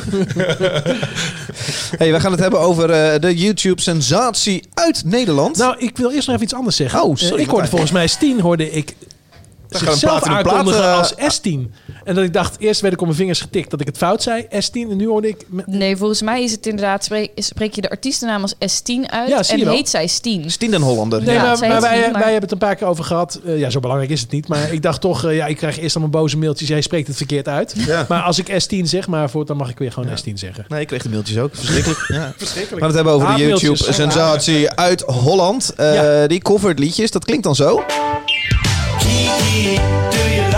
Hey, 1.98 2.12
we 2.12 2.20
gaan 2.20 2.30
het 2.30 2.40
hebben 2.40 2.60
over 2.60 2.90
eh, 2.90 3.20
de 3.20 3.36
YouTube-sensatie 3.36 4.62
uit 4.74 5.02
Nederland. 5.04 5.56
Nou, 5.56 5.74
ik 5.78 5.96
wil 5.96 6.10
eerst 6.10 6.26
nog 6.26 6.34
even 6.34 6.42
iets 6.46 6.54
anders 6.54 6.76
zeggen. 6.76 7.02
Oh, 7.02 7.16
sorry, 7.16 7.42
ik 7.42 7.48
hoorde 7.48 7.68
volgens 7.68 7.90
mij 7.90 8.08
S10 8.10 8.40
hoorde 8.40 8.70
ik 8.70 8.94
gaan 9.76 9.86
een 9.88 9.92
zichzelf 9.92 10.22
plaat 10.22 10.30
in 10.32 10.36
een 10.36 10.42
plaat, 10.42 10.54
aankondigen 10.54 10.84
eh, 10.84 10.98
als 10.98 11.14
S10. 11.38 11.88
En 12.04 12.14
dat 12.14 12.24
ik 12.24 12.32
dacht, 12.32 12.56
eerst 12.60 12.80
werd 12.80 12.92
ik 12.94 13.00
op 13.00 13.06
mijn 13.06 13.18
vingers 13.18 13.40
getikt 13.40 13.70
dat 13.70 13.80
ik 13.80 13.86
het 13.86 13.96
fout 13.96 14.22
zei, 14.22 14.42
S10. 14.42 14.72
En 14.90 14.96
nu 14.96 15.06
hoorde 15.06 15.28
ik... 15.28 15.46
Nee, 15.66 15.96
volgens 15.96 16.22
mij 16.22 16.42
is 16.42 16.52
het 16.52 16.66
inderdaad, 16.66 17.04
spreek, 17.04 17.30
spreek 17.36 17.74
je 17.74 17.80
de 17.80 17.90
artiestennaam 17.90 18.42
als 18.42 18.54
S10 18.54 19.10
uit 19.10 19.28
Ja, 19.28 19.42
en 19.48 19.64
wel. 19.64 19.74
heet 19.74 19.88
zij 19.88 20.06
Steen. 20.06 20.50
Stien 20.50 20.70
den 20.70 20.80
Hollander. 20.80 21.22
Nee, 21.22 21.34
Ja, 21.34 21.42
maar, 21.42 21.68
maar 21.68 21.80
wij, 21.80 21.98
S10, 21.98 22.02
maar- 22.02 22.12
wij 22.12 22.22
hebben 22.22 22.42
het 22.42 22.52
een 22.52 22.58
paar 22.58 22.74
keer 22.76 22.86
over 22.86 23.04
gehad. 23.04 23.40
Eh, 23.46 23.58
ja, 23.58 23.70
zo 23.70 23.80
belangrijk 23.80 24.10
is 24.12 24.20
het 24.20 24.30
niet. 24.30 24.48
Maar 24.48 24.72
ik 24.72 24.82
dacht 24.82 25.00
toch, 25.00 25.24
eh, 25.24 25.36
ja, 25.36 25.46
ik 25.46 25.56
krijg 25.56 25.78
eerst 25.78 25.96
allemaal 25.96 26.20
boze 26.22 26.36
mailtjes. 26.38 26.68
Jij 26.68 26.80
spreekt 26.80 27.06
het 27.06 27.16
verkeerd 27.16 27.48
uit. 27.48 27.74
Ja. 27.86 28.06
Maar 28.08 28.22
als 28.22 28.38
ik 28.38 28.48
S10 28.62 28.82
zeg, 28.82 29.08
maar 29.08 29.30
voor, 29.30 29.46
dan 29.46 29.56
mag 29.56 29.70
ik 29.70 29.78
weer 29.78 29.92
gewoon 29.92 30.08
S10 30.18 30.32
zeggen. 30.34 30.64
Nee, 30.68 30.80
ik 30.80 30.86
kreeg 30.86 31.02
de 31.02 31.08
mailtjes 31.08 31.38
ook. 31.38 31.50
Verschrikkelijk. 31.54 31.96
Ja. 32.08 32.26
We 32.26 32.32
Verschrikkelijk. 32.36 32.78
gaan 32.78 32.86
het 32.86 32.94
hebben 32.94 33.12
over 33.12 33.36
de. 33.36 33.46
YouTube-sensatie 33.46 34.70
uit 34.70 35.00
Holland. 35.00 35.72
Eh, 35.76 35.94
Ja. 35.94 36.26
Die 36.26 36.40
covert 36.42 36.78
liedjes. 36.78 37.10
Dat 37.10 37.24
klinkt 37.24 37.44
dan 37.44 37.54
zo. 37.54 37.82
Do 39.18 39.24
you 40.30 40.57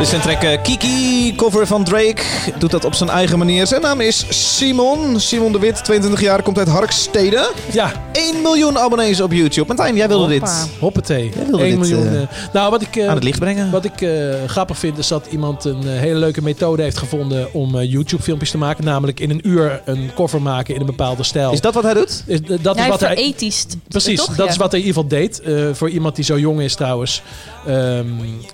Een 0.00 0.20
track 0.20 0.42
eh, 0.42 0.62
Kiki, 0.62 1.34
cover 1.36 1.66
van 1.66 1.84
Drake. 1.84 2.22
Doet 2.58 2.70
dat 2.70 2.84
op 2.84 2.94
zijn 2.94 3.10
eigen 3.10 3.38
manier. 3.38 3.66
Zijn 3.66 3.80
naam 3.80 4.00
is 4.00 4.26
Simon. 4.56 5.20
Simon 5.20 5.52
de 5.52 5.58
Wit, 5.58 5.84
22 5.84 6.20
jaar, 6.20 6.42
komt 6.42 6.58
uit 6.58 6.68
Harkstede. 6.68 7.50
Ja, 7.72 7.92
1 8.12 8.42
miljoen 8.42 8.78
abonnees 8.78 9.20
op 9.20 9.32
YouTube. 9.32 9.66
Martijn, 9.66 9.96
jij 9.96 10.08
wilde 10.08 10.32
Hoppa. 10.32 10.60
dit 10.62 10.70
hoppatee. 10.78 11.32
wilde 11.48 11.62
1 11.64 11.70
dit, 11.70 11.78
miljoen. 11.78 12.06
eh, 12.08 12.22
eh, 12.22 12.28
nou, 12.52 12.70
wat 12.70 12.82
ik... 12.82 12.96
eh, 12.96 13.08
aan 13.08 13.14
het 13.14 13.24
licht 13.24 13.38
brengen. 13.38 13.70
Wat 13.70 13.84
ik 13.84 14.00
eh, 14.00 14.10
grappig 14.46 14.78
vind 14.78 14.98
is 14.98 15.08
dat 15.08 15.26
iemand 15.30 15.64
een 15.64 15.86
hele 15.86 16.18
leuke 16.18 16.42
methode 16.42 16.82
heeft 16.82 16.98
gevonden 16.98 17.54
om 17.54 17.80
YouTube-filmpjes 17.80 18.50
te 18.50 18.58
maken. 18.58 18.84
Namelijk 18.84 19.20
in 19.20 19.30
een 19.30 19.48
uur 19.48 19.80
een 19.84 20.10
cover 20.14 20.42
maken 20.42 20.74
in 20.74 20.80
een 20.80 20.86
bepaalde 20.86 21.22
stijl. 21.22 21.52
Is 21.52 21.60
dat 21.60 21.74
wat 21.74 21.82
hij 21.82 21.94
doet? 21.94 22.22
Is- 22.26 22.40
dat 22.60 22.76
Ja, 22.76 22.82
is 22.82 22.88
wat 22.88 23.00
hij, 23.00 23.16
verethisch. 23.16 23.66
precies, 23.88 24.18
toch? 24.18 24.34
dat 24.36 24.46
Ja. 24.46 24.52
is 24.52 24.56
wat 24.56 24.70
hij 24.70 24.80
in 24.80 24.86
ieder 24.86 25.02
geval 25.02 25.18
deed. 25.18 25.40
Eh, 25.40 25.54
voor 25.72 25.90
iemand 25.90 26.16
die 26.16 26.24
zo 26.24 26.38
jong 26.38 26.60
is 26.60 26.74
trouwens. 26.74 27.22
ehm, 27.66 27.76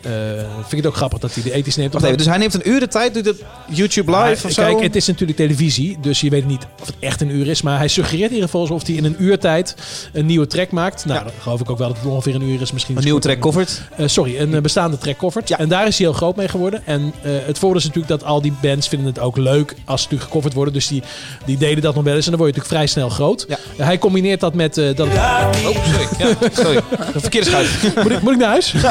eh, 0.03 0.11
vind 0.57 0.70
ik 0.70 0.76
het 0.76 0.86
ook 0.86 0.97
grappig 0.97 1.18
dat 1.18 1.32
hij 1.35 1.43
de 1.43 1.53
ethisch 1.53 1.76
neemt. 1.76 1.93
Wacht 1.93 2.05
even, 2.05 2.16
dus 2.16 2.26
hij 2.26 2.39
neemt 2.39 2.55
een 2.55 2.68
uur 2.68 2.80
de 2.80 2.89
tijd, 2.89 3.14
doet 3.14 3.24
het 3.26 3.43
YouTube 3.68 4.11
live 4.11 4.24
Ja, 4.43 4.49
of 4.49 4.53
zo? 4.53 4.62
Kijk, 4.62 4.80
het 4.83 4.97
is 4.97 5.07
natuurlijk 5.07 5.39
televisie, 5.39 5.99
dus 6.01 6.20
je 6.20 6.30
weet 6.30 6.47
niet 6.47 6.66
of 6.80 6.87
het 6.87 6.95
echt 7.01 7.20
een 7.20 7.30
uur 7.30 7.49
is. 7.49 7.62
Maar 7.62 7.78
hij 7.78 7.89
suggereert 7.89 8.28
in 8.28 8.35
ieder 8.35 8.45
geval 8.49 8.61
alsof 8.61 8.87
hij 8.87 8.95
in 8.97 9.05
een 9.05 9.16
uur 9.18 9.39
tijd 9.39 9.74
een 10.12 10.26
nieuwe 10.26 10.47
track 10.47 10.70
maakt. 10.70 11.05
Nou, 11.05 11.18
Ja. 11.18 11.24
dan 11.24 11.33
geloof 11.41 11.61
ik 11.61 11.70
ook 11.70 11.78
wel 11.78 11.89
dat 11.89 11.97
het 11.97 12.07
ongeveer 12.07 12.35
een 12.35 12.43
uur 12.43 12.61
is. 12.61 12.72
Misschien 12.72 12.97
Een 12.97 13.05
nieuwe 13.05 13.20
track 13.20 13.39
covert. 13.39 13.83
Eh, 13.97 14.07
sorry, 14.07 14.39
een 14.41 14.55
eh, 14.55 14.61
bestaande 14.61 14.99
track 14.99 15.16
covert. 15.16 15.49
Ja. 15.49 15.59
En 15.59 15.68
daar 15.68 15.87
is 15.87 15.99
hij 15.99 16.07
heel 16.07 16.16
groot 16.16 16.37
mee 16.37 16.49
geworden. 16.49 16.83
En 16.87 17.12
eh, 17.22 17.33
het 17.47 17.59
voordeel 17.59 17.78
is 17.80 17.87
natuurlijk 17.87 18.20
dat 18.20 18.24
al 18.28 18.43
die 18.43 18.53
bands 18.62 18.89
vinden 18.89 19.07
het 19.09 19.18
ook 19.18 19.37
leuk 19.37 19.70
als 19.85 20.01
ze 20.03 20.07
natuurlijk 20.07 20.22
gecoverd 20.30 20.55
worden. 20.55 20.74
Dus 20.74 20.87
die, 20.87 21.03
die 21.45 21.57
deden 21.57 21.83
dat 21.83 21.95
nog 21.95 22.05
wel 22.05 22.14
eens. 22.14 22.24
En 22.24 22.30
dan 22.30 22.41
word 22.41 22.55
je 22.55 22.61
natuurlijk 22.61 22.87
vrij 22.93 23.03
snel 23.03 23.09
groot. 23.16 23.45
Ja. 23.49 23.85
Hij 23.85 23.99
combineert 23.99 24.41
dat 24.41 24.55
met... 24.55 24.78
eh, 24.78 24.95
dat 24.95 25.07
Oh, 25.07 25.85
sorry. 25.85 26.09
Ja, 26.18 26.49
sorry. 26.62 26.80
De 27.12 27.20
verkeerde 27.20 27.47
schuif. 27.51 27.95
moet, 28.03 28.12
ik, 28.12 28.22
moet 28.22 28.33
ik 28.33 28.39
naar 28.39 28.49
huis? 28.49 28.74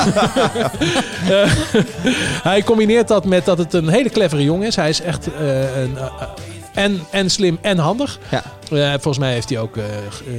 Hij 2.44 2.64
combineert 2.64 3.08
dat 3.08 3.26
met 3.26 3.46
dat 3.46 3.58
het 3.58 3.74
een 3.74 3.88
hele 3.88 4.10
clevere 4.10 4.44
jongen 4.44 4.68
is. 4.68 4.76
Hij 4.76 4.90
is 4.90 5.02
echt 5.02 5.34
eh, 5.34 5.82
een, 5.82 5.98
eh, 5.98 6.12
en, 6.74 7.00
en 7.10 7.30
slim 7.30 7.58
en 7.62 7.78
handig. 7.78 8.20
Ja. 8.32 8.44
Eh, 8.72 8.90
volgens 8.90 9.18
mij 9.18 9.34
heeft 9.34 9.50
hij 9.50 9.60
ook 9.60 9.78
eh, 9.78 9.84
eh, 9.86 9.94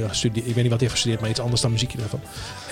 gestudeerd. 0.07 0.47
Ik 0.47 0.53
weet 0.53 0.63
niet 0.63 0.71
wat 0.71 0.79
hij 0.79 0.79
heeft 0.79 0.91
gestudeerd, 0.91 1.21
maar 1.21 1.29
iets 1.29 1.39
anders 1.39 1.61
dan 1.61 1.71
muziek 1.71 1.93
in 1.93 1.99
ieder 1.99 2.09
geval. 2.19 2.29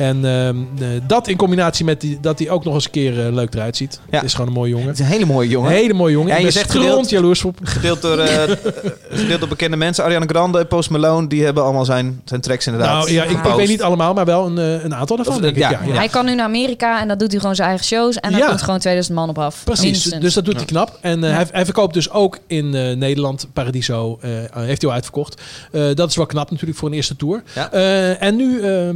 En 0.07 0.25
ehm, 0.25 0.57
eh, 0.83 1.01
dat 1.07 1.27
in 1.27 1.37
combinatie 1.37 1.85
met 1.85 2.01
die, 2.01 2.17
dat 2.21 2.39
hij 2.39 2.49
ook 2.49 2.63
nog 2.63 2.73
eens 2.73 2.85
een 2.85 2.91
keer 2.91 3.11
leuk 3.13 3.53
eruit 3.53 3.77
ziet. 3.77 3.99
Ja. 4.09 4.15
Het 4.17 4.25
is 4.25 4.31
gewoon 4.33 4.47
een 4.47 4.53
mooie 4.53 4.69
jongen. 4.71 4.87
Het 4.87 4.99
is 4.99 5.05
een 5.05 5.11
hele 5.11 5.25
mooie 5.25 5.45
Een 5.45 5.51
jongen. 5.51 5.71
hele 5.71 5.93
mooie 5.93 6.13
jongen. 6.13 6.29
Ja, 6.29 6.35
ik 6.37 6.43
je 6.45 6.51
zegt 6.51 6.71
gedeeld- 6.71 7.09
jaloers 7.09 7.43
op. 7.45 7.57
Gedeeld 7.63 8.01
door, 8.01 8.17
eh, 8.19 8.51
gedeeld 9.21 9.39
door 9.39 9.49
bekende 9.49 9.77
mensen. 9.77 10.03
Ariana 10.03 10.25
Grande 10.27 10.59
en 10.59 10.67
Post 10.67 10.89
Malone, 10.89 11.27
die 11.27 11.43
hebben 11.43 11.63
allemaal 11.63 11.85
zijn, 11.85 12.21
zijn 12.25 12.41
tracks 12.41 12.67
inderdaad. 12.67 12.97
Nou 12.97 13.11
ja, 13.11 13.23
ik, 13.23 13.45
ik 13.45 13.53
weet 13.55 13.67
niet 13.67 13.81
allemaal, 13.81 14.13
maar 14.13 14.25
wel 14.25 14.45
een, 14.45 14.57
een 14.57 14.95
aantal 14.95 15.15
daarvan. 15.15 15.35
Of, 15.35 15.41
denk 15.41 15.55
ik. 15.55 15.61
ja, 15.61 15.69
Ja, 15.71 15.79
ja. 15.85 15.93
Hij 15.93 16.07
kan 16.07 16.25
nu 16.25 16.35
naar 16.35 16.45
Amerika 16.45 17.01
en 17.01 17.07
dat 17.07 17.19
doet 17.19 17.31
hij 17.31 17.39
gewoon 17.39 17.55
zijn 17.55 17.67
eigen 17.67 17.85
shows. 17.85 18.15
En 18.19 18.31
daar 18.31 18.39
Ja. 18.39 18.47
komt 18.47 18.61
gewoon 18.61 18.79
2000 18.79 19.15
man 19.15 19.29
op 19.29 19.39
af. 19.39 19.61
Precies, 19.63 19.83
Minstens. 19.83 20.21
dus 20.21 20.33
dat 20.33 20.45
doet 20.45 20.55
hij 20.55 20.65
knap. 20.65 20.97
En 21.01 21.21
hij, 21.21 21.45
hij 21.51 21.65
verkoopt 21.65 21.93
dus 21.93 22.09
ook 22.11 22.37
in 22.47 22.75
eh, 22.75 22.95
Nederland, 22.95 23.47
Paradiso, 23.53 24.17
eh, 24.21 24.29
heeft 24.51 24.81
hij 24.81 24.89
al 24.89 24.95
uitverkocht. 24.95 25.41
Eh, 25.71 25.83
dat 25.93 26.09
is 26.09 26.15
wel 26.15 26.25
knap 26.25 26.51
natuurlijk 26.51 26.79
voor 26.79 26.89
een 26.89 26.95
eerste 26.95 27.15
tour. 27.15 27.43
Ja. 27.55 27.71
Eh, 27.71 28.21
en 28.21 28.35
nu 28.35 28.61
eh, 28.61 28.89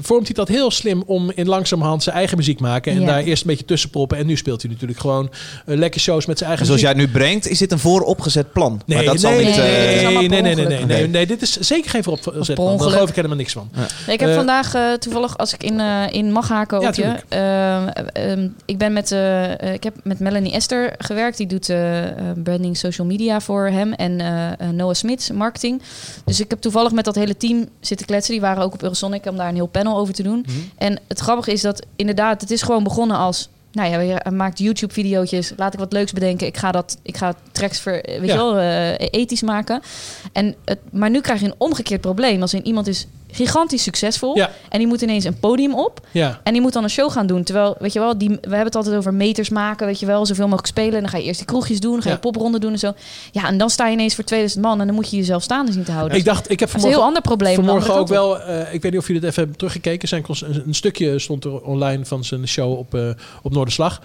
vormt 0.00 0.26
hij 0.26 0.34
dat 0.34 0.48
heel 0.48 0.70
slim 0.70 1.02
om 1.06 1.30
in 1.34 1.48
langzamerhand 1.48 2.02
zijn 2.02 2.16
eigen 2.16 2.36
muziek 2.36 2.60
maken. 2.60 2.92
En 2.92 3.00
Ja. 3.00 3.06
daar 3.06 3.22
eerst 3.22 3.42
een 3.42 3.48
beetje 3.48 3.64
tussen 3.64 3.90
proppen. 3.90 4.18
En 4.18 4.26
nu 4.26 4.36
speelt 4.36 4.62
hij 4.62 4.70
natuurlijk 4.70 5.00
gewoon 5.00 5.30
lekker 5.64 6.00
shows 6.00 6.26
met 6.26 6.38
zijn 6.38 6.50
eigen 6.50 6.60
En 6.60 6.66
zoals 6.66 6.80
jij 6.80 7.00
het 7.00 7.08
nu 7.12 7.18
brengt, 7.18 7.48
is 7.48 7.58
dit 7.58 7.72
een 7.72 7.78
vooropgezet 7.78 8.52
plan. 8.52 8.80
Nee, 8.86 8.96
maar 8.96 9.06
dat 9.06 9.20
zal 9.20 9.30
nee, 9.30 9.44
niet... 9.44 9.56
nee, 9.56 9.66
eh, 9.66 10.28
nee, 10.28 10.28
nee, 10.28 10.54
nee, 10.54 10.84
nee, 10.84 11.08
nee, 11.08 11.26
dit 11.26 11.42
is 11.42 11.56
zeker 11.56 11.90
geen 11.90 12.02
vooropzet 12.02 12.32
per 12.46 12.54
plan. 12.54 12.76
Daar 12.78 12.90
geloof 12.90 13.08
ik 13.08 13.14
helemaal 13.14 13.36
niks 13.36 13.52
van. 13.52 13.70
Nee, 14.06 14.14
ik 14.14 14.20
heb 14.20 14.34
vandaag 14.34 14.96
toevallig, 14.98 15.38
als 15.38 15.54
ik 15.54 15.62
in, 15.62 15.80
in 16.10 16.32
mag 16.32 16.48
haken 16.48 16.80
Ja, 16.80 16.88
op 16.88 16.94
je. 16.94 17.14
eh, 17.28 18.30
ehm, 18.32 18.48
ik 18.64 18.78
ben 18.78 18.92
met, 18.92 19.10
ik 19.74 19.82
heb 19.82 19.94
met 20.02 20.18
Melanie 20.18 20.52
Esther 20.52 20.94
gewerkt. 20.98 21.36
Die 21.36 21.46
doet 21.46 21.68
eh, 21.68 22.04
eh, 22.06 22.12
branding 22.42 22.76
social 22.76 23.06
media 23.06 23.40
voor 23.40 23.66
hem 23.66 23.92
en 23.92 24.16
Noah 24.76 24.94
Smits 24.94 25.30
marketing. 25.30 25.77
Dus 26.24 26.40
ik 26.40 26.50
heb 26.50 26.60
toevallig 26.60 26.92
met 26.92 27.04
dat 27.04 27.14
hele 27.14 27.36
team 27.36 27.68
zitten 27.80 28.06
kletsen. 28.06 28.32
Die 28.32 28.40
waren 28.40 28.62
ook 28.62 28.74
op 28.74 28.82
Eurosonic 28.82 29.26
om 29.26 29.36
daar 29.36 29.48
een 29.48 29.54
heel 29.54 29.66
panel 29.66 29.96
over 29.96 30.14
te 30.14 30.22
doen. 30.22 30.44
Mhm. 30.46 30.56
En 30.76 31.00
het 31.08 31.18
grappige 31.18 31.52
is 31.52 31.60
dat 31.60 31.86
inderdaad, 31.96 32.40
het 32.40 32.50
is 32.50 32.62
gewoon 32.62 32.82
begonnen 32.84 33.16
als. 33.16 33.48
Nou 33.72 33.90
ja, 33.90 34.00
je 34.00 34.30
maakt 34.30 34.58
YouTube-videootjes. 34.58 35.52
Laat 35.56 35.72
ik 35.72 35.78
wat 35.78 35.92
leuks 35.92 36.12
bedenken. 36.12 36.46
Ik 36.46 36.56
ga 36.56 36.72
dat, 36.72 36.98
ik 37.02 37.16
ga 37.16 37.34
tracks 37.52 37.80
ver, 37.80 37.92
weet 37.92 38.24
Ja. 38.24 38.32
je 38.32 38.36
wel, 38.36 38.58
eh, 38.58 39.08
ethisch 39.10 39.42
maken. 39.42 39.80
En 40.32 40.54
het, 40.64 40.78
maar 40.90 41.10
nu 41.10 41.20
krijg 41.20 41.40
je 41.40 41.46
een 41.46 41.54
omgekeerd 41.58 42.00
probleem. 42.00 42.40
Als 42.42 42.54
in 42.54 42.66
iemand 42.66 42.86
is 42.86 43.06
gigantisch 43.30 43.82
succesvol 43.82 44.36
Ja. 44.36 44.50
en 44.68 44.78
die 44.78 44.86
moet 44.88 45.02
ineens 45.02 45.24
een 45.24 45.38
podium 45.38 45.74
op 45.74 46.00
Ja. 46.12 46.40
en 46.44 46.52
die 46.52 46.62
moet 46.62 46.72
dan 46.72 46.82
een 46.82 46.90
show 46.90 47.10
gaan 47.10 47.26
doen. 47.26 47.42
Terwijl, 47.42 47.76
weet 47.78 47.92
je 47.92 47.98
wel, 47.98 48.18
die, 48.18 48.28
we 48.28 48.36
hebben 48.40 48.64
het 48.64 48.76
altijd 48.76 48.94
over 48.96 49.14
meters 49.14 49.48
maken, 49.48 49.86
weet 49.86 50.00
je 50.00 50.06
wel, 50.06 50.26
zoveel 50.26 50.44
mogelijk 50.44 50.66
spelen. 50.68 50.94
En 50.94 51.00
dan 51.00 51.08
ga 51.08 51.16
je 51.18 51.24
eerst 51.24 51.38
die 51.38 51.46
kroegjes 51.46 51.80
doen, 51.80 51.92
dan 51.92 52.02
ga 52.02 52.08
je 52.08 52.14
Ja. 52.14 52.20
popronden 52.20 52.60
doen 52.60 52.72
en 52.72 52.78
zo. 52.78 52.92
Ja, 53.32 53.46
en 53.46 53.58
dan 53.58 53.70
sta 53.70 53.86
je 53.86 53.92
ineens 53.92 54.14
voor 54.14 54.24
2000 54.24 54.62
man 54.64 54.80
en 54.80 54.86
dan 54.86 54.94
moet 54.94 55.10
je 55.10 55.16
jezelf 55.16 55.42
staande 55.42 55.72
zien 55.72 55.84
te 55.84 55.92
houden. 55.92 56.18
Ik 56.18 56.24
dacht, 56.24 56.50
ik 56.50 56.60
heb 56.60 56.68
is 56.68 56.74
een 56.74 56.80
heel 56.80 56.90
vanmorgen, 56.90 57.06
ander 57.06 57.22
probleem. 57.22 57.54
vanmorgen 57.54 57.94
ook 57.94 58.08
wel, 58.08 58.40
eh, 58.40 58.74
ik 58.74 58.82
weet 58.82 58.92
niet 58.92 59.00
of 59.00 59.06
jullie 59.06 59.20
het 59.22 59.30
even 59.30 59.40
hebben 59.42 59.58
teruggekeken. 59.58 60.08
Zijn, 60.08 60.24
een, 60.28 60.62
een 60.66 60.74
stukje 60.74 61.18
stond 61.18 61.44
er 61.44 61.60
online 61.60 62.04
van 62.04 62.24
zijn 62.24 62.48
show 62.48 62.78
op, 62.78 62.94
eh 62.94 63.08
op 63.42 63.52
Noorderslag. 63.52 64.02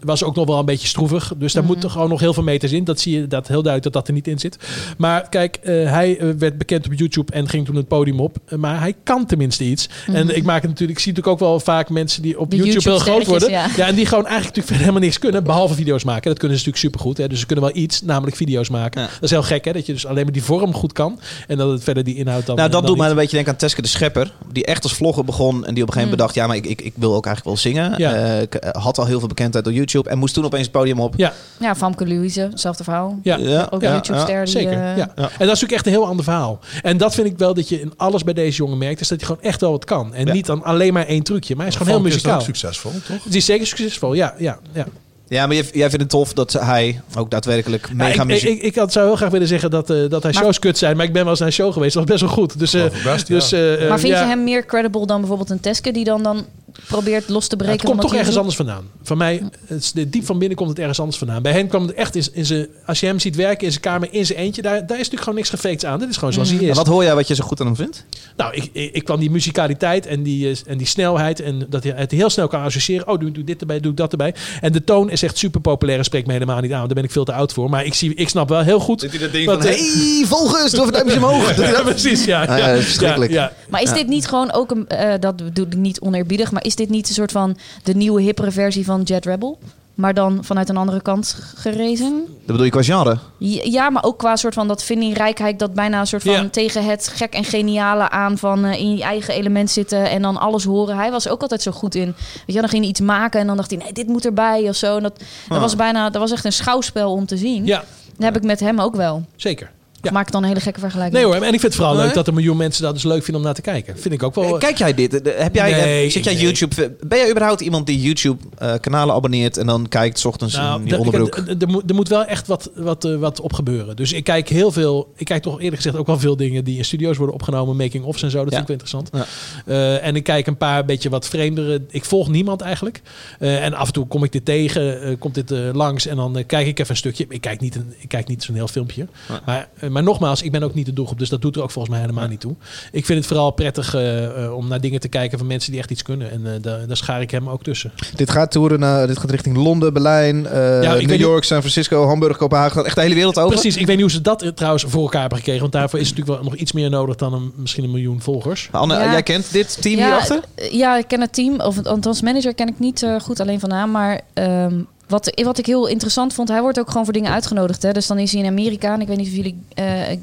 Was 0.00 0.22
ook 0.24 0.34
nog 0.34 0.46
wel 0.46 0.58
een 0.58 0.64
beetje 0.64 0.86
stroevig. 0.88 1.32
Dus 1.36 1.52
daar 1.52 1.62
Mhm. 1.62 1.72
moeten 1.72 1.90
gewoon 1.90 2.08
nog 2.08 2.20
heel 2.20 2.34
veel 2.34 2.42
meters 2.42 2.72
in. 2.72 2.84
Dat 2.84 3.00
zie 3.00 3.20
je 3.20 3.26
dat 3.26 3.48
heel 3.48 3.62
duidelijk 3.62 3.82
dat 3.82 3.92
dat 3.92 4.08
er 4.08 4.14
niet 4.14 4.28
in 4.28 4.38
zit. 4.38 4.58
Maar 4.98 5.28
kijk, 5.28 5.56
eh, 5.62 5.90
hij 5.90 6.34
werd 6.38 6.58
bekend 6.58 6.86
op 6.86 6.92
YouTube 6.94 7.32
en 7.32 7.48
ging 7.48 7.66
toen 7.66 7.76
het 7.76 7.88
podium 7.88 8.20
op. 8.20 8.36
Eh, 8.50 8.58
maar 8.58 8.80
hij 8.80 8.94
kan 9.04 9.26
tenminste 9.26 9.64
iets. 9.64 9.88
En 10.12 10.36
ik 10.36 10.44
maak 10.44 10.60
het 10.60 10.70
natuurlijk, 10.70 10.98
ik 10.98 11.04
zie 11.04 11.12
natuurlijk 11.12 11.42
ook 11.42 11.48
wel 11.48 11.60
vaak 11.60 11.88
mensen 11.90 12.22
die 12.22 12.38
op 12.40 12.52
Mhm. 12.52 12.62
YouTube 12.62 12.90
heel 12.90 12.98
groot 12.98 13.26
worden. 13.26 13.50
Ja. 13.50 13.62
en 13.62 13.94
die 13.94 14.06
gewoon 14.06 14.26
eigenlijk 14.26 14.30
natuurlijk 14.30 14.66
verder 14.66 14.78
helemaal 14.78 15.00
niks 15.00 15.18
kunnen. 15.18 15.44
Behalve 15.44 15.74
video's 15.74 16.04
maken. 16.04 16.30
Dat 16.30 16.38
kunnen 16.38 16.58
ze 16.58 16.64
natuurlijk 16.64 16.94
supergoed. 16.94 17.16
Hè? 17.18 17.28
Dus 17.28 17.40
ze 17.40 17.46
kunnen 17.46 17.64
wel 17.64 17.74
iets, 17.76 18.02
namelijk 18.02 18.36
video's 18.36 18.68
maken. 18.68 19.00
Ja. 19.00 19.06
Dat 19.06 19.22
is 19.22 19.30
heel 19.30 19.42
gek 19.42 19.64
hè. 19.64 19.72
Dat 19.72 19.86
je 19.86 19.92
dus 19.92 20.06
alleen 20.06 20.24
maar 20.24 20.32
die 20.32 20.42
vorm 20.44 20.74
goed 20.74 20.92
kan. 20.92 21.20
En 21.46 21.56
dat 21.56 21.70
het 21.70 21.82
verder 21.84 22.04
die 22.04 22.14
inhoud 22.16 22.46
dan 22.46 22.56
Nou, 22.56 22.68
dat 22.70 22.80
dan 22.80 22.90
doet 22.90 22.98
mij 23.00 23.08
een 23.10 23.16
beetje 23.16 23.34
denken 23.34 23.52
aan 23.52 23.58
Teske 23.58 23.82
de 23.82 23.88
Schepper. 23.88 24.32
Die 24.52 24.64
echt 24.64 24.82
als 24.82 24.92
vlogger 24.92 25.24
begon. 25.24 25.64
En 25.66 25.74
die 25.74 25.82
op 25.82 25.88
een 25.88 25.94
gegeven 25.94 25.94
moment 25.94 26.04
Mm. 26.10 26.16
bedacht... 26.16 26.34
Ja, 26.34 26.46
maar 26.46 26.56
ik, 26.56 26.66
ik, 26.66 26.80
ik 26.86 26.92
wil 26.96 27.14
ook 27.14 27.26
eigenlijk 27.26 27.44
wel 27.56 27.72
zingen. 27.72 27.94
Ja. 27.98 28.14
Eh, 28.14 28.40
ik 28.42 28.54
eh, 28.54 28.82
had 28.82 28.98
al 28.98 29.06
heel 29.06 29.18
veel 29.18 29.28
bekendheid 29.28 29.64
door 29.64 29.72
YouTube. 29.74 30.10
En 30.10 30.18
moest 30.18 30.34
toen 30.34 30.44
opeens 30.44 30.62
het 30.62 30.72
podium 30.72 31.00
op. 31.00 31.14
Ja, 31.16 31.32
Ja, 31.60 31.74
Famke 31.74 32.06
Louise, 32.08 32.40
hetzelfde 32.40 32.84
verhaal. 32.84 33.18
ja. 33.22 33.36
Ja, 33.36 33.66
Ook 33.70 33.82
een 33.82 33.90
YouTube-ster. 33.90 34.44
die, 34.44 34.52
Zeker, 34.52 34.72
ja. 34.72 35.08
En 35.16 35.16
dat 35.16 35.28
is 35.38 35.38
natuurlijk 35.46 35.72
echt 35.72 35.86
een 35.86 35.92
heel 35.92 36.06
ander 36.06 36.24
verhaal. 36.24 36.58
En 36.82 36.96
dat 36.96 37.14
vind 37.14 37.26
ik 37.26 37.38
wel 37.38 37.54
dat 37.54 37.68
je 37.68 37.80
in 37.80 37.92
alles 37.96 38.24
bij 38.24 38.34
deze 38.42 38.56
jongen 38.56 38.78
merkt, 38.78 39.00
is 39.00 39.08
dat 39.08 39.18
hij 39.18 39.26
gewoon 39.26 39.42
echt 39.42 39.60
wel 39.60 39.70
wat 39.70 39.84
kan. 39.84 40.14
En 40.14 40.26
Ja. 40.26 40.32
niet 40.32 40.46
dan 40.46 40.64
alleen 40.64 40.92
maar 40.92 41.06
één 41.06 41.22
trucje, 41.22 41.54
maar 41.54 41.64
hij 41.66 41.74
is 41.74 41.80
gewoon 41.80 41.92
heel 41.92 42.02
Famke 42.10 42.16
is 42.16 42.26
ook 42.26 42.32
muzikaal. 42.38 42.54
succesvol, 42.54 42.92
toch? 43.14 43.24
Het 43.24 43.34
is 43.34 43.44
zeker 43.44 43.66
succesvol, 43.66 44.12
ja. 44.14 44.34
ja, 44.38 44.58
ja. 44.72 44.86
Ja, 45.28 45.46
maar 45.46 45.56
jij, 45.56 45.64
jij 45.72 45.88
vindt 45.88 46.00
het 46.02 46.08
tof 46.10 46.32
dat 46.32 46.52
hij 46.52 47.00
ook 47.16 47.30
daadwerkelijk 47.30 47.86
Ja, 47.88 47.94
mega 47.94 48.10
ik, 48.14 48.18
ik, 48.20 48.24
muziek... 48.26 48.48
ik, 48.50 48.62
ik 48.62 48.74
had, 48.76 48.92
zou 48.92 49.06
heel 49.06 49.16
graag 49.16 49.30
willen 49.30 49.46
zeggen 49.46 49.70
dat, 49.70 49.90
eh, 49.90 49.96
dat 50.08 50.22
hij 50.22 50.32
Maar- 50.32 50.42
shows 50.42 50.58
kut 50.58 50.78
zijn, 50.78 50.96
maar 50.96 51.06
ik 51.06 51.12
ben 51.12 51.20
wel 51.22 51.30
eens 51.30 51.38
naar 51.38 51.48
een 51.48 51.54
show 51.54 51.72
geweest. 51.72 51.94
Dat 51.94 52.02
was 52.08 52.12
best 52.18 52.24
wel 52.34 52.44
goed. 52.44 52.58
Dus, 52.58 52.74
eh, 52.74 52.84
best, 53.04 53.26
dus, 53.26 53.52
eh, 53.52 53.88
Maar 53.88 53.98
vind 54.00 54.12
ja. 54.12 54.20
je 54.20 54.26
hem 54.26 54.44
meer 54.44 54.66
credible 54.66 55.06
dan 55.06 55.18
bijvoorbeeld 55.20 55.50
een 55.50 55.60
Teske 55.60 55.92
die 55.92 56.04
dan, 56.04 56.22
dan 56.22 56.46
probeert 56.86 57.28
los 57.28 57.46
te 57.46 57.56
Ja, 57.58 57.62
breken? 57.64 57.80
het 57.80 57.90
komt 57.90 58.00
toch 58.00 58.14
ergens 58.14 58.36
anders 58.36 58.56
vandaan. 58.56 58.84
Van 59.10 59.18
mij, 59.18 59.42
het 59.66 59.82
is, 59.82 59.92
diep 60.08 60.24
van 60.24 60.38
binnen 60.38 60.56
komt 60.56 60.68
het 60.70 60.78
ergens 60.78 60.98
anders 60.98 61.18
vandaan. 61.18 61.42
Bij 61.42 61.52
hen 61.52 61.68
kwam 61.68 61.82
het 61.86 61.94
echt 61.94 62.14
in, 62.14 62.24
in 62.32 62.46
zijn... 62.46 62.66
Als 62.86 63.00
je 63.00 63.06
hem 63.06 63.18
ziet 63.18 63.36
werken 63.36 63.64
in 63.64 63.70
zijn 63.70 63.82
kamer, 63.82 64.08
in 64.10 64.26
zijn 64.26 64.38
eentje... 64.38 64.62
Daar, 64.62 64.72
daar 64.72 64.82
is 64.82 64.88
natuurlijk 64.96 65.22
gewoon 65.22 65.34
niks 65.34 65.50
gefaked 65.50 65.84
aan. 65.84 65.98
Dit 65.98 66.08
is 66.08 66.16
gewoon 66.16 66.32
zoals 66.32 66.50
hij 66.50 66.58
En 66.58 66.68
is. 66.68 66.76
wat 66.76 66.86
hoor 66.86 67.04
jij 67.04 67.14
wat 67.14 67.28
je 67.28 67.34
zo 67.34 67.44
goed 67.44 67.60
aan 67.60 67.66
hem 67.66 67.76
vindt? 67.76 68.04
Nou, 68.36 68.54
ik, 68.54 68.68
ik, 68.72 68.94
ik 68.94 69.04
kwam 69.04 69.20
die 69.20 69.30
musicaliteit 69.30 70.06
en 70.06 70.22
die, 70.22 70.50
eh, 70.50 70.56
en 70.66 70.78
die 70.78 70.86
snelheid... 70.86 71.40
en 71.40 71.66
dat 71.68 71.82
hij 71.82 71.92
het 71.96 72.10
heel 72.10 72.30
snel 72.30 72.48
kan 72.48 72.62
associëren. 72.62 73.08
Oh, 73.08 73.18
doe, 73.20 73.30
doe 73.32 73.44
dit 73.44 73.60
erbij, 73.60 73.80
doe 73.80 73.94
dat 73.94 74.10
erbij. 74.10 74.34
En 74.60 74.72
de 74.72 74.84
toon 74.84 75.10
is 75.10 75.22
echt 75.22 75.38
super 75.38 75.60
populair 75.60 75.98
en 75.98 76.04
spreekt 76.04 76.26
me 76.26 76.32
helemaal 76.32 76.60
niet 76.60 76.72
aan. 76.72 76.86
Daar 76.86 76.94
ben 76.94 77.04
ik 77.04 77.10
veel 77.10 77.24
te 77.24 77.32
oud 77.32 77.52
voor. 77.52 77.70
Maar 77.70 77.84
ik, 77.84 77.94
zie, 77.94 78.14
ik 78.14 78.28
snap 78.28 78.48
wel 78.48 78.60
heel 78.62 78.80
goed... 78.80 79.00
Zit 79.00 79.10
hij 79.10 79.20
dat 79.20 79.32
ding 79.32 79.46
Wat, 79.46 79.62
van... 79.62 79.66
Hey, 79.72 80.24
volgers, 80.26 80.70
doe 80.70 80.80
even 80.80 80.92
duimpjes 80.92 81.16
omhoog. 81.16 81.46
Dat 81.46 81.56
hij 81.56 81.66
Ja, 81.66 81.72
dat- 81.72 81.84
precies, 81.84 82.24
ja. 82.24 82.40
Ah, 82.40 82.48
ja, 82.48 82.56
ja, 82.66 82.74
dat 82.74 82.82
verschrikkelijk. 82.82 83.32
Ja, 83.32 83.42
ja. 83.42 83.52
Maar 83.68 83.82
is 83.82 83.92
dit 83.92 84.06
niet 84.08 84.26
gewoon 84.26 84.52
ook 84.52 84.70
een, 84.70 84.88
eh, 84.88 85.14
dat 85.20 85.36
bedoel 85.36 85.66
ik 85.66 85.76
niet 85.76 86.00
oneerbiedig, 86.00 86.52
maar 86.52 86.64
is 86.64 86.74
dit 86.76 86.88
niet 86.88 87.08
een 87.08 87.14
soort 87.14 87.32
van 87.32 87.56
de 87.82 87.94
nieuwe 87.94 88.22
hippere 88.22 88.50
versie 88.50 88.84
van 88.84 88.99
Jet 89.02 89.24
Rebel? 89.24 89.58
Maar 89.94 90.14
dan 90.14 90.44
vanuit 90.44 90.68
een 90.68 90.76
andere 90.76 91.00
kant 91.02 91.36
gerezen? 91.56 92.24
Dat 92.26 92.46
bedoel 92.46 92.64
je 92.64 92.70
qua 92.70 92.82
genre? 92.82 93.18
Ja, 93.38 93.90
maar 93.90 94.04
ook 94.04 94.18
qua 94.18 94.36
soort 94.36 94.54
van 94.54 94.68
dat 94.68 94.82
vindingrijkheid, 94.82 95.58
dat 95.58 95.74
bijna 95.74 96.00
een 96.00 96.06
soort 96.06 96.22
van 96.22 96.32
Ja. 96.32 96.48
tegen 96.50 96.84
het 96.84 97.08
gek 97.14 97.32
en 97.34 97.44
geniale 97.44 98.10
aan 98.10 98.38
van 98.38 98.64
eh, 98.64 98.80
in 98.80 98.96
je 98.96 99.02
eigen 99.02 99.34
element 99.34 99.70
zitten 99.70 100.10
en 100.10 100.22
dan 100.22 100.36
alles 100.36 100.64
horen. 100.64 100.96
Hij 100.96 101.10
was 101.10 101.28
ook 101.28 101.42
altijd 101.42 101.62
zo 101.62 101.70
goed 101.72 101.94
in. 101.94 102.06
Weet 102.06 102.42
je, 102.54 102.60
dan 102.60 102.68
ging 102.68 102.80
hij 102.82 102.90
iets 102.90 103.00
maken 103.00 103.40
en 103.40 103.46
dan 103.46 103.56
dacht 103.56 103.70
hij, 103.70 103.78
nee, 103.78 103.92
dit 103.92 104.06
moet 104.06 104.24
erbij 104.24 104.68
of 104.68 104.76
zo. 104.76 104.96
En 104.96 105.02
dat, 105.02 105.18
dat 105.48 105.56
Ah. 105.56 105.60
was 105.60 105.76
bijna, 105.76 106.10
dat 106.10 106.20
was 106.20 106.30
echt 106.32 106.44
een 106.44 106.52
schouwspel 106.52 107.12
om 107.12 107.26
te 107.26 107.36
zien. 107.36 107.64
ja, 107.66 107.78
Dat 108.16 108.24
heb 108.24 108.36
ik 108.36 108.42
met 108.42 108.60
hem 108.60 108.80
ook 108.80 108.96
wel. 108.96 109.24
zeker. 109.36 109.70
Ja. 110.02 110.08
Ik 110.08 110.14
maak 110.14 110.30
dan 110.30 110.42
een 110.42 110.48
hele 110.48 110.60
gekke 110.60 110.80
vergelijking. 110.80 111.16
Nee 111.16 111.24
hoor, 111.24 111.34
en 111.34 111.42
ik 111.42 111.48
vind 111.50 111.62
het 111.62 111.74
vooral 111.74 111.94
Nee? 111.94 112.04
leuk 112.04 112.14
dat 112.14 112.28
een 112.28 112.34
miljoen 112.34 112.56
mensen 112.56 112.82
dat 112.82 112.94
dus 112.94 113.02
leuk 113.02 113.22
vinden 113.22 113.36
om 113.36 113.42
naar 113.42 113.54
te 113.54 113.60
kijken. 113.60 113.98
Vind 113.98 114.14
ik 114.14 114.22
ook 114.22 114.34
wel... 114.34 114.44
Eh, 114.54 114.58
Kijk 114.58 114.78
jij 114.78 114.94
dit? 114.94 115.22
Eh, 115.22 115.42
Heb 115.42 115.54
jij, 115.54 115.70
Nee, 115.70 116.04
eh, 116.04 116.10
zit 116.10 116.24
jij 116.24 116.34
nee. 116.34 116.42
YouTube... 116.42 116.96
Ben 117.06 117.18
jij 117.18 117.30
überhaupt 117.30 117.60
iemand 117.60 117.86
die 117.86 118.00
YouTube-kanalen 118.00 119.14
abonneert... 119.14 119.56
en 119.56 119.66
dan 119.66 119.88
kijkt 119.88 120.18
's 120.18 120.24
ochtends 120.24 120.54
Nou, 120.56 120.80
in 120.80 120.86
je 120.86 120.92
er- 120.92 120.98
onderbroek? 120.98 121.36
er- 121.36 121.56
er 121.86 121.94
moet- 121.94 122.08
wel 122.08 122.24
echt 122.24 122.46
wat, 122.46 122.70
wat, 122.74 123.04
eh, 123.04 123.16
wat 123.16 123.40
op 123.40 123.52
gebeuren. 123.52 123.96
Dus 123.96 124.12
ik 124.12 124.24
kijk 124.24 124.48
heel 124.48 124.72
veel. 124.72 125.12
Ik 125.16 125.26
kijk 125.26 125.42
toch 125.42 125.56
eerlijk 125.58 125.76
gezegd 125.76 125.96
ook 125.96 126.06
wel 126.06 126.18
veel 126.18 126.36
dingen 126.36 126.64
die 126.64 126.76
in 126.76 126.84
studio's 126.84 127.16
worden 127.16 127.34
opgenomen, 127.34 127.76
making-ofs 127.76 128.22
en 128.22 128.30
zo. 128.30 128.44
Dat 128.44 128.52
Ja. 128.52 128.64
vind 128.64 128.70
ik 128.70 128.76
wel 128.78 129.00
interessant. 129.02 129.28
Ja. 129.66 129.72
Eh, 130.00 130.06
en 130.06 130.16
ik 130.16 130.24
kijk 130.24 130.46
een 130.46 130.56
paar 130.56 130.84
beetje 130.84 131.08
wat 131.08 131.28
vreemdere. 131.28 131.82
Ik 131.90 132.04
volg 132.04 132.28
niemand 132.28 132.60
eigenlijk. 132.60 133.02
Eh, 133.38 133.64
en 133.64 133.74
af 133.74 133.86
en 133.86 133.92
toe 133.92 134.06
kom 134.06 134.24
ik 134.24 134.32
dit 134.32 134.44
tegen, 134.44 135.02
eh, 135.02 135.16
komt 135.18 135.34
dit 135.34 135.50
eh, 135.50 135.58
langs 135.72 136.06
en 136.06 136.16
dan 136.16 136.36
eh, 136.38 136.46
kijk 136.46 136.66
ik 136.66 136.78
even 136.78 136.90
een 136.90 136.96
stukje. 136.96 137.24
Ik 137.28 137.40
kijk 137.40 137.60
niet, 137.60 137.74
een, 137.74 137.94
ik 137.98 138.08
kijk 138.08 138.28
niet 138.28 138.42
zo'n 138.42 138.54
heel 138.54 138.68
filmpje. 138.68 139.06
Ja. 139.28 139.40
Maar, 139.46 139.68
eh, 139.78 139.89
maar 139.90 140.02
nogmaals, 140.02 140.42
ik 140.42 140.52
ben 140.52 140.62
ook 140.62 140.74
niet 140.74 140.86
de 140.86 140.92
doelgroep, 140.92 141.18
dus 141.18 141.28
dat 141.28 141.42
doet 141.42 141.56
er 141.56 141.62
ook 141.62 141.70
volgens 141.70 141.94
mij 141.94 142.02
helemaal 142.04 142.28
niet 142.28 142.40
toe. 142.40 142.54
Ik 142.92 143.04
vind 143.06 143.18
het 143.18 143.26
vooral 143.28 143.50
prettig 143.50 143.94
eh, 143.94 144.44
eh, 144.44 144.56
om 144.56 144.68
naar 144.68 144.80
dingen 144.80 145.00
te 145.00 145.08
kijken 145.08 145.38
van 145.38 145.46
mensen 145.46 145.70
die 145.70 145.80
echt 145.80 145.90
iets 145.90 146.02
kunnen. 146.02 146.30
En 146.30 146.46
eh, 146.54 146.62
daar, 146.62 146.86
daar 146.86 146.96
schaar 146.96 147.20
ik 147.20 147.30
hem 147.30 147.48
ook 147.48 147.62
tussen. 147.62 147.92
Dit 148.14 148.30
gaat 148.30 148.50
toeren 148.50 148.80
naar, 148.80 149.06
dit 149.06 149.18
gaat 149.18 149.30
richting 149.30 149.56
Londen, 149.56 149.92
Berlijn, 149.92 150.46
eh, 150.46 150.80
New 150.80 151.14
York, 151.20 151.44
San 151.44 151.58
Francisco, 151.58 152.06
Hamburg, 152.06 152.36
Kopenhagen. 152.36 152.84
Echt 152.84 152.94
de 152.94 153.00
hele 153.00 153.14
wereld 153.14 153.38
over. 153.38 153.50
Precies, 153.52 153.76
ik 153.76 153.86
weet 153.86 153.96
niet 153.96 154.04
hoe 154.04 154.14
ze 154.14 154.20
dat 154.20 154.42
eh, 154.42 154.48
trouwens 154.48 154.84
voor 154.88 155.02
elkaar 155.02 155.20
hebben 155.20 155.38
gekregen. 155.38 155.60
Want 155.60 155.72
daarvoor 155.72 155.98
is 155.98 156.08
het 156.08 156.16
natuurlijk 156.16 156.42
wel 156.42 156.50
nog 156.52 156.60
iets 156.60 156.72
meer 156.72 156.90
nodig 156.90 157.16
dan 157.16 157.32
een, 157.32 157.52
misschien 157.56 157.84
een 157.84 157.90
miljoen 157.90 158.20
volgers. 158.20 158.68
Anne, 158.70 158.94
Ja. 158.94 159.10
jij 159.10 159.22
kent 159.22 159.52
dit 159.52 159.82
team 159.82 159.98
ja, 159.98 160.04
hierachter? 160.04 160.40
eh, 160.54 160.72
Ja, 160.72 160.96
ik 160.96 161.08
ken 161.08 161.20
het 161.20 161.32
team. 161.32 161.60
Of 161.60 161.84
althans, 161.86 162.22
manager 162.22 162.54
ken 162.54 162.68
ik 162.68 162.78
niet 162.78 163.02
eh, 163.02 163.20
goed 163.20 163.40
alleen 163.40 163.60
van 163.60 163.68
naam. 163.68 163.90
Maar 163.90 164.20
ehm, 164.34 164.74
wat, 165.10 165.40
wat 165.44 165.58
ik 165.58 165.66
heel 165.66 165.86
interessant 165.86 166.34
vond, 166.34 166.48
hij 166.48 166.60
wordt 166.60 166.78
ook 166.78 166.88
gewoon 166.88 167.04
voor 167.04 167.12
dingen 167.12 167.32
uitgenodigd. 167.32 167.82
Hè? 167.82 167.92
Dus 167.92 168.06
dan 168.06 168.18
is 168.18 168.32
hij 168.32 168.40
in 168.40 168.46
Amerika. 168.46 168.92
En 168.94 169.00
ik 169.00 169.06
weet 169.06 169.16
niet 169.16 169.26
of 169.28 169.34
jullie 169.34 169.62
eh, 169.74 170.10
eh, 170.12 170.18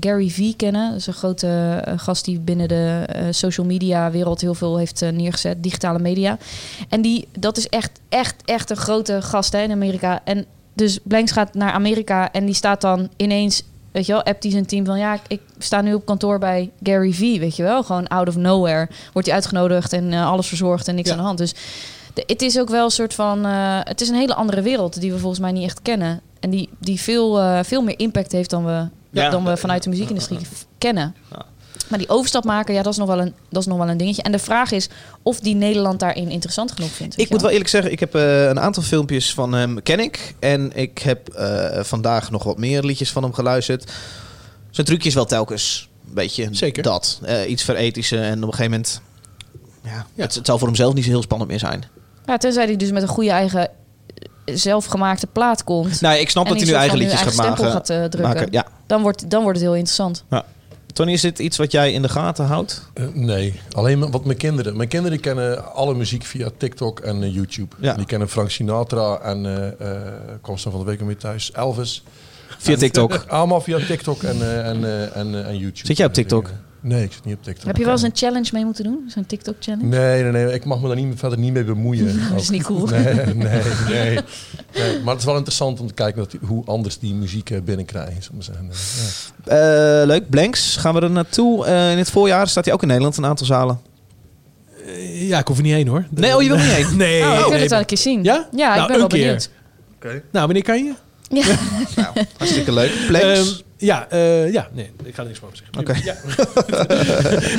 Gary 0.00 0.28
Vee 0.30 0.54
kennen. 0.56 0.90
Dat 0.90 0.98
is 0.98 1.06
een 1.06 1.12
grote 1.12 1.80
eh, 1.84 1.94
gast 1.98 2.24
die 2.24 2.38
binnen 2.38 2.68
de 2.68 3.02
eh, 3.06 3.24
social 3.30 3.66
media 3.66 4.10
wereld 4.10 4.40
heel 4.40 4.54
veel 4.54 4.76
heeft 4.76 5.02
eh, 5.02 5.08
neergezet. 5.10 5.62
Digitale 5.62 5.98
media. 5.98 6.38
En 6.88 7.02
die, 7.02 7.28
dat 7.38 7.56
is 7.56 7.68
echt, 7.68 7.90
echt, 8.08 8.34
echt 8.44 8.70
een 8.70 8.76
grote 8.76 9.22
gast 9.22 9.52
hè, 9.52 9.62
in 9.62 9.70
Amerika. 9.70 10.20
En 10.24 10.44
dus 10.74 10.98
Blanks 11.02 11.32
gaat 11.32 11.54
naar 11.54 11.72
Amerika 11.72 12.32
en 12.32 12.44
die 12.44 12.54
staat 12.54 12.80
dan 12.80 13.08
ineens... 13.16 13.62
Weet 13.92 14.06
je 14.06 14.12
wel, 14.12 14.22
appt 14.22 14.42
hij 14.42 14.52
zijn 14.52 14.66
team 14.66 14.84
van... 14.84 14.98
ja, 14.98 15.18
ik- 15.28 15.40
sta 15.58 15.80
nu 15.80 15.94
op 15.94 16.06
kantoor 16.06 16.38
bij 16.38 16.70
Gary 16.82 17.12
Vee, 17.12 17.40
weet 17.40 17.56
je 17.56 17.62
wel. 17.62 17.82
Gewoon 17.82 18.08
out 18.08 18.28
of 18.28 18.36
nowhere 18.36 18.88
wordt 19.12 19.28
hij 19.28 19.36
uitgenodigd 19.36 19.92
en 19.92 20.12
eh, 20.12 20.26
alles 20.30 20.46
verzorgd 20.46 20.88
en 20.88 20.94
niks 20.94 21.06
Ja. 21.08 21.14
aan 21.14 21.20
de 21.20 21.26
hand. 21.26 21.38
Dus 21.38 21.54
de- 22.14 22.24
het 22.26 22.42
is 22.42 22.58
ook 22.58 22.68
wel 22.68 22.84
een 22.84 22.90
soort 22.90 23.14
van... 23.14 23.44
eh, 23.46 23.78
het 23.82 24.00
is 24.00 24.08
een 24.08 24.14
hele 24.14 24.34
andere 24.34 24.62
wereld 24.62 25.00
die 25.00 25.12
we 25.12 25.18
volgens 25.18 25.40
mij 25.40 25.52
niet 25.52 25.64
echt 25.64 25.82
kennen. 25.82 26.20
En 26.40 26.50
die, 26.50 26.68
die 26.80 27.00
veel, 27.00 27.40
eh, 27.40 27.58
veel 27.62 27.82
meer 27.82 27.98
impact 27.98 28.32
heeft 28.32 28.50
dan 28.50 28.64
we, 28.64 28.88
Ja. 29.10 29.30
dan 29.30 29.44
we 29.44 29.56
vanuit 29.56 29.82
de 29.82 29.88
muziekindustrie 29.90 30.38
kennen. 30.78 31.14
Ja. 31.30 31.44
Maar 31.88 31.98
die 32.00 32.08
overstap 32.10 32.44
maken, 32.44 32.74
ja, 32.74 32.82
dat 32.82 32.92
is, 32.92 32.98
nog 32.98 33.08
wel 33.08 33.20
een, 33.20 33.34
dat 33.50 33.62
is 33.62 33.68
nog 33.68 33.78
wel 33.78 33.88
een 33.88 33.96
dingetje. 33.96 34.22
En 34.22 34.32
de 34.32 34.38
vraag 34.38 34.70
is 34.70 34.88
of 35.22 35.40
die 35.40 35.54
Nederland 35.54 36.00
daarin 36.00 36.30
interessant 36.30 36.72
genoeg 36.72 36.90
vindt. 36.90 37.18
Ik 37.18 37.30
moet 37.30 37.40
wel 37.40 37.50
eerlijk 37.50 37.68
zeggen, 37.68 37.92
ik 37.92 38.00
heb 38.00 38.14
eh, 38.14 38.44
een 38.48 38.60
aantal 38.60 38.82
filmpjes 38.82 39.34
van 39.34 39.52
hem 39.52 39.82
ken 39.82 40.00
ik. 40.00 40.34
En 40.38 40.70
ik 40.76 40.98
heb 40.98 41.28
eh, 41.28 41.82
vandaag 41.82 42.30
nog 42.30 42.42
wat 42.42 42.58
meer 42.58 42.82
liedjes 42.82 43.12
van 43.12 43.22
hem 43.22 43.32
geluisterd. 43.32 43.92
Zijn 44.70 44.86
trucje 44.86 45.08
is 45.08 45.14
wel 45.14 45.24
telkens 45.24 45.88
een 46.08 46.14
beetje 46.14 46.48
Zeker. 46.50 46.82
dat. 46.82 47.20
Eh, 47.22 47.50
iets 47.50 47.62
verethische 47.62 48.16
en 48.20 48.36
op 48.42 48.48
een 48.48 48.54
gegeven 48.54 48.70
moment... 48.70 49.00
Ja, 49.84 50.06
Het, 50.14 50.34
het 50.34 50.46
zal 50.46 50.58
voor 50.58 50.66
hemzelf 50.66 50.94
niet 50.94 51.04
zo 51.04 51.10
heel 51.10 51.22
spannend 51.22 51.50
meer 51.50 51.58
zijn. 51.58 51.84
Ja, 52.26 52.36
tenzij 52.36 52.64
hij 52.64 52.76
dus 52.76 52.90
met 52.90 53.02
een 53.02 53.08
goede 53.08 53.30
eigen 53.30 53.70
zelfgemaakte 54.44 55.26
plaat 55.26 55.64
komt. 55.64 56.00
Nou, 56.00 56.18
ik 56.18 56.30
snap 56.30 56.48
dat 56.48 56.56
hij 56.56 56.66
nu 56.66 56.72
eigen 56.72 56.98
liedjes 56.98 57.20
gaat 57.20 57.32
stempel 57.32 57.64
maken. 57.64 57.70
gaat, 57.72 57.90
eh, 57.90 57.96
drukken. 57.96 58.22
maken. 58.22 58.48
Ja. 58.50 58.66
Dan, 58.86 59.02
wordt, 59.02 59.30
dan 59.30 59.42
wordt 59.42 59.58
het 59.58 59.66
heel 59.66 59.76
interessant. 59.76 60.24
Tony, 60.92 61.12
is 61.12 61.20
dit 61.20 61.38
iets 61.38 61.56
wat 61.56 61.72
jij 61.72 61.92
in 61.92 62.02
de 62.02 62.08
gaten 62.08 62.44
houdt? 62.44 62.88
Eh, 62.94 63.04
nee, 63.12 63.60
alleen 63.70 64.10
wat 64.10 64.24
mijn 64.24 64.38
kinderen. 64.38 64.76
Mijn 64.76 64.88
kinderen 64.88 65.20
kennen 65.20 65.74
alle 65.74 65.94
muziek 65.94 66.24
via 66.24 66.48
TikTok 66.56 67.00
en 67.00 67.22
eh, 67.22 67.34
YouTube. 67.34 67.76
Ja. 67.80 67.94
Die 67.94 68.06
kennen 68.06 68.28
Frank 68.28 68.50
Sinatra 68.50 69.18
en 69.18 69.44
uh, 69.44 70.56
ze 70.56 70.70
van 70.70 70.80
de 70.80 70.84
week 70.86 71.00
weer 71.00 71.16
thuis. 71.16 71.52
Elvis. 71.52 72.02
Via 72.58 72.72
En- 72.72 72.78
TikTok. 72.78 73.24
allemaal 73.28 73.60
via 73.60 73.78
TikTok 73.86 74.22
en, 74.22 74.42
eh, 74.42 74.68
en, 74.68 74.84
eh, 74.84 75.16
en, 75.16 75.34
eh, 75.34 75.48
en 75.48 75.58
YouTube. 75.58 75.86
Zit 75.86 75.96
jij 75.96 76.06
op 76.06 76.12
TikTok? 76.12 76.50
Nee, 76.84 77.02
ik 77.02 77.12
zit 77.12 77.24
niet 77.24 77.34
op 77.36 77.42
TikTok. 77.42 77.66
Heb 77.66 77.76
je 77.76 77.82
wel 77.84 77.92
eens 77.92 78.02
een 78.02 78.10
challenge 78.14 78.48
mee 78.52 78.64
moeten 78.64 78.84
doen? 78.84 79.04
Zo'n 79.06 79.26
TikTok-challenge? 79.26 79.84
Nee, 79.86 80.22
nee, 80.22 80.32
nee. 80.32 80.54
Ik 80.54 80.64
mag 80.64 80.80
me 80.80 80.86
daar 80.86 80.96
niet, 80.96 81.18
verder 81.18 81.38
niet 81.38 81.52
mee 81.52 81.64
bemoeien. 81.64 82.20
Dat 82.32 82.40
is 82.40 82.50
niet 82.50 82.62
cool. 82.62 82.86
Nee, 82.86 83.14
nee, 83.14 83.34
nee, 83.34 83.64
nee. 83.88 84.18
Maar 85.04 85.12
het 85.12 85.18
is 85.18 85.24
wel 85.24 85.34
interessant 85.36 85.80
om 85.80 85.86
te 85.86 85.94
kijken 85.94 86.22
dat, 86.22 86.34
hoe 86.48 86.64
anders 86.66 86.98
die 86.98 87.14
muziek 87.14 87.50
eh, 87.50 87.60
binnenkrijgen. 87.60 88.22
zeggen. 88.38 88.70
Eh, 88.70 89.56
ja. 89.56 90.00
Eh, 90.00 90.06
leuk. 90.06 90.30
Blanks, 90.30 90.76
gaan 90.76 90.94
we 90.94 91.00
er 91.00 91.10
naartoe? 91.10 91.66
Eh, 91.66 91.90
in 91.92 91.98
het 91.98 92.10
voorjaar 92.10 92.48
staat 92.48 92.64
hij 92.64 92.74
ook 92.74 92.82
in 92.82 92.88
Nederland, 92.88 93.16
een 93.16 93.26
aantal 93.26 93.46
zalen. 93.46 93.80
Ja, 95.12 95.38
ik 95.38 95.46
hoef 95.48 95.56
er 95.56 95.62
niet 95.62 95.72
heen 95.72 95.88
hoor. 95.88 96.04
Nee, 96.10 96.36
oh, 96.36 96.42
je 96.42 96.48
wil 96.48 96.56
niet 96.56 96.66
heen? 96.66 96.96
Nee. 97.06 97.22
Oh, 97.22 97.32
ik 97.32 97.38
wil 97.38 97.48
nee. 97.50 97.60
het 97.60 97.70
wel 97.70 97.78
een 97.78 97.86
keer 97.86 97.98
zien. 97.98 98.22
Ja? 98.22 98.48
Ja, 98.56 98.70
ik 98.70 98.76
Nou, 98.76 98.86
ben 98.86 98.92
een 98.94 98.98
wel 99.00 99.06
keer. 99.08 99.18
benieuwd. 99.18 99.50
Nou, 100.32 100.44
wanneer 100.46 100.62
kan 100.62 100.84
je? 100.84 100.92
Ja. 101.28 101.44
Hartstikke 102.38 102.72
leuk. 102.72 102.92
Blanks. 103.08 103.26
Ehm, 103.26 103.71
ja, 103.84 104.06
eh, 104.08 104.52
ja, 104.52 104.68
nee, 104.72 104.90
ik 105.04 105.14
ga 105.14 105.22
er 105.22 105.28
niks 105.28 105.40
meer 105.40 105.50
over 105.50 105.62
zeggen. 105.64 105.78
Oké. 105.80 105.94
Ja. 106.04 106.14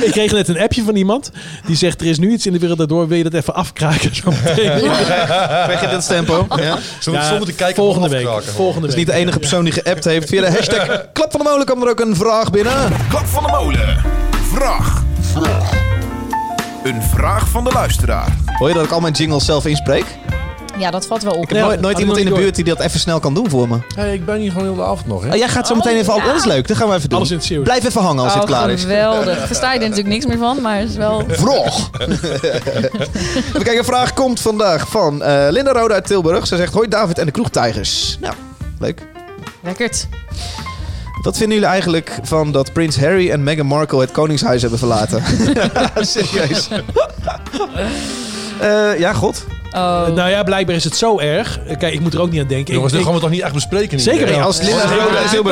ik 0.06 0.10
kreeg 0.10 0.32
net 0.32 0.48
een 0.48 0.60
appje 0.60 0.82
van 0.82 0.96
iemand 0.96 1.30
die 1.66 1.76
zegt: 1.76 2.00
Er 2.00 2.06
is 2.06 2.18
nu 2.18 2.30
iets 2.32 2.46
in 2.46 2.52
de 2.52 2.58
wereld 2.58 2.78
daardoor, 2.78 3.08
wil 3.08 3.16
je 3.16 3.22
dat 3.22 3.34
even 3.34 3.54
afkraken? 3.54 4.14
Zo 4.22 4.30
meteen. 4.30 4.80
Krijg 4.80 5.80
je 5.80 5.88
dit 5.88 6.06
tempo? 6.06 6.46
Ja? 6.48 6.78
We 7.04 7.10
Ja, 7.10 7.28
zo 7.28 7.36
moeten 7.36 7.54
kijken 7.54 7.82
volgende 7.82 8.08
week. 8.08 8.42
Volgende 8.42 8.80
Dat 8.80 8.88
is 8.88 8.94
week. 8.94 8.96
niet 8.96 9.06
de 9.06 9.12
enige 9.12 9.38
persoon 9.38 9.64
die 9.64 9.72
geappt 9.72 10.04
heeft. 10.04 10.28
Via 10.28 10.40
de 10.40 10.50
hashtag 10.50 11.12
Klap 11.12 11.30
van 11.30 11.40
de 11.40 11.48
Molen 11.48 11.64
kwam 11.66 11.82
er 11.82 11.88
ook 11.88 12.00
een 12.00 12.16
vraag 12.16 12.50
binnen. 12.50 12.92
Klap 13.08 13.26
van 13.26 13.42
de 13.42 13.48
molen. 13.50 13.96
Vraag. 14.52 15.02
Een 16.84 17.02
vraag 17.02 17.48
van 17.48 17.64
de 17.64 17.70
luisteraar. 17.72 18.36
Hoor 18.58 18.68
je 18.68 18.74
dat 18.74 18.84
ik 18.84 18.90
al 18.90 19.00
mijn 19.00 19.12
jingles 19.12 19.44
zelf 19.44 19.66
inspreek? 19.66 20.04
Ja, 20.78 20.90
dat 20.90 21.06
valt 21.06 21.22
wel 21.22 21.32
op. 21.32 21.42
Ik 21.42 21.48
heb 21.48 21.58
Ja, 21.58 21.74
nooit, 21.74 21.98
iemand 21.98 22.18
in 22.18 22.24
de 22.24 22.32
buurt 22.32 22.54
die 22.54 22.64
dat 22.64 22.80
even 22.80 23.00
snel 23.00 23.20
kan 23.20 23.34
doen 23.34 23.50
voor 23.50 23.68
me. 23.68 23.78
Hey, 23.94 24.14
ik 24.14 24.24
ben 24.24 24.36
hier 24.36 24.50
gewoon 24.50 24.66
heel 24.66 24.76
de 24.76 24.82
avond 24.82 25.06
nog. 25.06 25.22
Hè? 25.22 25.30
Oh, 25.30 25.36
jij 25.36 25.48
gaat 25.48 25.66
zo 25.66 25.74
meteen 25.74 25.96
even... 25.96 26.14
ja. 26.14 26.20
Oh, 26.20 26.26
dat 26.26 26.36
is 26.36 26.44
leuk, 26.44 26.68
dat 26.68 26.76
gaan 26.76 26.88
we 26.88 26.94
even 26.94 27.08
doen. 27.08 27.18
Alles 27.18 27.30
in 27.30 27.36
het 27.36 27.46
Zeeuws. 27.46 27.64
Blijf 27.64 27.84
even 27.84 28.02
hangen 28.02 28.24
als 28.24 28.32
oh, 28.32 28.38
dit 28.38 28.48
klaar 28.48 28.70
is. 28.70 28.80
geweldig. 28.80 29.46
Versta 29.46 29.72
je 29.72 29.78
er 29.78 29.88
natuurlijk 29.88 30.14
niks 30.14 30.26
meer 30.26 30.38
van, 30.38 30.60
maar 30.60 30.78
het 30.78 30.88
is 30.88 30.96
wel... 30.96 31.24
Vroeg. 31.28 31.90
Even 31.98 33.52
kijken, 33.52 33.78
een 33.78 33.84
vraag 33.84 34.12
komt 34.14 34.40
vandaag 34.40 34.88
van 34.88 35.22
eh, 35.22 35.46
Linda 35.50 35.72
Rode 35.72 35.94
uit 35.94 36.06
Tilburg. 36.06 36.46
Ze 36.46 36.56
zegt, 36.56 36.72
hoi 36.72 36.88
David 36.88 37.18
en 37.18 37.26
de 37.26 37.32
kroegtijgers. 37.32 38.16
Nou, 38.20 38.34
leuk. 38.78 39.02
Lekkerd. 39.62 40.06
Wat 41.22 41.36
vinden 41.36 41.54
jullie 41.54 41.72
eigenlijk 41.72 42.18
van 42.22 42.52
dat 42.52 42.72
Prins 42.72 43.00
Harry 43.00 43.30
en 43.30 43.42
Meghan 43.42 43.66
Markle 43.66 44.00
het 44.00 44.10
koningshuis 44.10 44.60
hebben 44.60 44.78
verlaten? 44.78 45.22
Serieus. 46.06 46.68
Eh, 48.60 48.98
ja, 48.98 49.12
god. 49.12 49.44
Oh. 49.74 50.06
Nou 50.14 50.30
ja, 50.30 50.42
blijkbaar 50.42 50.76
is 50.76 50.84
het 50.84 50.96
zo 50.96 51.18
erg. 51.18 51.58
Eh, 51.66 51.76
Kijk, 51.76 51.92
ik 51.94 52.00
moet 52.00 52.14
er 52.14 52.20
ook 52.20 52.30
niet 52.30 52.40
aan 52.40 52.46
denken. 52.46 52.74
Jongens, 52.74 52.92
ik, 52.92 52.98
dit 52.98 53.06
gaan 53.06 53.16
we 53.16 53.20
toch 53.22 53.30
niet 53.30 53.40
echt 53.42 53.52
bespreken? 53.54 54.00
Zeker 54.00 54.26
niet. 54.30 54.40
Als 54.40 54.58
Linda 54.58 54.72
Ja, 54.72 54.88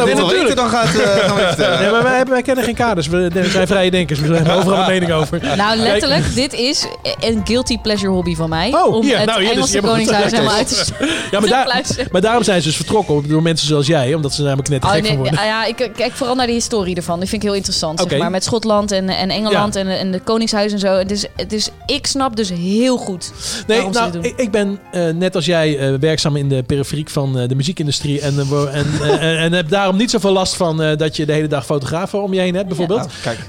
dit 0.04 0.16
ja, 0.18 0.26
weten, 0.26 0.56
dan 0.56 0.68
gaat, 0.68 0.84
eh, 0.84 0.92
gaan 0.92 1.34
we 1.34 1.40
even 1.40 1.46
vertellen. 1.46 1.80
Nee, 1.80 1.90
maar 1.90 2.02
wij, 2.02 2.16
hebben- 2.16 2.34
wij 2.34 2.42
kennen 2.42 2.64
geen 2.64 2.74
kaders. 2.74 3.06
We 3.06 3.30
zijn 3.50 3.66
vrije 3.66 3.90
denkers. 3.90 4.20
We 4.20 4.34
hebben 4.34 4.54
overal 4.54 4.78
een 4.80 4.86
mening 4.88 5.12
over. 5.12 5.40
Nou, 5.56 5.76
letterlijk, 5.76 6.34
dit 6.34 6.52
is 6.52 6.86
een 7.20 7.40
guilty 7.44 7.78
pleasure 7.78 8.12
hobby 8.12 8.34
van 8.36 8.48
mij. 8.48 8.72
Oh, 8.74 8.94
om 8.94 9.02
hier, 9.02 9.16
het 9.18 9.26
nou, 9.26 9.40
dus 9.40 9.50
Engelse 9.50 9.72
je 9.72 9.80
hebt 9.80 9.92
het 9.92 10.06
koningshuis 10.06 10.32
helemaal 10.32 10.54
uit 10.54 10.68
te 10.68 10.94
Ja, 11.30 11.40
maar, 11.40 11.48
daar, 11.48 11.82
maar 12.10 12.20
daarom 12.20 12.42
zijn 12.42 12.60
ze 12.62 12.66
dus 12.66 12.76
vertrokken 12.76 13.28
door 13.28 13.42
mensen 13.42 13.66
zoals 13.66 13.86
jij. 13.86 14.14
Omdat 14.14 14.32
ze 14.32 14.42
namelijk 14.42 14.68
net 14.68 14.84
Oh, 14.84 14.90
gek 14.90 15.00
nee, 15.00 15.10
van 15.10 15.18
worden. 15.20 15.38
ah 15.38 15.44
ja, 15.44 15.64
ik 15.64 15.90
kijk 15.96 16.12
vooral 16.12 16.34
naar 16.34 16.46
de 16.46 16.52
historie 16.52 16.96
ervan. 16.96 17.18
Die 17.20 17.28
vind 17.28 17.42
ik 17.42 17.48
heel 17.48 17.56
interessant. 17.56 18.00
Oké. 18.00 18.10
Zeg 18.10 18.18
maar, 18.18 18.30
met 18.30 18.44
Schotland 18.44 18.90
en, 18.92 19.08
en 19.08 19.30
Engeland 19.30 19.74
Ja. 19.74 19.80
en, 19.80 19.88
en 19.88 20.10
de 20.10 20.20
koningshuis 20.20 20.72
en 20.72 20.78
zo. 20.78 21.04
Dus, 21.04 21.26
dus 21.48 21.68
ik 21.86 22.06
snap 22.06 22.36
dus 22.36 22.48
heel 22.50 22.96
goed 22.96 23.32
Nee, 23.66 23.76
waarom 23.76 23.94
ze 23.94 24.11
nou, 24.12 24.24
doen. 24.24 24.32
ik, 24.32 24.40
ik 24.40 24.50
ben 24.50 24.78
eh, 24.92 25.08
net 25.08 25.34
als 25.34 25.44
jij 25.44 25.78
eh, 25.78 25.94
werkzaam 26.00 26.36
in 26.36 26.48
de 26.48 26.62
periferiek 26.62 27.10
van 27.10 27.38
eh, 27.38 27.48
de 27.48 27.54
muziekindustrie. 27.54 28.20
En, 28.20 28.38
en, 28.38 28.86
en, 29.20 29.38
en 29.38 29.52
heb 29.52 29.68
daarom 29.68 29.96
niet 29.96 30.10
zoveel 30.10 30.32
last 30.32 30.56
van 30.56 30.82
eh, 30.82 30.96
dat 30.96 31.16
je 31.16 31.26
de 31.26 31.32
hele 31.32 31.46
dag 31.46 31.64
fotografen 31.64 32.22
om 32.22 32.34
je 32.34 32.40
heen 32.40 32.54
hebt, 32.54 32.68
bijvoorbeeld. 32.68 32.98
Nou, 33.00 33.10
kijk, 33.22 33.46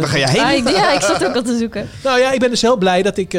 waar 0.00 0.08
ga 0.08 0.18
jij 0.18 0.30
heen? 0.30 0.40
Ah, 0.40 0.52
ik, 0.52 0.76
ja, 0.76 0.92
ik 0.92 1.00
zat 1.00 1.24
ook 1.24 1.34
al 1.34 1.42
te 1.42 1.56
zoeken. 1.58 1.88
nou 2.04 2.18
ja, 2.18 2.32
ik 2.32 2.40
ben 2.40 2.50
dus 2.50 2.62
heel 2.62 2.76
blij 2.76 3.02
dat 3.02 3.16
ik 3.16 3.32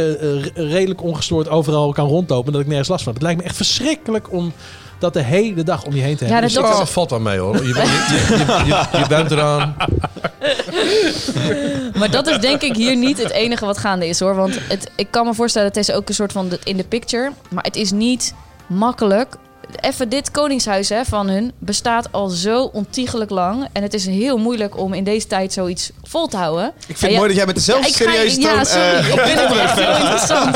redelijk 0.54 1.04
ongestoord 1.04 1.50
overal 1.50 1.92
kan 1.92 2.08
rondlopen. 2.08 2.46
En 2.46 2.52
dat 2.52 2.62
ik 2.62 2.68
nergens 2.68 2.90
last 2.90 3.04
van 3.04 3.14
heb. 3.14 3.22
Het 3.22 3.32
lijkt 3.32 3.42
me 3.42 3.48
echt 3.48 3.58
verschrikkelijk 3.58 4.32
om 4.32 4.54
dat 5.00 5.14
de 5.14 5.22
hele 5.22 5.64
dag 5.64 5.84
om 5.84 5.96
je 5.96 6.02
heen 6.02 6.16
te 6.18 6.26
Ja, 6.26 6.32
hebben. 6.32 6.54
dat- 6.54 6.66
Dus 6.68 6.80
Oh, 6.80 6.86
valt 6.86 7.12
aan 7.12 7.22
mee 7.22 7.38
hoor. 7.38 7.66
Je, 7.68 7.74
bent- 7.74 7.88
je, 7.88 8.36
je, 8.38 8.66
je, 8.92 8.98
je 9.00 9.08
bent 9.08 9.32
eraan. 9.32 9.76
Maar 12.00 12.12
dat 12.12 12.28
is 12.28 12.38
denk 12.40 12.62
ik 12.62 12.76
hier 12.76 12.96
niet 12.96 13.18
het 13.18 13.32
enige 13.32 13.66
wat 13.66 13.78
gaande 13.78 14.08
is 14.08 14.20
hoor. 14.20 14.36
Want 14.36 14.60
het, 14.68 14.92
ik 14.96 15.08
kan 15.10 15.26
me 15.26 15.34
voorstellen, 15.34 15.68
het 15.68 15.78
is 15.78 15.92
ook 15.92 16.10
een 16.10 16.16
soort 16.16 16.32
van 16.32 16.50
de- 16.50 16.60
in 16.64 16.78
de 16.78 16.84
picture. 16.84 17.32
Maar 17.50 17.64
het 17.64 17.76
is 17.76 17.92
niet 17.92 18.34
makkelijk. 18.68 19.36
Even 19.82 20.10
dit 20.10 20.32
koningshuis 20.32 20.90
hè, 20.90 21.06
van 21.06 21.28
hun 21.30 21.52
bestaat 21.60 22.08
al 22.12 22.28
zo 22.28 22.64
ontiegelijk 22.64 23.30
lang. 23.32 23.68
En 23.74 23.82
het 23.84 23.94
is 23.94 24.06
heel 24.06 24.38
moeilijk 24.38 24.78
om 24.78 24.94
in 24.94 25.04
deze 25.04 25.28
tijd 25.28 25.54
zoiets 25.54 25.92
vol 26.04 26.28
te 26.28 26.38
houden. 26.38 26.68
Ik 26.88 26.98
vind 26.98 27.02
het 27.02 27.12
mooi 27.12 27.28
dat 27.28 27.36
jij 27.38 27.46
met 27.46 27.56
dezelfde 27.56 27.84
Ja, 27.88 27.90
ik 27.90 27.96
ga- 27.96 28.12
serieuze 28.12 28.42
Ja, 28.42 28.64
sorry. 28.64 28.84
eh, 28.86 29.14
ik 29.14 29.20
vind 29.20 29.40
het 29.40 29.58
echt 29.58 29.80
heel 29.80 29.96
interessant. 30.06 30.52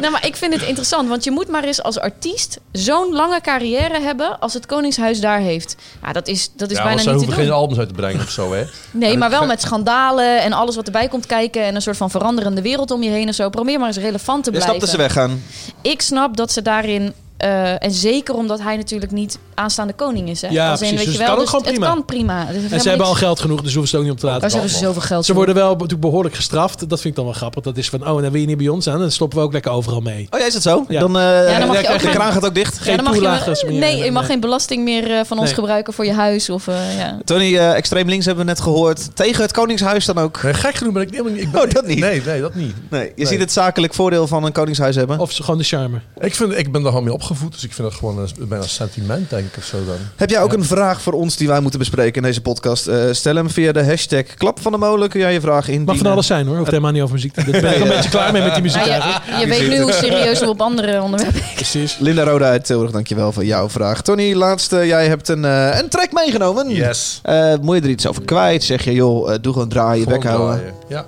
nou, 0.00 0.10
maar 0.10 0.26
ik 0.26 0.36
vind 0.36 0.52
het 0.52 0.62
interessant. 0.62 1.08
Want 1.08 1.24
je 1.24 1.30
moet 1.30 1.48
maar 1.48 1.64
eens 1.64 1.82
als 1.82 1.98
artiest 1.98 2.58
zo'n 2.72 3.12
lange 3.12 3.40
carrière 3.40 4.00
hebben... 4.00 4.38
als 4.40 4.54
het 4.54 4.66
Koningshuis 4.66 5.20
daar 5.20 5.38
heeft. 5.40 5.76
Ja, 6.02 6.12
dat 6.12 6.28
is, 6.28 6.50
dat 6.56 6.70
is 6.70 6.76
Ja, 6.76 6.82
bijna 6.82 6.98
ze 7.00 7.08
niet 7.08 7.18
te 7.18 7.24
hoeven 7.24 7.36
doen. 7.42 7.44
geen 7.52 7.60
albums 7.60 7.78
uit 7.78 7.88
te 7.88 7.94
brengen 7.94 8.20
of 8.22 8.30
zo, 8.30 8.52
hè? 8.52 8.64
Nee, 8.90 9.16
maar 9.18 9.30
wel 9.30 9.46
met 9.46 9.60
schandalen 9.60 10.42
en 10.42 10.52
alles 10.52 10.76
wat 10.76 10.86
erbij 10.86 11.08
komt 11.08 11.26
kijken... 11.26 11.62
en 11.62 11.74
een 11.74 11.82
soort 11.82 11.96
van 11.96 12.10
veranderende 12.10 12.62
wereld 12.62 12.90
om 12.90 13.02
je 13.02 13.10
heen 13.10 13.26
en 13.26 13.34
zo. 13.34 13.50
Probeer 13.50 13.78
maar 13.78 13.88
eens 13.88 13.96
relevant 13.96 14.44
te 14.44 14.50
Je 14.50 14.56
blijven. 14.56 14.80
snapt 14.80 14.80
dat 14.80 14.90
ze 14.90 14.96
weggaan. 15.14 15.42
Ik 15.82 16.02
snap 16.02 16.36
dat 16.36 16.52
ze 16.52 16.62
daarin... 16.62 17.12
eh, 17.36 17.82
en 17.84 17.90
zeker 17.90 18.34
omdat 18.34 18.60
hij 18.62 18.76
natuurlijk 18.76 19.12
niet 19.12 19.38
aanstaande 19.54 19.92
koning 19.92 20.28
is. 20.28 20.40
Hè? 20.42 20.48
Ja, 20.48 20.70
Als 20.70 20.80
in, 20.80 20.86
precies. 20.88 20.96
weet 20.96 21.04
Dus 21.04 21.04
je 21.04 21.10
het 21.10 21.18
wel, 21.18 21.28
kan 21.28 21.38
dus 21.44 21.48
gewoon 21.48 21.64
Het 21.64 21.74
prima. 21.74 21.92
kan 21.94 22.04
prima. 22.04 22.44
Dus 22.62 22.70
En 22.72 22.80
ze 22.80 22.88
hebben 22.88 23.06
al 23.06 23.14
geld 23.14 23.40
genoeg, 23.40 23.62
dus 23.62 23.72
hoeven 23.74 23.90
ze 23.90 23.96
het 23.96 24.04
ook 24.04 24.10
niet 24.10 24.12
op 24.12 24.18
te 24.20 24.26
laten. 24.26 24.40
Waar 24.42 24.50
hebben 24.50 24.70
ze 24.70 24.84
zoveel 24.84 25.00
geld 25.02 25.24
Ze 25.24 25.34
worden 25.34 25.54
wel 25.54 25.72
natuurlijk 25.72 26.00
behoorlijk 26.00 26.34
gestraft. 26.34 26.78
Dat 26.88 27.00
vind 27.00 27.04
ik 27.04 27.14
dan 27.14 27.24
wel 27.24 27.34
grappig. 27.34 27.62
Dat 27.62 27.76
is 27.76 27.88
van, 27.88 28.08
oh, 28.08 28.16
en 28.16 28.22
dan 28.22 28.32
wil 28.32 28.40
je 28.40 28.46
niet 28.46 28.56
bij 28.56 28.68
ons 28.68 28.88
aan. 28.88 28.98
Dan 28.98 29.10
stoppen 29.10 29.38
we 29.38 29.44
ook 29.44 29.52
lekker 29.52 29.70
overal 29.72 30.00
mee. 30.00 30.26
Oh 30.30 30.40
ja, 30.40 30.46
is 30.46 30.52
dat 30.52 30.62
zo? 30.62 30.84
Ja. 30.88 31.00
Dan, 31.00 31.18
eh 31.18 31.22
Ja, 31.22 31.58
dan 31.58 31.66
mag 31.68 31.76
je 31.76 31.82
krijg 31.82 31.86
ook 31.94 32.00
de 32.00 32.06
geen- 32.06 32.14
kraan 32.16 32.32
gaat 32.32 32.44
ook 32.46 32.54
dicht. 32.54 32.78
Geen 32.78 32.90
Ja, 32.90 32.96
dan 32.96 33.04
mag 33.04 33.14
toelage, 33.14 33.50
je, 33.50 33.56
ze 33.56 33.66
meer- 33.66 33.78
nee, 33.78 33.96
je 34.04 34.10
mag 34.10 34.22
nee. 34.22 34.30
geen 34.30 34.40
belasting 34.40 34.84
meer 34.84 35.10
eh, 35.10 35.24
van 35.24 35.36
ons 35.38 35.46
Nee. 35.46 35.54
gebruiken 35.54 35.92
voor 35.92 36.04
je 36.04 36.12
huis. 36.12 36.50
Of, 36.50 36.68
eh, 36.68 36.98
ja. 36.98 37.18
Tony, 37.24 37.56
eh, 37.56 37.74
extreem 37.76 38.08
links 38.08 38.24
hebben 38.26 38.44
we 38.44 38.50
net 38.50 38.60
gehoord. 38.60 39.16
Tegen 39.16 39.42
het 39.42 39.52
Koningshuis 39.52 40.04
dan 40.04 40.18
ook? 40.18 40.42
Nee, 40.42 40.54
gek 40.54 40.74
genoeg 40.74 40.92
ben 40.92 41.02
ik 41.02 41.10
helemaal 41.10 41.32
niet. 41.32 41.42
Ik 41.42 41.50
ben, 41.52 41.62
Oh, 41.62 41.70
dat 41.70 41.86
niet? 41.86 41.98
Nee, 41.98 42.22
nee, 42.26 42.40
dat 42.40 42.54
niet. 42.54 42.74
Nee, 42.90 43.12
je 43.16 43.26
ziet 43.26 43.40
het 43.40 43.52
zakelijk 43.52 43.94
voordeel 43.94 44.26
van 44.26 44.44
een 44.44 44.52
Koningshuis 44.52 44.96
hebben. 44.96 45.18
Of 45.18 45.32
ze- 45.32 45.42
gewoon 45.42 45.58
de 45.58 45.64
charme. 45.66 45.98
Ik, 46.20 46.34
vind, 46.34 46.58
ik 46.58 46.72
ben 46.72 46.80
daar 46.82 46.90
gewoon 46.90 47.04
mee 47.04 47.14
opgevoed, 47.30 47.52
dus 47.52 47.64
ik 47.64 47.72
vind 47.72 47.88
dat 47.88 47.98
gewoon 47.98 48.18
een, 48.18 48.48
bijna 48.48 48.64
sentiment, 48.64 49.30
denk 49.30 49.46
ik, 49.46 49.56
of 49.56 49.64
zo 49.64 49.84
dan. 49.86 49.96
Heb 50.16 50.30
jij 50.30 50.42
ook 50.42 50.52
een 50.52 50.64
vraag 50.64 51.00
voor 51.00 51.12
ons 51.12 51.36
die 51.36 51.48
wij 51.48 51.60
moeten 51.60 51.78
bespreken 51.78 52.14
in 52.14 52.22
deze 52.22 52.40
podcast? 52.40 52.86
Eh, 52.86 53.04
stel 53.10 53.34
hem 53.34 53.50
via 53.50 53.72
de 53.72 53.84
hashtag 53.84 54.22
Klap 54.34 54.60
van 54.60 54.72
de 54.72 54.78
Molen. 54.78 55.08
Kun 55.08 55.20
jij 55.20 55.32
je 55.32 55.40
vraag 55.40 55.66
indienen? 55.66 55.86
Mag 55.86 55.96
van 55.96 56.06
alles 56.12 56.26
zijn 56.26 56.46
hoor. 56.46 56.56
Hoeft 56.56 56.70
helemaal 56.70 56.92
niet 56.92 57.02
over 57.02 57.14
muziek. 57.14 57.34
Daar 57.34 57.44
ben 57.60 57.74
ik 57.74 57.80
een 57.80 57.88
beetje 57.88 58.10
klaar 58.10 58.32
mee 58.32 58.42
met 58.42 58.54
die 58.54 58.62
muziek 58.62 58.84
je, 58.84 59.20
je 59.40 59.46
weet 59.46 59.68
nu 59.68 59.80
hoe 59.80 59.92
serieus 59.92 60.40
we 60.40 60.48
op 60.48 60.60
andere 60.60 61.02
onderwerpen. 61.02 61.42
Precies. 61.54 61.98
Linda 61.98 62.22
Roda 62.22 62.48
uit 62.48 62.64
Tilburg, 62.64 62.90
dankjewel 62.90 63.32
voor 63.32 63.44
jouw 63.44 63.68
vraag. 63.68 64.02
Tony, 64.02 64.34
laatste. 64.34 64.76
Jij 64.86 65.08
hebt 65.08 65.28
een, 65.28 65.44
eh, 65.44 65.78
een 65.78 65.88
track 65.88 66.12
meegenomen. 66.12 66.68
Yes. 66.68 67.20
Eh, 67.22 67.54
moet 67.60 67.76
je 67.76 67.82
er 67.82 67.88
iets 67.88 68.06
over 68.06 68.22
kwijt? 68.22 68.64
Zeg 68.64 68.84
je, 68.84 68.92
joh, 68.92 69.32
eh, 69.32 69.38
doe 69.40 69.52
gewoon 69.52 69.68
draaien, 69.68 70.08
bek 70.08 70.24
houden. 70.24 70.74
Ja, 70.88 71.06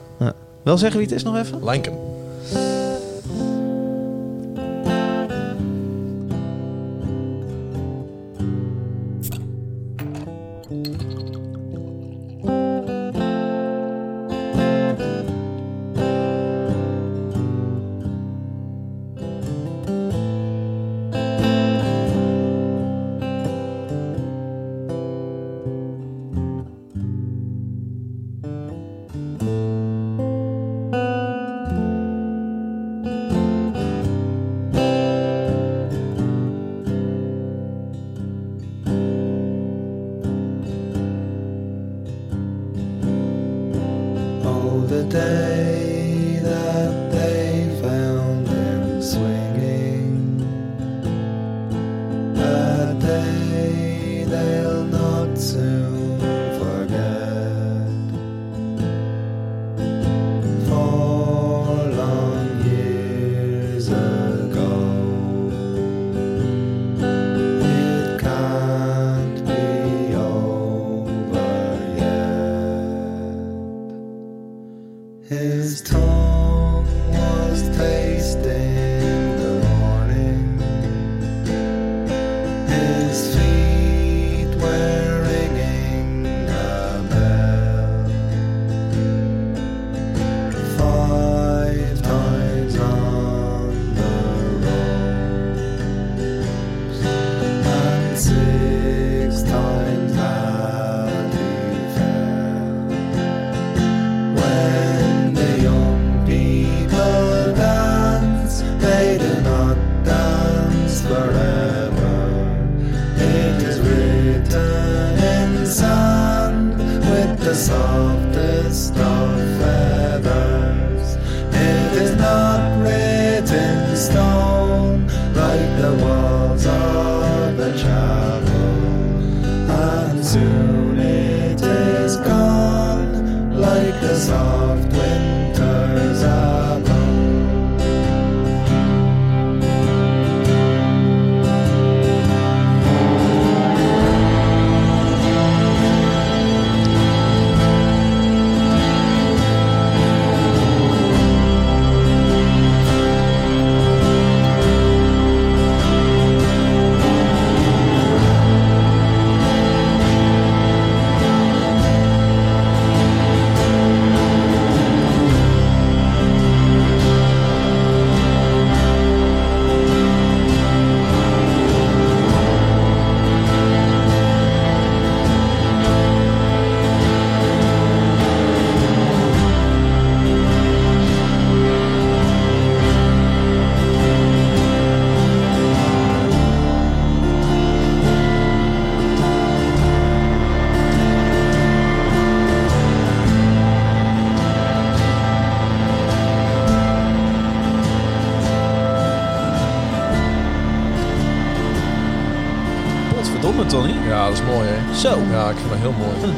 Wel 0.64 0.78
zeggen 0.78 0.98
wie 0.98 1.08
het 1.08 1.16
is 1.16 1.22
nog 1.22 1.36
even? 1.36 1.64
Lincoln. 1.64 2.17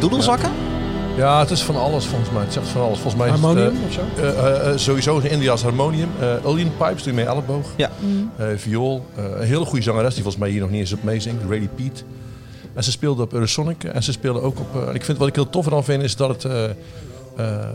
Doedelzakken? 0.00 0.50
Ja, 1.16 1.38
het 1.40 1.50
is 1.50 1.62
van 1.62 1.76
alles 1.76 2.04
volgens 2.06 2.30
mij. 2.30 2.42
Het 2.42 2.52
zegt 2.52 2.68
van 2.68 2.82
alles. 2.82 2.98
Volgens 2.98 3.22
mij 3.22 3.26
is 3.26 3.32
het, 3.32 3.42
Harmonium 3.42 3.76
eh, 3.76 3.86
of 3.86 3.92
zo? 3.92 4.00
eh, 4.22 4.70
eh, 4.70 4.76
sowieso 4.76 5.18
in 5.18 5.30
India's 5.30 5.62
harmonium. 5.62 6.08
Uh, 6.20 6.44
Alien 6.46 6.72
Pipes 6.76 7.02
doe 7.02 7.12
je 7.12 7.18
mee 7.18 7.26
elleboog. 7.26 7.66
Ja. 7.76 7.90
Eh, 8.36 8.46
viool. 8.56 9.04
Eh, 9.16 9.24
een 9.40 9.46
hele 9.46 9.64
goede 9.64 9.82
zangeres 9.84 10.14
die 10.14 10.22
volgens 10.22 10.42
mij 10.42 10.50
hier 10.52 10.60
nog 10.60 10.70
niet 10.70 10.80
eens 10.80 10.92
op 10.92 11.02
meezingt. 11.02 11.42
Rayleigh 11.42 11.74
Pete. 11.74 12.02
En 12.74 12.84
ze 12.84 12.90
speelde 12.90 13.22
op 13.22 13.32
Eurosonic. 13.32 13.84
En 13.84 14.02
ze 14.02 14.12
speelde 14.12 14.40
ook 14.40 14.58
op... 14.58 14.88
en 14.88 14.94
ik 14.94 15.04
vind 15.04 15.18
wat 15.18 15.28
ik 15.28 15.34
heel 15.34 15.50
tof 15.50 15.66
eraan 15.66 15.84
vind 15.84 16.02
is 16.02 16.16
dat 16.16 16.28
het... 16.28 16.44
eh, 16.44 16.64
eh, 17.36 17.68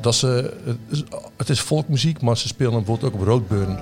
dat 0.00 0.14
ze, 0.14 0.50
het 0.64 0.76
is, 0.88 1.04
het 1.36 1.48
is 1.48 1.60
volkmuziek, 1.60 2.22
maar 2.22 2.36
ze 2.36 2.48
spelen 2.48 2.72
bijvoorbeeld 2.72 3.12
ook 3.14 3.20
op 3.20 3.26
Roadburn. 3.26 3.78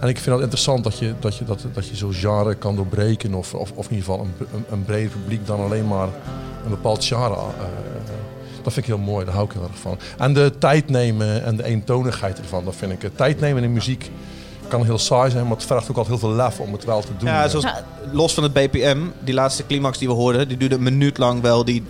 En 0.00 0.08
ik 0.08 0.18
vind 0.18 0.34
het 0.34 0.40
interessant 0.44 0.84
dat 0.84 0.98
je, 0.98 1.14
dat 1.20 1.36
je, 1.36 1.44
dat, 1.44 1.64
dat 1.72 1.88
je 1.88 1.96
zo'n 1.96 2.12
genre 2.12 2.54
kan 2.54 2.76
doorbreken. 2.76 3.34
Of, 3.34 3.54
of, 3.54 3.72
of 3.74 3.88
in 3.90 3.96
ieder 3.96 4.10
geval 4.10 4.20
een, 4.20 4.46
een, 4.54 4.64
een 4.70 4.84
breder 4.84 5.10
publiek 5.10 5.46
dan 5.46 5.60
alleen 5.60 5.86
maar 5.88 6.08
een 6.64 6.70
bepaald 6.70 7.04
genre. 7.04 7.34
eh, 7.34 7.40
dat 8.62 8.72
vind 8.72 8.86
ik 8.88 8.94
heel 8.94 9.04
mooi, 9.04 9.24
daar 9.24 9.34
hou 9.34 9.46
ik 9.46 9.52
heel 9.52 9.62
erg 9.62 9.78
van. 9.78 9.98
En 10.18 10.34
de 10.34 10.52
tijd 10.58 10.90
nemen 10.90 11.44
en 11.44 11.56
de 11.56 11.64
eentonigheid 11.64 12.38
ervan, 12.38 12.64
dat 12.64 12.76
vind 12.76 12.92
ik. 12.92 13.02
Het 13.02 13.16
tijd 13.16 13.40
nemen 13.40 13.62
in 13.62 13.72
muziek 13.72 14.10
kan 14.68 14.84
heel 14.84 14.98
saai 14.98 15.30
zijn, 15.30 15.46
maar 15.46 15.56
het 15.56 15.64
vergt 15.66 15.90
ook 15.90 15.96
altijd 15.96 16.20
heel 16.20 16.28
veel 16.28 16.36
lef 16.36 16.60
om 16.60 16.72
het 16.72 16.84
wel 16.84 17.00
te 17.00 17.08
doen. 17.18 17.28
Ja, 17.28 17.44
Eh, 17.44 17.50
zoals, 17.50 17.66
los 18.12 18.34
van 18.34 18.42
het 18.42 18.52
BPM, 18.52 18.98
die 19.24 19.34
laatste 19.34 19.66
climax 19.66 19.98
die 19.98 20.08
we 20.08 20.14
hoorden, 20.14 20.48
die 20.48 20.56
duurde 20.56 20.74
een 20.74 20.82
minuut 20.82 21.18
lang 21.18 21.40
wel 21.42 21.64
die, 21.64 21.82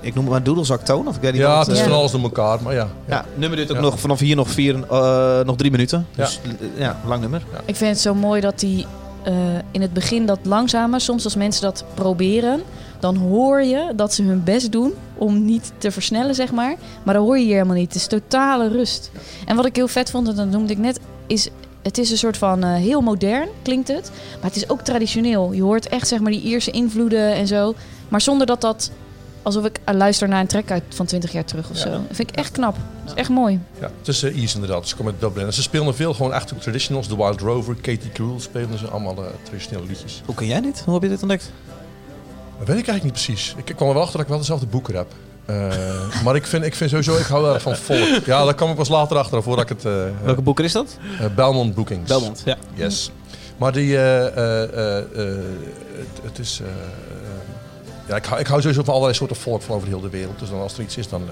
ik 0.00 0.14
noem 0.14 0.24
het 0.24 0.32
maar 0.32 0.42
doedelzaktoon. 0.42 1.08
Of 1.08 1.16
ik 1.16 1.22
weet 1.22 1.32
niet 1.32 1.40
ja, 1.40 1.56
wat, 1.56 1.66
het 1.66 1.76
is 1.76 1.82
eh, 1.82 1.88
van 1.88 1.96
alles 1.98 2.10
door 2.10 2.22
elkaar, 2.22 2.62
maar 2.62 2.74
ja. 2.74 2.88
Ja, 3.06 3.24
nummer 3.34 3.56
duurt 3.58 3.70
ook 3.70 3.76
Ja. 3.76 3.82
nog 3.82 4.00
vanaf 4.00 4.18
hier 4.18 4.36
nog, 4.36 4.50
vier, 4.50 4.84
eh, 4.90 5.40
nog 5.44 5.56
drie 5.56 5.70
minuten. 5.70 6.06
Ja. 6.14 6.24
Dus 6.24 6.40
eh, 6.60 6.80
ja, 6.80 7.00
lang 7.06 7.20
nummer. 7.20 7.42
Ik 7.64 7.76
vind 7.76 7.90
het 7.90 8.00
zo 8.00 8.14
mooi 8.14 8.40
dat 8.40 8.58
die 8.60 8.86
eh, 9.22 9.34
in 9.70 9.80
het 9.82 9.92
begin 9.92 10.26
dat 10.26 10.38
langzamer, 10.42 11.00
soms 11.00 11.24
als 11.24 11.36
mensen 11.36 11.62
dat 11.62 11.84
proberen, 11.94 12.62
dan 13.00 13.16
hoor 13.16 13.62
je 13.62 13.92
dat 13.96 14.14
ze 14.14 14.22
hun 14.22 14.44
best 14.44 14.72
doen 14.72 14.92
om 15.14 15.44
niet 15.44 15.72
te 15.78 15.90
versnellen, 15.90 16.34
zeg 16.34 16.52
maar. 16.52 16.74
Maar 17.02 17.14
dat 17.14 17.22
hoor 17.24 17.38
je 17.38 17.44
hier 17.44 17.52
helemaal 17.54 17.76
niet. 17.76 17.86
Het 17.92 17.96
is 17.96 18.06
totale 18.06 18.68
rust. 18.68 19.10
En 19.46 19.56
wat 19.56 19.64
ik 19.66 19.76
heel 19.76 19.88
vet 19.88 20.10
vond, 20.10 20.28
en 20.28 20.34
dat 20.34 20.48
noemde 20.50 20.72
ik 20.72 20.78
net, 20.78 21.00
is 21.26 21.48
het 21.82 21.98
is 21.98 22.10
een 22.10 22.16
soort 22.18 22.36
van 22.36 22.62
eh, 22.64 22.74
heel 22.74 23.00
modern, 23.00 23.48
klinkt 23.62 23.88
het. 23.88 24.10
Maar 24.40 24.50
het 24.50 24.56
is 24.56 24.68
ook 24.68 24.80
traditioneel. 24.80 25.52
Je 25.52 25.62
hoort 25.62 25.88
echt 25.88 26.08
zeg 26.08 26.20
maar 26.20 26.30
die 26.32 26.42
Ierse 26.42 26.70
invloeden 26.70 27.32
en 27.34 27.46
zo. 27.46 27.74
Maar 28.08 28.20
zonder 28.20 28.46
dat 28.46 28.60
dat, 28.60 28.90
alsof 29.42 29.64
ik 29.64 29.78
eh, 29.84 29.94
luister 29.94 30.28
naar 30.28 30.40
een 30.40 30.46
track 30.46 30.70
uit 30.70 30.82
van 30.88 31.06
20 31.06 31.32
jaar 31.32 31.44
terug 31.44 31.70
of 31.70 31.76
Ja. 31.76 31.82
zo. 31.82 31.90
Dat 31.90 32.00
vind 32.10 32.30
ik 32.30 32.36
echt 32.36 32.50
knap. 32.52 32.76
Dat 33.04 33.14
is 33.14 33.20
echt 33.20 33.28
mooi. 33.28 33.60
Ja, 33.80 33.90
het 33.98 34.08
is 34.08 34.22
uh, 34.22 34.40
East 34.40 34.54
inderdaad. 34.54 34.88
Ze 34.88 34.96
komen 34.96 35.12
uit 35.12 35.20
Dublin. 35.20 35.46
En 35.46 35.52
ze 35.52 35.62
spelen 35.62 35.94
veel 35.94 36.14
gewoon 36.14 36.32
echt 36.32 36.54
ook 36.54 36.60
traditionals. 36.60 37.06
The 37.06 37.16
Wild 37.16 37.40
Rover, 37.40 37.74
Katie 37.74 38.12
Cruel 38.12 38.40
spelen 38.40 38.78
ze 38.78 38.86
allemaal 38.88 39.16
eh, 39.16 39.30
traditionele 39.42 39.86
liedjes. 39.86 40.22
Hoe 40.26 40.34
ken 40.34 40.46
jij 40.46 40.60
dit? 40.60 40.82
Hoe 40.84 40.94
heb 40.94 41.02
je 41.02 41.08
dit 41.08 41.20
ontdekt? 41.20 41.50
Dat 42.58 42.66
weet 42.68 42.78
ik 42.78 42.88
eigenlijk 42.88 43.02
niet 43.02 43.12
precies. 43.12 43.54
Ik 43.64 43.76
kwam 43.76 43.88
er 43.88 43.94
wel 43.94 44.02
achter 44.02 44.16
dat 44.16 44.22
ik 44.26 44.28
wel 44.32 44.38
dezelfde 44.38 44.66
boeken 44.66 44.94
heb. 44.94 45.06
Eh, 45.46 46.22
maar 46.24 46.36
ik 46.36 46.46
vind, 46.46 46.64
ik 46.64 46.74
vind 46.74 46.90
sowieso, 46.90 47.16
ik 47.16 47.26
hou 47.26 47.44
heel 47.44 47.52
erg 47.54 47.62
van 47.62 47.76
volk. 47.76 48.24
Ja, 48.24 48.44
daar 48.44 48.54
kwam 48.54 48.70
ik 48.70 48.76
pas 48.76 48.88
later 48.88 49.16
achter, 49.16 49.42
voordat 49.42 49.70
ik 49.70 49.76
het... 49.76 49.84
eh, 49.84 49.92
Welke 50.24 50.42
boeken 50.42 50.64
is 50.64 50.72
dat? 50.72 50.96
eh, 51.20 51.26
Belmont 51.34 51.74
Bookings. 51.74 52.08
Belmont, 52.08 52.42
ja. 52.44 52.56
Yes. 52.74 53.10
Maar 53.56 53.72
die, 53.72 53.96
eh, 53.96 54.26
eh, 54.26 54.62
eh, 54.62 54.98
eh, 54.98 55.04
het, 55.96 56.22
het 56.24 56.38
is... 56.38 56.60
ja, 58.08 58.16
ik 58.16 58.24
hou, 58.24 58.40
ik 58.40 58.46
hou 58.46 58.60
sowieso 58.60 58.82
van 58.82 58.92
allerlei 58.94 59.16
soorten 59.18 59.36
volk 59.36 59.62
van 59.62 59.74
over 59.76 59.88
de 59.90 59.96
hele 59.96 60.08
wereld. 60.10 60.38
Dus 60.38 60.48
dan 60.50 60.60
als 60.60 60.74
er 60.76 60.80
iets 60.82 60.96
is, 60.96 61.08
dan... 61.08 61.22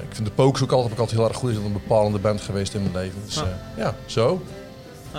ik 0.00 0.14
vind 0.14 0.26
de 0.26 0.32
Pokers 0.34 0.62
ook 0.62 0.70
altijd, 0.72 0.82
heb 0.88 0.92
ik 0.92 0.98
altijd 1.00 1.18
heel 1.20 1.28
erg 1.28 1.36
goed. 1.38 1.50
Is 1.50 1.56
dat 1.56 1.64
een 1.64 1.72
bepalende 1.72 2.18
band 2.18 2.40
geweest 2.40 2.74
in 2.74 2.80
mijn 2.82 2.94
leven. 3.04 3.18
Dus 3.24 3.34
Ja. 3.34 3.42
eh, 3.42 3.48
ja, 3.84 3.94
zo. 4.06 4.42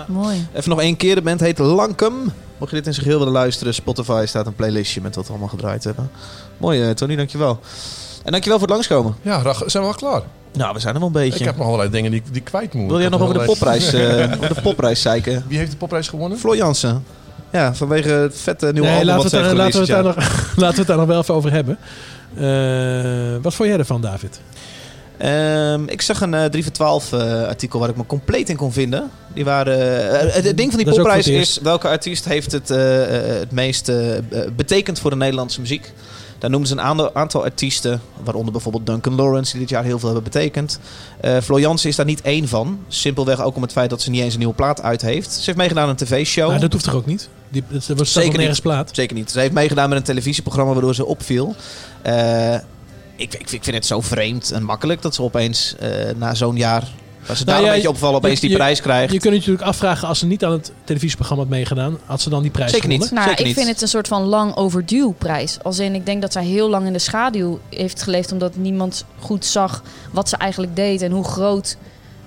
Mooi. 0.06 0.46
Even 0.54 0.70
nog 0.70 0.80
één 0.80 0.96
keer. 0.96 1.14
De 1.14 1.22
band 1.22 1.40
heet 1.40 1.58
Lankum. 1.58 2.32
Mocht 2.58 2.70
je 2.70 2.76
dit 2.76 2.86
in 2.86 2.92
zijn 2.92 3.04
geheel 3.04 3.18
willen 3.18 3.34
luisteren, 3.34 3.74
Spotify 3.74 4.24
staat 4.26 4.46
een 4.46 4.54
playlistje 4.54 5.00
met 5.00 5.14
wat 5.14 5.24
we 5.24 5.30
allemaal 5.30 5.48
gedraaid 5.48 5.84
hebben. 5.84 6.10
Mooi, 6.56 6.82
eh, 6.82 6.90
Tony, 6.90 7.16
dankjewel. 7.16 7.60
En 8.24 8.32
dankjewel 8.32 8.58
voor 8.58 8.66
het 8.66 8.76
langskomen. 8.76 9.16
Ja, 9.22 9.54
zijn 9.66 9.82
we 9.82 9.88
al 9.88 9.94
klaar? 9.94 10.22
Nou, 10.52 10.74
we 10.74 10.80
zijn 10.80 10.94
er 10.94 11.00
wel 11.00 11.08
een 11.08 11.14
beetje. 11.14 11.38
Ik 11.38 11.44
heb 11.44 11.56
nog 11.56 11.66
allerlei 11.66 11.90
dingen 11.90 12.10
die, 12.10 12.22
die 12.26 12.36
ik 12.36 12.44
kwijt 12.44 12.74
moet. 12.74 12.90
Wil 12.90 13.00
jij 13.00 13.08
nog 13.08 13.20
over 13.20 13.38
de 13.38 13.44
popprijs, 13.44 13.92
eh, 13.92 14.32
over 14.42 14.54
de 14.54 14.60
popprijs 14.62 15.00
zeiken? 15.00 15.44
Wie 15.48 15.58
heeft 15.58 15.70
de 15.70 15.76
popprijs 15.76 16.08
gewonnen? 16.08 16.38
Floor 16.38 16.56
Jansen. 16.56 17.04
Ja, 17.52 17.74
vanwege 17.74 18.08
het 18.08 18.38
vette 18.38 18.72
nieuwe 18.72 18.88
Nee, 18.88 18.96
album 18.96 19.06
laten 19.08 19.22
we, 19.22 19.28
ze 19.28 19.36
het 19.36 19.44
heeft 19.44 19.56
daar, 19.56 19.64
laten, 19.64 19.80
we 19.80 19.92
het 19.92 20.04
daar 20.04 20.14
nog, 20.14 20.56
laten 20.56 20.74
we 20.74 20.78
het 20.78 20.86
daar 20.86 20.96
nog 20.96 21.06
wel 21.06 21.20
even 21.20 21.34
over 21.34 21.52
hebben. 21.52 21.78
Eh, 22.34 23.42
wat 23.42 23.54
vond 23.54 23.68
jij 23.68 23.78
ervan, 23.78 24.00
David? 24.00 24.40
Ehm, 25.18 25.82
ik 25.86 26.02
zag 26.02 26.20
een 26.20 26.34
eh 26.34 26.44
3 26.44 26.62
voor 26.62 26.72
12 26.72 27.12
eh, 27.12 27.42
artikel 27.42 27.80
waar 27.80 27.88
ik 27.88 27.96
me 27.96 28.06
compleet 28.06 28.48
in 28.48 28.56
kon 28.56 28.72
vinden. 28.72 29.10
Die 29.34 29.44
waren, 29.44 30.20
eh, 30.20 30.34
het, 30.34 30.56
ding 30.56 30.70
van 30.72 30.84
die 30.84 30.94
popprijs 30.94 31.26
is, 31.26 31.58
welke 31.62 31.88
artiest 31.88 32.24
heeft 32.24 32.52
het 32.52 32.70
eh, 32.70 33.32
eh, 33.32 33.38
het 33.38 33.50
meest 33.50 33.88
eh, 33.88 34.16
eh, 34.16 34.22
betekend 34.56 34.98
voor 35.00 35.10
de 35.10 35.16
Nederlandse 35.16 35.60
muziek. 35.60 35.92
Daar 36.38 36.50
noemen 36.50 36.68
ze 36.68 36.74
een 36.74 37.10
aantal, 37.14 37.44
artiesten, 37.44 38.00
waaronder 38.24 38.52
bijvoorbeeld 38.52 38.86
Duncan 38.86 39.14
Lawrence, 39.14 39.50
die 39.50 39.60
dit 39.60 39.70
jaar 39.70 39.84
heel 39.84 39.98
veel 39.98 40.08
hebben 40.12 40.32
betekend. 40.32 40.78
Eh 41.20 41.38
Jansen 41.56 41.88
is 41.88 41.96
daar 41.96 42.06
niet 42.06 42.20
één 42.20 42.48
van. 42.48 42.78
Simpelweg 42.88 43.42
ook 43.42 43.56
om 43.56 43.62
het 43.62 43.72
feit 43.72 43.90
dat 43.90 44.02
ze 44.02 44.10
niet 44.10 44.22
eens 44.22 44.32
een 44.32 44.38
nieuwe 44.38 44.54
plaat 44.54 44.82
uit 44.82 45.02
heeft. 45.02 45.32
Ze 45.32 45.42
heeft 45.44 45.56
meegedaan 45.56 45.82
aan 45.84 45.88
een 45.88 45.96
tv-show. 45.96 46.48
Nou, 46.48 46.60
dat 46.60 46.72
hoeft 46.72 46.84
toch 46.84 46.94
ook 46.94 47.06
niet? 47.06 47.28
Die, 47.48 47.62
dat 47.68 47.86
wordt 47.86 48.08
Zeker 48.08 48.38
nergens 48.38 48.60
plaat. 48.60 48.90
Zeker 48.92 49.16
niet. 49.16 49.30
Ze 49.30 49.40
heeft 49.40 49.52
meegedaan 49.52 49.88
met 49.88 49.98
een 49.98 50.04
televisieprogramma 50.04 50.72
waardoor 50.72 50.94
ze 50.94 51.04
opviel. 51.06 51.54
Eh, 52.02 52.56
ik, 53.18 53.34
ik, 53.34 53.50
ik 53.50 53.64
vind 53.64 53.76
het 53.76 53.86
zo 53.86 54.00
vreemd 54.00 54.50
en 54.50 54.62
makkelijk 54.62 55.02
dat 55.02 55.14
ze 55.14 55.22
opeens 55.22 55.74
eh, 55.78 55.88
na 56.16 56.34
zo'n 56.34 56.56
jaar... 56.56 56.82
Als 57.28 57.38
ze 57.38 57.44
Nou 57.44 57.56
daar 57.56 57.64
ja, 57.66 57.72
een 57.72 57.74
beetje 57.74 57.90
opvallen, 57.94 58.16
opeens 58.16 58.34
je- 58.34 58.40
die 58.40 58.50
je- 58.50 58.56
prijs 58.56 58.80
krijgt. 58.80 59.12
Je 59.12 59.18
kunt 59.18 59.32
je 59.32 59.38
natuurlijk 59.38 59.66
afvragen, 59.68 60.08
als 60.08 60.18
ze 60.18 60.26
niet 60.26 60.44
aan 60.44 60.52
het 60.52 60.72
televisieprogramma 60.84 61.42
had 61.42 61.52
meegedaan, 61.52 61.98
had 62.04 62.20
ze 62.20 62.30
dan 62.30 62.42
die 62.42 62.50
prijs 62.50 62.70
Zeker 62.70 62.88
niet. 62.88 63.10
Nou, 63.10 63.28
Zeker 63.28 63.40
ik 63.40 63.46
niet. 63.46 63.54
vind 63.54 63.68
het 63.68 63.82
een 63.82 63.88
soort 63.88 64.08
van 64.08 64.22
lang 64.22 64.56
overdue 64.56 65.12
prijs. 65.18 65.58
Als 65.62 65.78
in, 65.78 65.94
ik 65.94 66.06
denk 66.06 66.22
dat 66.22 66.32
zij 66.32 66.44
heel 66.44 66.68
lang 66.68 66.86
in 66.86 66.92
de 66.92 66.98
schaduw 66.98 67.58
heeft 67.70 68.02
geleefd... 68.02 68.32
omdat 68.32 68.56
niemand 68.56 69.04
goed 69.18 69.44
zag 69.44 69.82
wat 70.12 70.28
ze 70.28 70.36
eigenlijk 70.36 70.76
deed... 70.76 71.02
en 71.02 71.10
hoe 71.10 71.24
groot 71.24 71.76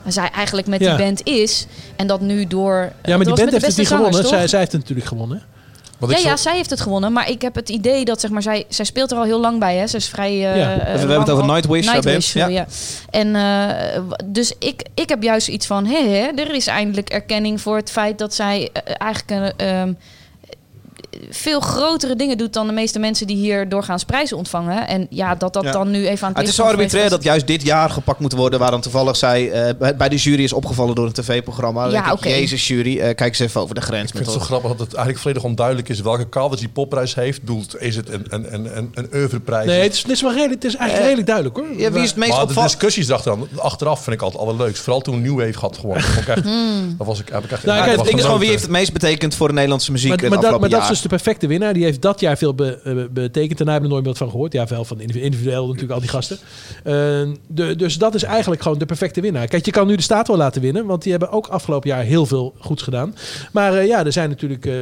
zij 0.08 0.30
eigenlijk 0.30 0.68
met 0.68 0.80
Ja. 0.80 0.96
die 0.96 1.06
band 1.06 1.28
is. 1.28 1.66
En 1.96 2.08
dat 2.08 2.22
nu 2.22 2.48
door... 2.48 2.92
Ja, 3.04 3.18
maar 3.18 3.26
die 3.26 3.36
band 3.36 3.52
heeft 3.52 3.66
het 3.66 3.78
niet 3.78 3.88
gewonnen. 3.88 4.26
Zij, 4.28 4.48
zij 4.48 4.60
heeft 4.60 4.72
het 4.72 4.82
natuurlijk 4.82 5.08
gewonnen. 5.08 5.42
Ja, 6.10 6.18
zo- 6.18 6.28
ja, 6.28 6.38
zij 6.38 6.56
heeft 6.56 6.70
het 6.70 6.82
gewonnen. 6.82 7.14
Maar 7.14 7.30
ik 7.30 7.42
heb 7.42 7.56
het 7.56 7.70
idee 7.70 8.06
dat, 8.06 8.22
zeg 8.22 8.32
maar, 8.32 8.42
zij, 8.42 8.66
zij 8.70 8.86
speelt 8.86 9.12
er 9.12 9.18
al 9.18 9.24
heel 9.24 9.40
lang 9.40 9.60
bij. 9.60 9.76
Hè? 9.78 9.88
Ze 9.88 9.98
is 9.98 10.08
vrij... 10.10 10.30
eh, 10.32 10.40
Ja. 10.58 10.72
eh, 10.72 10.78
We 10.78 10.90
hebben 10.90 11.08
lang 11.08 11.20
het 11.20 11.30
over 11.30 11.46
Nightwish, 11.54 11.86
Nightwish, 11.92 12.26
sorry, 12.30 12.54
ja. 12.54 12.66
En 13.10 13.36
eh, 13.36 14.02
dus 14.26 14.54
ik, 14.60 14.84
ik 14.94 15.10
heb 15.10 15.24
juist 15.24 15.48
iets 15.48 15.66
van... 15.66 15.86
Hé, 15.86 16.30
er 16.36 16.54
is 16.56 16.68
eindelijk 16.68 17.10
erkenning 17.10 17.62
voor 17.62 17.76
het 17.76 17.92
feit 17.92 18.18
dat 18.18 18.34
zij 18.34 18.70
eh, 18.74 18.82
eigenlijk... 18.98 19.54
een 19.58 19.68
ehm, 19.68 19.94
veel 21.30 21.60
grotere 21.60 22.16
dingen 22.16 22.38
doet 22.38 22.54
dan 22.54 22.68
de 22.68 22.74
meeste 22.74 23.00
mensen 23.00 23.28
die 23.28 23.36
hier 23.36 23.70
doorgaans 23.70 24.04
prijzen 24.04 24.38
ontvangen. 24.38 24.88
En 24.88 25.08
ja, 25.10 25.36
dat 25.36 25.54
dat 25.54 25.64
Ja. 25.64 25.72
dan 25.72 25.92
nu 25.92 25.98
even 26.08 26.08
aan 26.08 26.28
het 26.28 26.38
Ah, 26.38 26.42
het 26.44 26.48
is 26.48 26.56
zo 26.56 26.64
arbitrair 26.64 27.10
dat 27.10 27.24
juist 27.24 27.48
dit 27.48 27.62
jaar 27.64 27.90
gepakt 27.90 28.20
moet 28.20 28.32
worden... 28.34 28.60
waar 28.60 28.72
dan 28.72 28.82
toevallig 28.82 29.16
zij 29.16 29.52
eh, 29.52 29.94
bij- 29.98 30.10
de 30.10 30.16
jury 30.16 30.44
is 30.44 30.54
opgevallen 30.54 30.96
door 30.96 31.06
een 31.06 31.14
tv-programma. 31.14 31.88
Ja, 31.88 32.12
oké. 32.12 32.28
Jezus 32.30 32.68
jury, 32.68 33.00
eh, 33.00 33.16
kijk 33.16 33.20
eens 33.22 33.40
even 33.40 33.62
over 33.62 33.76
de 33.76 33.82
grens. 33.82 34.04
Ik 34.10 34.16
vind 34.16 34.26
met 34.26 34.34
het 34.34 34.44
zo 34.44 34.48
grappig 34.48 34.70
dat 34.70 34.80
het 34.80 34.88
eigenlijk 34.90 35.20
volledig 35.20 35.44
onduidelijk 35.44 35.90
is 35.90 36.02
welke 36.02 36.30
kaders 36.30 36.60
die 36.60 36.70
popprijs 36.70 37.16
heeft. 37.16 37.40
Doelt, 37.44 37.82
is 37.82 37.96
het 37.96 38.10
een, 38.10 38.26
een, 38.30 38.54
een, 38.54 38.78
een, 38.78 38.90
een 38.94 39.08
oeuvreprijs? 39.14 39.66
Nee, 39.66 39.82
het 39.84 39.94
is, 39.94 40.02
het 40.02 40.12
is, 40.12 40.22
wel 40.22 40.32
redelijk, 40.34 40.64
het 40.64 40.72
is 40.72 40.76
eigenlijk 40.76 41.04
redelijk 41.08 41.28
duidelijk 41.28 41.58
hoor. 41.58 41.82
Ja, 41.82 41.92
wie 41.92 42.02
is 42.04 42.10
het 42.10 42.18
meest 42.18 42.32
maar 42.32 42.48
de 42.48 42.54
discussies 42.54 43.12
achteraan, 43.12 43.48
achteraf 43.56 44.04
vind 44.04 44.16
ik 44.16 44.22
altijd 44.22 44.42
allerleukst. 44.44 44.82
Vooral 44.84 45.02
toen 45.02 45.22
New 45.22 45.40
Wave 45.40 45.60
had 45.60 45.78
gewonnen. 45.78 46.04
Dat 46.16 46.36
echt, 46.38 46.44
dat 46.98 47.08
was 47.08 47.20
ik, 47.20 47.30
heb 47.32 47.44
ik 47.44 47.52
echt 47.52 47.64
Nou, 47.64 47.78
kijk, 47.78 47.88
het 47.90 47.96
van 47.96 48.06
ding 48.06 48.18
is 48.18 48.24
gewoon 48.24 48.40
wie 48.40 48.50
heeft 48.50 48.62
het 48.62 48.72
meest 48.72 48.94
betekend 48.94 49.36
voor 49.36 49.48
de 49.48 49.54
Nederlandse 49.54 49.92
muziek 49.92 50.10
Maar, 50.22 50.30
maar, 50.30 50.42
dat, 50.42 50.60
maar 50.60 50.70
dat 50.70 50.90
is. 50.90 51.01
De 51.02 51.10
perfecte 51.10 51.48
winnaar. 51.48 51.74
Die 51.74 51.84
heeft 51.84 52.02
dat 52.02 52.20
jaar 52.20 52.38
veel 52.38 52.56
eh, 52.56 52.94
betekend. 53.12 53.58
Daarna 53.58 53.72
hebben 53.72 53.90
we 53.90 53.96
nooit 53.96 54.06
meer 54.06 54.16
van 54.16 54.30
gehoord. 54.30 54.54
Ja, 54.54 54.66
wel 54.68 54.86
van 54.86 55.00
individu- 55.00 55.26
individueel 55.26 55.66
natuurlijk 55.66 55.94
al 55.94 56.00
die 56.00 56.10
gasten. 56.10 56.38
Eh, 56.84 56.94
de, 57.48 57.76
dus 57.76 57.98
dat 57.98 58.16
is 58.16 58.24
eigenlijk 58.24 58.62
gewoon 58.62 58.78
de 58.78 58.86
perfecte 58.86 59.22
winnaar. 59.22 59.48
Kijk, 59.48 59.66
je 59.66 59.72
kan 59.72 59.88
nu 59.88 59.96
de 59.96 60.02
staat 60.02 60.28
wel 60.28 60.38
laten 60.38 60.62
winnen. 60.62 60.86
Want 60.86 61.02
die 61.04 61.12
hebben 61.12 61.30
ook 61.30 61.48
afgelopen 61.48 61.90
jaar 61.90 62.04
heel 62.04 62.26
veel 62.26 62.54
goeds 62.60 62.84
gedaan. 62.84 63.16
Maar 63.52 63.74
eh, 63.74 63.88
ja, 63.88 64.06
er 64.06 64.12
zijn 64.12 64.30
natuurlijk 64.30 64.66
eh, 64.66 64.74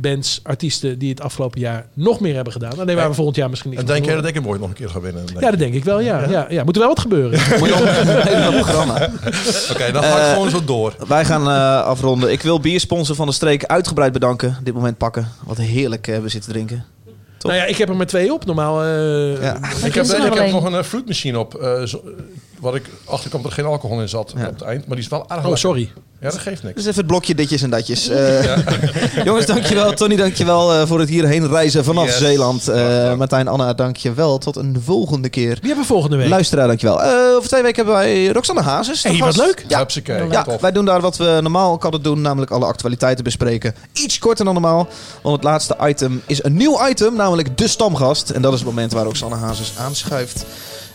bands, 0.00 0.40
artiesten 0.42 0.98
die 0.98 1.10
het 1.10 1.20
afgelopen 1.20 1.60
jaar 1.60 1.86
nog 1.94 2.20
meer 2.20 2.34
hebben 2.34 2.52
gedaan. 2.52 2.78
Alleen 2.80 2.96
waar 2.96 3.08
we 3.08 3.14
volgend 3.14 3.36
jaar 3.36 3.50
misschien 3.50 3.70
niet 3.70 3.78
En 3.78 3.86
denk 3.86 4.04
jij 4.04 4.14
dat 4.14 4.24
ik 4.26 4.34
hem 4.34 4.46
ooit 4.48 4.60
nog 4.60 4.68
een 4.68 4.74
keer 4.74 4.88
ga 4.88 5.00
winnen? 5.00 5.26
Denk 5.26 5.40
Ja, 5.40 5.50
dat 5.50 5.58
denk 5.58 5.74
ik 5.74 5.84
wel. 5.84 6.00
Ja, 6.00 6.28
ja. 6.30 6.46
Ja, 6.48 6.64
Moet 6.64 6.74
er 6.74 6.80
wel 6.80 6.88
wat 6.90 7.00
gebeuren. 7.00 7.30
Moet 7.58 7.68
je 7.68 7.74
op 7.74 8.54
een 8.54 8.60
programma. 8.60 8.94
Oké, 9.72 9.92
dan 9.92 10.02
ga 10.02 10.16
ik 10.16 10.22
Eh, 10.24 10.32
gewoon 10.32 10.50
zo 10.50 10.64
door. 10.64 10.94
Wij 11.08 11.24
gaan 11.24 11.48
eh, 11.48 11.82
afronden. 11.86 12.32
Ik 12.32 12.42
wil 12.42 12.60
biersponsor 12.60 13.16
van 13.16 13.26
de 13.26 13.32
streek 13.32 13.64
uitgebreid 13.64 14.12
bedanken. 14.12 14.56
Dit 14.62 14.74
moment 14.74 14.98
pakken. 14.98 15.28
Wat 15.44 15.56
heerlijk 15.56 16.06
hebben 16.06 16.24
we 16.24 16.30
zitten 16.30 16.52
drinken. 16.52 16.84
Toch? 17.38 17.52
Nou 17.52 17.64
ja, 17.64 17.68
ik 17.70 17.76
heb 17.76 17.88
er 17.88 17.96
maar 17.96 18.06
twee 18.06 18.32
op. 18.32 18.44
Normaal. 18.44 18.82
eh, 18.82 19.42
Ja. 19.42 19.56
Ik 19.56 19.94
heb, 19.94 20.04
ik 20.04 20.16
nog 20.18 20.38
heb 20.38 20.50
nog 20.52 20.64
een 20.64 20.72
uh, 20.72 20.82
fruitmachine 20.82 21.38
op. 21.38 21.54
eh, 21.54 21.82
zo, 21.82 21.96
eh, 22.06 22.12
wat 22.60 22.74
ik 22.74 22.90
achterkwam 23.04 23.42
dat 23.42 23.50
er 23.50 23.56
geen 23.56 23.66
alcohol 23.66 24.00
in 24.00 24.08
zat 24.08 24.32
Ja. 24.36 24.46
op 24.46 24.52
het 24.52 24.62
eind. 24.62 24.86
Maar 24.86 24.96
die 24.96 25.04
is 25.04 25.10
wel 25.10 25.20
erg 25.20 25.30
Oh, 25.30 25.36
lekker. 25.36 25.58
sorry. 25.58 25.92
Ja, 26.24 26.30
dat 26.30 26.38
geeft 26.38 26.62
niks. 26.62 26.74
Dus 26.74 26.84
even 26.84 26.96
het 26.98 27.06
blokje 27.06 27.34
ditjes 27.34 27.62
en 27.62 27.70
datjes. 27.70 28.08
Eh, 28.08 28.56
jongens, 29.24 29.46
dankjewel. 29.46 29.92
Tony, 29.92 30.16
dankjewel 30.16 30.72
eh 30.74 30.86
voor 30.86 31.00
het 31.00 31.08
hierheen 31.08 31.48
reizen 31.48 31.84
vanaf 31.84 32.04
Yes. 32.04 32.18
Zeeland. 32.18 32.68
Eh, 32.68 32.74
gedaan. 32.76 33.18
Martijn, 33.18 33.48
Anna, 33.48 33.72
dankjewel. 33.74 34.38
Tot 34.38 34.56
een 34.56 34.76
volgende 34.84 35.28
keer. 35.28 35.54
Die 35.54 35.60
hebben 35.66 35.78
we 35.78 35.84
volgende 35.84 36.16
week. 36.16 36.28
Luisteraar, 36.28 36.66
dankjewel. 36.66 37.02
Eh 37.02 37.34
over 37.36 37.48
twee 37.48 37.62
weken 37.62 37.76
hebben 37.76 37.94
wij 37.94 38.28
Roxanne 38.28 38.62
Hazes. 38.62 39.02
Hey, 39.02 39.18
wat 39.18 39.36
leuk. 39.36 39.64
Ja, 39.68 39.78
Hupsakee, 39.78 40.30
Ja, 40.30 40.46
wij 40.60 40.72
doen 40.72 40.84
daar 40.84 41.00
wat 41.00 41.16
we 41.16 41.38
normaal 41.42 41.72
ook 41.72 41.84
altijd 41.84 42.04
doen, 42.04 42.20
namelijk 42.20 42.50
alle 42.50 42.64
actualiteiten 42.64 43.24
bespreken. 43.24 43.74
Iets 43.92 44.18
korter 44.18 44.44
dan 44.44 44.54
normaal, 44.54 44.88
want 45.22 45.34
het 45.36 45.44
laatste 45.44 45.76
item 45.82 46.22
is 46.26 46.44
een 46.44 46.56
nieuw 46.56 46.88
item, 46.88 47.16
namelijk 47.16 47.58
de 47.58 47.68
stamgast. 47.68 48.30
En 48.30 48.42
dat 48.42 48.52
is 48.52 48.58
het 48.58 48.68
moment 48.68 48.92
waar 48.92 49.04
Roxanne 49.04 49.36
Hazes 49.36 49.72
aanschuift 49.78 50.44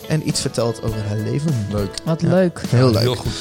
en 0.09 0.27
iets 0.27 0.41
vertelt 0.41 0.83
over 0.83 0.99
haar 1.07 1.17
leven. 1.17 1.67
Leuk. 1.71 1.89
Wat 2.03 2.21
Ja. 2.21 2.27
leuk. 2.29 2.61
Heel 2.69 2.91
leuk. 2.91 2.99
Heel 3.01 3.15
goed. 3.15 3.31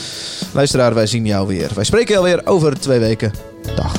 Luisteraar, 0.53 0.95
wij 0.95 1.07
zien 1.07 1.27
jou 1.27 1.47
weer. 1.47 1.71
Wij 1.75 1.85
spreken 1.85 2.13
jou 2.13 2.25
weer 2.25 2.41
over 2.47 2.81
twee 2.81 2.99
weken. 2.99 3.33
Dag. 3.77 3.93